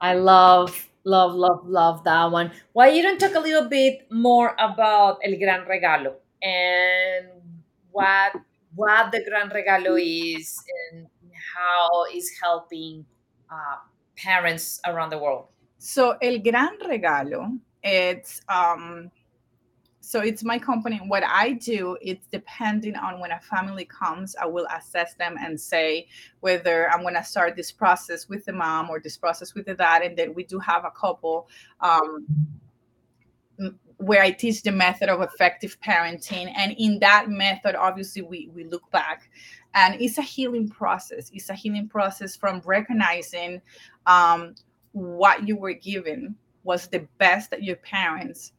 I 0.00 0.14
love 0.14 0.88
love 1.04 1.34
love 1.34 1.66
love 1.66 2.04
that 2.04 2.30
one. 2.30 2.52
Why 2.72 2.88
you 2.88 3.02
don't 3.02 3.18
talk 3.18 3.34
a 3.34 3.40
little 3.40 3.68
bit 3.68 4.10
more 4.10 4.56
about 4.58 5.18
el 5.24 5.36
gran 5.38 5.66
regalo 5.66 6.14
and 6.42 7.28
what 7.90 8.32
what 8.74 9.12
the 9.12 9.22
gran 9.28 9.50
regalo 9.50 10.00
is 10.00 10.62
and 10.92 11.06
how 11.54 12.04
is 12.14 12.30
helping 12.42 13.04
uh, 13.50 13.76
parents 14.16 14.80
around 14.86 15.10
the 15.10 15.18
world 15.18 15.48
so 15.80 16.10
el 16.20 16.38
gran 16.40 16.78
regalo 16.86 17.58
it's 17.82 18.42
um 18.50 19.10
so 20.02 20.20
it's 20.20 20.42
my 20.42 20.58
company. 20.58 20.98
What 21.06 21.22
i 21.24 21.52
do 21.52 21.96
it's 22.02 22.26
depending 22.26 22.96
on 22.96 23.18
when 23.18 23.30
a 23.30 23.40
family 23.40 23.86
comes 23.86 24.36
i 24.36 24.44
will 24.44 24.66
assess 24.76 25.14
them 25.14 25.36
and 25.40 25.58
say 25.58 26.06
whether 26.40 26.90
i'm 26.90 27.00
going 27.00 27.14
to 27.14 27.24
start 27.24 27.56
this 27.56 27.72
process 27.72 28.28
with 28.28 28.44
the 28.44 28.52
mom 28.52 28.90
or 28.90 29.00
this 29.00 29.16
process 29.16 29.54
with 29.54 29.64
the 29.64 29.74
dad. 29.74 30.02
And 30.02 30.16
then 30.18 30.34
we 30.34 30.44
do 30.44 30.58
have 30.58 30.84
a 30.84 30.90
couple 30.90 31.48
um, 31.80 32.26
where 33.96 34.22
i 34.22 34.30
teach 34.30 34.62
the 34.62 34.72
method 34.72 35.08
of 35.08 35.22
effective 35.22 35.78
parenting. 35.80 36.52
And 36.54 36.74
in 36.78 36.98
that 36.98 37.30
method 37.30 37.74
obviously 37.74 38.20
we, 38.20 38.50
we 38.54 38.64
look 38.64 38.90
back. 38.90 39.30
And 39.74 39.98
it's 39.98 40.18
a 40.18 40.22
healing 40.22 40.68
process. 40.68 41.30
It's 41.32 41.48
a 41.48 41.54
healing 41.54 41.88
process 41.88 42.36
from 42.36 42.60
recognizing 42.66 43.62
um, 44.06 44.56
what 44.92 45.46
you 45.46 45.56
were 45.56 45.72
given 45.72 46.34
was 46.62 46.86
the 46.86 47.06
best 47.18 47.50
that 47.50 47.62
your 47.62 47.76
parents 47.76 48.52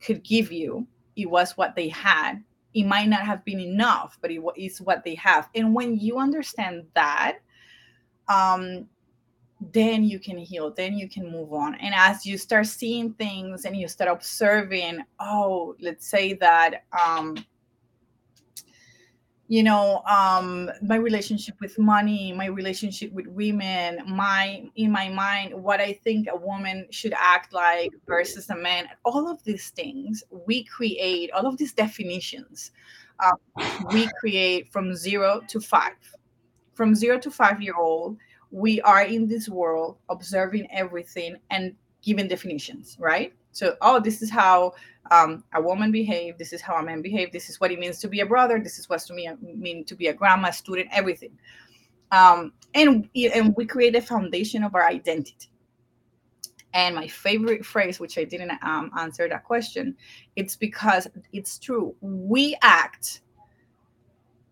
could 0.00 0.22
give 0.22 0.50
you. 0.52 0.86
It 1.16 1.30
was 1.30 1.56
what 1.56 1.74
they 1.74 1.88
had. 1.88 2.42
It 2.74 2.84
might 2.84 3.08
not 3.08 3.20
have 3.20 3.44
been 3.44 3.60
enough 3.60 4.18
but 4.20 4.30
it 4.30 4.42
is 4.56 4.80
what 4.80 5.04
they 5.04 5.14
have. 5.16 5.48
And 5.54 5.74
when 5.74 5.98
you 5.98 6.18
understand 6.18 6.84
that 6.94 7.38
um 8.28 8.86
then 9.72 10.04
you 10.04 10.18
can 10.18 10.36
heal. 10.36 10.70
Then 10.70 10.98
you 10.98 11.08
can 11.08 11.30
move 11.32 11.54
on. 11.54 11.76
And 11.76 11.94
as 11.94 12.26
you 12.26 12.36
start 12.36 12.66
seeing 12.66 13.14
things 13.14 13.64
and 13.64 13.74
you 13.74 13.88
start 13.88 14.10
observing 14.10 15.02
oh 15.20 15.74
let's 15.80 16.06
say 16.06 16.34
that 16.34 16.84
um 16.92 17.36
you 19.48 19.62
know 19.62 20.02
um 20.06 20.70
my 20.82 20.96
relationship 20.96 21.54
with 21.60 21.78
money 21.78 22.32
my 22.32 22.46
relationship 22.46 23.12
with 23.12 23.26
women 23.28 24.00
my 24.06 24.68
in 24.74 24.90
my 24.90 25.08
mind 25.08 25.54
what 25.54 25.80
i 25.80 25.92
think 25.92 26.26
a 26.30 26.36
woman 26.36 26.86
should 26.90 27.14
act 27.16 27.52
like 27.52 27.90
versus 28.06 28.50
a 28.50 28.56
man 28.56 28.88
all 29.04 29.28
of 29.30 29.42
these 29.44 29.70
things 29.70 30.24
we 30.46 30.64
create 30.64 31.30
all 31.30 31.46
of 31.46 31.56
these 31.58 31.72
definitions 31.72 32.72
uh, 33.20 33.32
we 33.92 34.08
create 34.20 34.70
from 34.70 34.94
zero 34.94 35.40
to 35.48 35.60
five. 35.60 35.94
From 36.74 36.94
zero 36.94 37.18
to 37.18 37.30
five 37.30 37.62
year 37.62 37.74
old 37.76 38.18
we 38.50 38.80
are 38.82 39.02
in 39.02 39.26
this 39.26 39.48
world 39.48 39.96
observing 40.08 40.68
everything 40.70 41.36
and 41.50 41.74
giving 42.02 42.28
definitions 42.28 42.96
right? 43.00 43.32
So, 43.52 43.74
oh, 43.80 43.98
this 43.98 44.20
is 44.20 44.30
how 44.30 44.74
um, 45.10 45.44
a 45.54 45.60
woman 45.60 45.92
behave. 45.92 46.38
This 46.38 46.52
is 46.52 46.60
how 46.60 46.76
a 46.76 46.82
man 46.82 47.02
behave. 47.02 47.32
This 47.32 47.48
is 47.48 47.60
what 47.60 47.70
it 47.70 47.78
means 47.78 47.98
to 48.00 48.08
be 48.08 48.20
a 48.20 48.26
brother. 48.26 48.60
This 48.62 48.78
is 48.78 48.88
what 48.88 49.00
to 49.00 49.14
me 49.14 49.28
mean 49.40 49.84
to 49.84 49.94
be 49.94 50.08
a 50.08 50.14
grandma, 50.14 50.50
student, 50.50 50.88
everything. 50.92 51.38
Um, 52.12 52.52
and 52.74 53.08
and 53.14 53.54
we 53.56 53.66
create 53.66 53.96
a 53.96 54.02
foundation 54.02 54.62
of 54.62 54.74
our 54.74 54.86
identity. 54.86 55.50
And 56.74 56.94
my 56.94 57.08
favorite 57.08 57.64
phrase, 57.64 57.98
which 57.98 58.18
I 58.18 58.24
didn't 58.24 58.52
um, 58.62 58.90
answer 58.98 59.28
that 59.28 59.44
question, 59.44 59.96
it's 60.36 60.56
because 60.56 61.08
it's 61.32 61.58
true. 61.58 61.94
We 62.00 62.56
act 62.60 63.22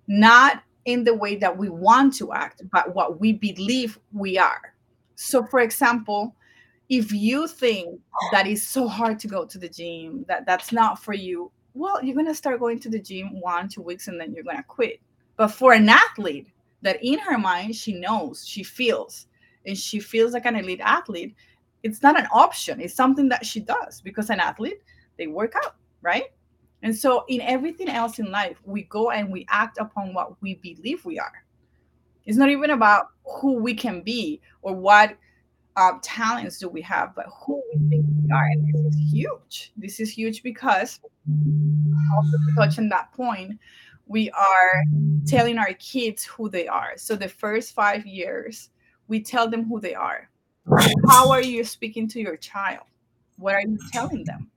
not 0.06 0.62
in 0.86 1.04
the 1.04 1.14
way 1.14 1.36
that 1.36 1.56
we 1.56 1.68
want 1.68 2.14
to 2.16 2.32
act, 2.32 2.62
but 2.72 2.94
what 2.94 3.20
we 3.20 3.32
believe 3.34 3.98
we 4.12 4.38
are. 4.38 4.74
So, 5.16 5.44
for 5.44 5.60
example, 5.60 6.34
if 6.88 7.12
you 7.12 7.48
think 7.48 7.98
that 8.30 8.46
it's 8.46 8.66
so 8.66 8.86
hard 8.86 9.18
to 9.18 9.28
go 9.28 9.44
to 9.44 9.58
the 9.58 9.68
gym 9.68 10.24
that 10.28 10.44
that's 10.44 10.72
not 10.72 11.02
for 11.02 11.14
you 11.14 11.50
well 11.72 12.02
you're 12.04 12.14
going 12.14 12.26
to 12.26 12.34
start 12.34 12.60
going 12.60 12.78
to 12.78 12.90
the 12.90 12.98
gym 12.98 13.40
one 13.40 13.68
two 13.68 13.82
weeks 13.82 14.08
and 14.08 14.20
then 14.20 14.32
you're 14.32 14.44
going 14.44 14.56
to 14.56 14.62
quit. 14.62 15.00
But 15.36 15.48
for 15.48 15.72
an 15.72 15.88
athlete 15.88 16.48
that 16.82 17.02
in 17.02 17.18
her 17.18 17.38
mind 17.38 17.74
she 17.74 17.94
knows 17.94 18.46
she 18.46 18.62
feels 18.62 19.26
and 19.66 19.76
she 19.76 19.98
feels 19.98 20.32
like 20.32 20.46
an 20.46 20.56
elite 20.56 20.80
athlete 20.82 21.34
it's 21.82 22.02
not 22.02 22.18
an 22.18 22.26
option. 22.32 22.80
It's 22.80 22.94
something 22.94 23.28
that 23.28 23.44
she 23.44 23.60
does 23.60 24.00
because 24.00 24.30
an 24.30 24.40
athlete 24.40 24.82
they 25.18 25.26
work 25.26 25.54
out 25.56 25.76
right? 26.02 26.32
And 26.82 26.94
so 26.94 27.24
in 27.28 27.40
everything 27.40 27.88
else 27.88 28.18
in 28.18 28.30
life 28.30 28.58
we 28.64 28.82
go 28.84 29.10
and 29.10 29.32
we 29.32 29.46
act 29.48 29.78
upon 29.78 30.12
what 30.12 30.40
we 30.42 30.56
believe 30.56 31.04
we 31.04 31.18
are. 31.18 31.44
It's 32.26 32.38
not 32.38 32.50
even 32.50 32.70
about 32.70 33.08
who 33.24 33.54
we 33.54 33.74
can 33.74 34.02
be 34.02 34.40
or 34.62 34.74
what 34.74 35.16
uh, 35.76 35.92
talents 36.02 36.58
do 36.58 36.68
we 36.68 36.80
have, 36.82 37.14
but 37.14 37.26
who 37.26 37.62
we 37.72 37.88
think 37.88 38.06
we 38.22 38.30
are. 38.32 38.44
And 38.44 38.72
this 38.72 38.94
is 38.94 39.12
huge. 39.12 39.72
This 39.76 40.00
is 40.00 40.10
huge 40.10 40.42
because 40.42 41.00
also 42.16 42.30
to 42.30 42.54
touch 42.56 42.78
on 42.78 42.88
that 42.90 43.12
point, 43.12 43.58
we 44.06 44.30
are 44.30 44.84
telling 45.26 45.58
our 45.58 45.72
kids 45.74 46.24
who 46.24 46.48
they 46.48 46.68
are. 46.68 46.92
So 46.96 47.16
the 47.16 47.28
first 47.28 47.74
five 47.74 48.06
years, 48.06 48.70
we 49.08 49.22
tell 49.22 49.48
them 49.48 49.64
who 49.64 49.80
they 49.80 49.94
are. 49.94 50.28
How 51.08 51.30
are 51.30 51.42
you 51.42 51.64
speaking 51.64 52.08
to 52.08 52.20
your 52.20 52.36
child? 52.36 52.84
What 53.36 53.54
are 53.54 53.60
you 53.60 53.78
telling 53.92 54.24
them? 54.24 54.50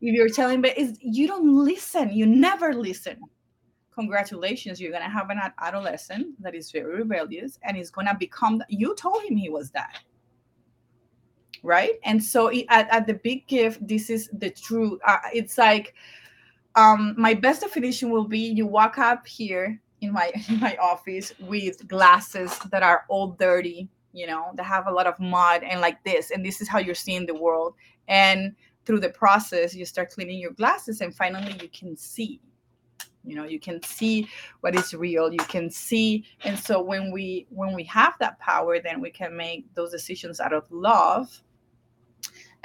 If 0.00 0.14
you're 0.14 0.28
telling 0.28 0.60
but 0.60 0.76
is 0.76 0.98
you 1.00 1.26
don't 1.26 1.64
listen, 1.64 2.12
you 2.12 2.26
never 2.26 2.74
listen. 2.74 3.18
congratulations, 3.94 4.78
you're 4.78 4.92
gonna 4.92 5.08
have 5.08 5.30
an 5.30 5.40
adolescent 5.60 6.40
that 6.42 6.54
is 6.54 6.70
very 6.70 6.96
rebellious 6.96 7.58
and 7.62 7.76
is 7.76 7.90
gonna 7.90 8.14
become. 8.18 8.62
You 8.68 8.94
told 8.94 9.22
him 9.24 9.36
he 9.36 9.48
was 9.48 9.70
that, 9.70 10.00
right? 11.66 11.94
And 12.04 12.22
so 12.22 12.50
at, 12.68 12.88
at 12.90 13.06
the 13.06 13.14
big 13.14 13.46
gift, 13.48 13.86
this 13.86 14.08
is 14.08 14.30
the 14.32 14.50
truth. 14.50 15.00
Uh, 15.06 15.18
it's 15.34 15.58
like 15.58 15.94
um, 16.76 17.14
my 17.18 17.34
best 17.34 17.60
definition 17.60 18.10
will 18.10 18.28
be: 18.28 18.38
you 18.38 18.66
walk 18.66 18.98
up 18.98 19.26
here 19.26 19.80
in 20.00 20.12
my 20.12 20.30
in 20.48 20.60
my 20.60 20.76
office 20.76 21.32
with 21.40 21.86
glasses 21.88 22.56
that 22.70 22.82
are 22.82 23.04
all 23.08 23.28
dirty, 23.32 23.88
you 24.12 24.26
know, 24.26 24.52
that 24.54 24.64
have 24.64 24.86
a 24.86 24.92
lot 24.92 25.06
of 25.06 25.18
mud 25.18 25.62
and 25.64 25.80
like 25.80 26.02
this, 26.04 26.30
and 26.30 26.46
this 26.46 26.60
is 26.60 26.68
how 26.68 26.78
you're 26.78 26.94
seeing 26.94 27.26
the 27.26 27.34
world. 27.34 27.74
And 28.08 28.54
through 28.84 29.00
the 29.00 29.10
process, 29.10 29.74
you 29.74 29.84
start 29.84 30.10
cleaning 30.10 30.38
your 30.38 30.52
glasses, 30.52 31.00
and 31.00 31.14
finally 31.14 31.58
you 31.60 31.68
can 31.68 31.96
see 31.96 32.40
you 33.24 33.34
know 33.34 33.44
you 33.44 33.58
can 33.58 33.82
see 33.82 34.28
what 34.60 34.76
is 34.76 34.94
real 34.94 35.32
you 35.32 35.44
can 35.48 35.68
see 35.68 36.24
and 36.44 36.56
so 36.56 36.80
when 36.80 37.10
we 37.10 37.44
when 37.50 37.74
we 37.74 37.82
have 37.82 38.14
that 38.20 38.38
power 38.38 38.78
then 38.78 39.00
we 39.00 39.10
can 39.10 39.36
make 39.36 39.66
those 39.74 39.90
decisions 39.90 40.38
out 40.38 40.52
of 40.52 40.64
love 40.70 41.42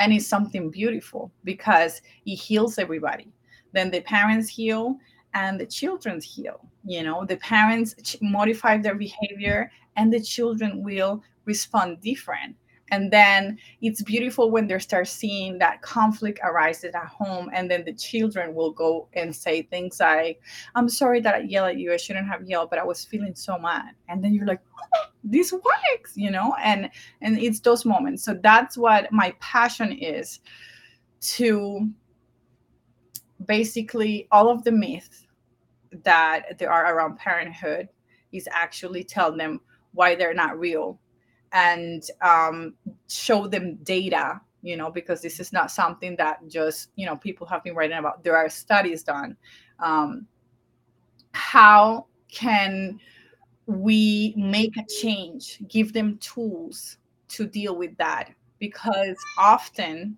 and 0.01 0.11
it's 0.11 0.27
something 0.27 0.69
beautiful 0.71 1.31
because 1.43 2.01
it 2.25 2.35
heals 2.35 2.79
everybody. 2.79 3.31
Then 3.71 3.91
the 3.91 4.01
parents 4.01 4.49
heal 4.49 4.97
and 5.33 5.59
the 5.59 5.65
children 5.65 6.19
heal 6.19 6.59
you 6.83 7.03
know? 7.03 7.25
The 7.25 7.37
parents 7.37 8.17
modify 8.21 8.77
their 8.77 8.95
behavior 8.95 9.71
and 9.95 10.11
the 10.11 10.19
children 10.19 10.83
will 10.83 11.23
respond 11.45 12.01
different 12.01 12.55
and 12.91 13.11
then 13.11 13.57
it's 13.81 14.03
beautiful 14.03 14.51
when 14.51 14.67
they 14.67 14.77
start 14.79 15.07
seeing 15.07 15.57
that 15.57 15.81
conflict 15.81 16.39
arises 16.43 16.93
at 16.93 17.05
home 17.07 17.49
and 17.53 17.71
then 17.71 17.83
the 17.83 17.93
children 17.93 18.53
will 18.53 18.71
go 18.71 19.07
and 19.13 19.35
say 19.35 19.63
things 19.63 19.99
like 19.99 20.41
i'm 20.75 20.87
sorry 20.87 21.19
that 21.19 21.35
i 21.35 21.39
yelled 21.39 21.69
at 21.69 21.77
you 21.77 21.93
i 21.93 21.97
shouldn't 21.97 22.27
have 22.27 22.43
yelled 22.43 22.69
but 22.69 22.79
i 22.79 22.83
was 22.83 23.03
feeling 23.03 23.35
so 23.35 23.57
mad. 23.57 23.93
And 24.07 24.23
then 24.23 24.33
you're 24.33 24.45
like 24.45 24.61
oh, 24.95 25.05
this 25.23 25.51
works 25.51 26.13
you 26.15 26.31
know? 26.31 26.55
And 26.61 26.89
and 27.21 27.37
it's 27.37 27.59
those 27.59 27.85
moments. 27.85 28.23
So 28.23 28.39
that's 28.41 28.77
what 28.77 29.11
my 29.11 29.33
passion 29.39 29.91
is 29.91 30.39
to 31.21 31.89
basically 33.45 34.27
all 34.31 34.49
of 34.49 34.63
the 34.63 34.71
myths 34.71 35.27
that 36.03 36.57
there 36.57 36.71
are 36.71 36.95
around 36.95 37.17
parenthood 37.17 37.89
is 38.31 38.47
actually 38.51 39.03
tell 39.03 39.35
them 39.35 39.59
why 39.93 40.15
they're 40.15 40.33
not 40.33 40.57
real 40.57 40.99
and 41.53 42.03
um, 42.21 42.73
show 43.07 43.47
them 43.47 43.75
data 43.83 44.39
you 44.63 44.77
know 44.77 44.91
because 44.91 45.21
this 45.21 45.39
is 45.39 45.51
not 45.51 45.71
something 45.71 46.15
that 46.15 46.39
just 46.47 46.89
you 46.95 47.05
know 47.05 47.15
people 47.15 47.47
have 47.47 47.63
been 47.63 47.75
writing 47.75 47.97
about. 47.97 48.23
There 48.23 48.37
are 48.37 48.49
studies 48.49 49.03
done 49.03 49.35
um, 49.79 50.27
how 51.33 52.05
can 52.31 52.99
we 53.65 54.33
make 54.37 54.77
a 54.77 54.85
change 55.01 55.59
give 55.67 55.93
them 55.93 56.17
tools 56.17 56.97
to 57.29 57.45
deal 57.45 57.75
with 57.75 57.95
that? 57.97 58.31
Because 58.59 59.17
often 59.37 60.17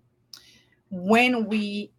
when 0.89 1.47
we 1.47 1.91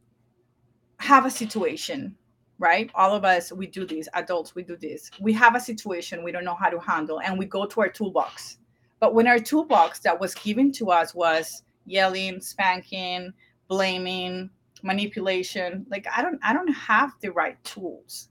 have 0.98 1.26
a 1.26 1.30
situation 1.30 2.16
right? 2.60 2.88
All 2.94 3.14
of 3.14 3.24
us 3.24 3.52
we 3.52 3.66
do 3.66 3.84
this 3.84 4.08
adults 4.14 4.54
we 4.54 4.62
do 4.62 4.76
this. 4.76 5.10
We 5.20 5.32
have 5.32 5.56
a 5.56 5.60
situation 5.60 6.22
we 6.22 6.30
don't 6.32 6.44
know 6.44 6.54
how 6.54 6.70
to 6.70 6.78
handle 6.78 7.20
and 7.20 7.36
we 7.36 7.46
go 7.46 7.66
to 7.66 7.80
our 7.80 7.88
toolbox 7.88 8.58
but 9.04 9.12
when 9.12 9.26
our 9.26 9.38
toolbox 9.38 9.98
that 9.98 10.18
was 10.18 10.34
given 10.34 10.72
to 10.72 10.90
us 10.90 11.14
was 11.14 11.62
yelling, 11.84 12.40
spanking, 12.40 13.34
blaming, 13.68 14.48
manipulation, 14.82 15.84
like 15.90 16.06
I 16.10 16.22
don't 16.22 16.40
I 16.42 16.54
don't 16.54 16.72
have 16.72 17.12
the 17.20 17.30
right 17.30 17.62
tools. 17.64 18.30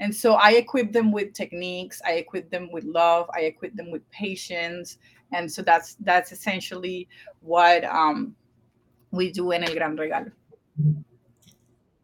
And 0.00 0.14
so 0.14 0.32
I 0.36 0.52
equip 0.52 0.92
them 0.92 1.12
with 1.12 1.34
techniques, 1.34 2.00
I 2.06 2.12
equip 2.12 2.48
them 2.48 2.72
with 2.72 2.84
love, 2.84 3.28
I 3.34 3.40
equip 3.40 3.76
them 3.76 3.90
with 3.90 4.10
patience. 4.10 4.96
And 5.34 5.52
so 5.52 5.60
that's 5.60 5.96
that's 5.96 6.32
essentially 6.32 7.06
what 7.40 7.84
um, 7.84 8.34
we 9.10 9.30
do 9.30 9.50
in 9.50 9.62
El 9.62 9.74
Gran 9.74 9.94
Regalo. 9.94 10.32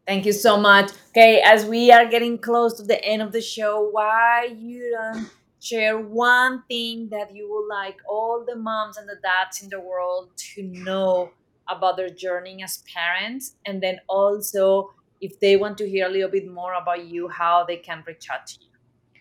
Thank 0.07 0.27
you 0.27 0.35
so 0.35 0.59
much. 0.59 0.91
Okay, 1.13 1.41
as 1.41 1.65
we 1.65 1.91
are 1.91 2.05
getting 2.05 2.37
close 2.37 2.75
to 2.75 2.83
the 2.83 3.03
end 3.03 3.23
of 3.23 3.33
the 3.33 3.41
show, 3.41 3.89
why 3.93 4.55
you 4.59 4.91
don't 4.91 5.31
share 5.61 5.99
one 5.99 6.63
thing 6.69 7.09
that 7.11 7.35
you 7.35 7.49
would 7.53 7.69
like 7.69 7.99
all 8.09 8.45
the 8.47 8.57
moms 8.57 8.97
and 8.97 9.09
the 9.09 9.17
dads 9.23 9.63
in 9.63 9.69
the 9.69 9.81
world 9.81 10.31
to 10.37 10.63
know 10.63 11.31
about 11.69 11.97
their 11.97 12.09
journey 12.09 12.63
as 12.63 12.83
parents 12.93 13.57
and 13.67 13.83
then 13.83 14.01
also 14.09 14.93
if 15.21 15.39
they 15.39 15.57
want 15.57 15.77
to 15.79 15.89
hear 15.89 16.07
a 16.07 16.11
little 16.11 16.31
bit 16.31 16.51
more 16.51 16.75
about 16.75 17.05
you 17.05 17.29
how 17.29 17.65
they 17.65 17.77
can 17.77 18.03
reach 18.07 18.29
out 18.31 18.47
to 18.47 18.57
you. 18.61 19.21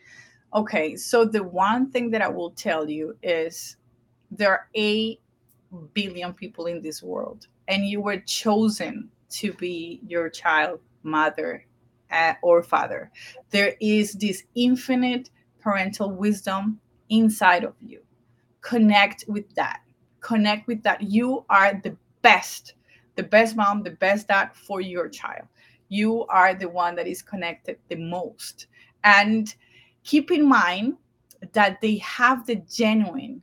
Okay 0.53 0.95
so 0.95 1.25
the 1.25 1.43
one 1.43 1.91
thing 1.91 2.09
that 2.11 2.21
i 2.21 2.27
will 2.27 2.51
tell 2.51 2.89
you 2.89 3.15
is 3.21 3.77
there 4.31 4.51
are 4.51 4.67
8 4.73 5.19
billion 5.93 6.33
people 6.33 6.65
in 6.65 6.81
this 6.81 7.03
world 7.03 7.47
and 7.67 7.85
you 7.85 8.01
were 8.01 8.19
chosen 8.19 9.09
to 9.29 9.53
be 9.53 9.99
your 10.07 10.29
child 10.29 10.79
mother 11.03 11.65
uh, 12.11 12.33
or 12.41 12.63
father. 12.63 13.11
There 13.51 13.75
is 13.79 14.13
this 14.13 14.43
infinite 14.55 15.29
parental 15.59 16.11
wisdom 16.11 16.79
inside 17.09 17.63
of 17.63 17.75
you. 17.79 18.01
Connect 18.61 19.25
with 19.27 19.53
that. 19.55 19.81
Connect 20.21 20.67
with 20.67 20.83
that. 20.83 21.01
You 21.01 21.45
are 21.49 21.79
the 21.83 21.95
best, 22.21 22.73
the 23.15 23.23
best 23.23 23.55
mom, 23.55 23.83
the 23.83 23.91
best 23.91 24.27
dad 24.27 24.51
for 24.53 24.81
your 24.81 25.09
child. 25.09 25.47
You 25.89 26.25
are 26.25 26.53
the 26.53 26.69
one 26.69 26.95
that 26.95 27.07
is 27.07 27.21
connected 27.21 27.77
the 27.87 27.95
most. 27.95 28.67
And 29.03 29.53
keep 30.03 30.31
in 30.31 30.47
mind 30.47 30.97
that 31.53 31.79
they 31.81 31.97
have 31.97 32.45
the 32.45 32.55
genuine 32.55 33.41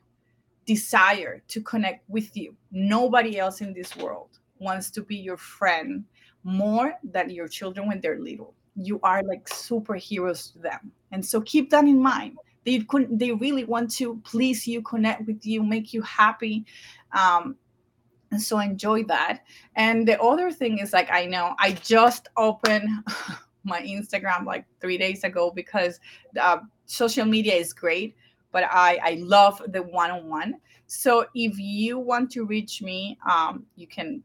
desire 0.67 1.43
to 1.49 1.61
connect 1.63 2.09
with 2.09 2.37
you. 2.37 2.55
Nobody 2.71 3.39
else 3.39 3.61
in 3.61 3.73
this 3.73 3.97
world 3.97 4.39
wants 4.59 4.91
to 4.91 5.03
be 5.03 5.17
your 5.17 5.37
friend 5.37 6.05
more 6.45 6.95
than 7.03 7.31
your 7.31 7.49
children 7.49 7.89
when 7.89 8.01
they're 8.01 8.19
little 8.19 8.55
you 8.77 9.01
are 9.03 9.23
like 9.23 9.49
superheroes 9.49 10.53
to 10.53 10.59
them. 10.59 10.93
And 11.13 11.25
so 11.25 11.41
keep 11.41 11.71
that 11.71 11.85
in 11.85 12.01
mind. 12.01 12.37
They 12.65 12.81
couldn't 12.81 13.19
they 13.19 13.33
really 13.33 13.65
want 13.65 13.91
to 13.93 14.21
please 14.25 14.67
you 14.67 14.83
connect 14.83 15.27
with 15.27 15.47
you 15.47 15.63
make 15.63 15.95
you 15.95 16.03
happy 16.03 16.67
um 17.13 17.57
and 18.33 18.43
so 18.43 18.59
enjoy 18.59 19.05
that. 19.05 19.45
And 19.77 20.07
the 20.07 20.21
other 20.21 20.51
thing 20.51 20.79
is 20.79 20.93
like 20.93 21.09
i 21.13 21.25
know 21.25 21.55
i 21.59 21.73
just 21.73 22.29
opened 22.37 22.89
my 23.65 23.83
instagram 23.83 24.45
like 24.45 24.65
three 24.81 24.99
days 24.99 25.25
ago 25.25 25.51
because 25.51 26.01
uh, 26.41 26.59
social 26.87 27.25
media 27.25 27.55
is 27.55 27.73
great 27.73 28.15
but 28.53 28.65
i 28.65 28.99
i 29.03 29.19
love 29.21 29.61
the 29.69 29.83
one-on-one. 29.83 30.57
So 30.89 31.27
if 31.35 31.59
you 31.59 31.99
want 31.99 32.31
to 32.33 32.45
reach 32.45 32.83
me 32.83 33.17
um 33.29 33.65
you 33.77 33.87
can 33.87 34.23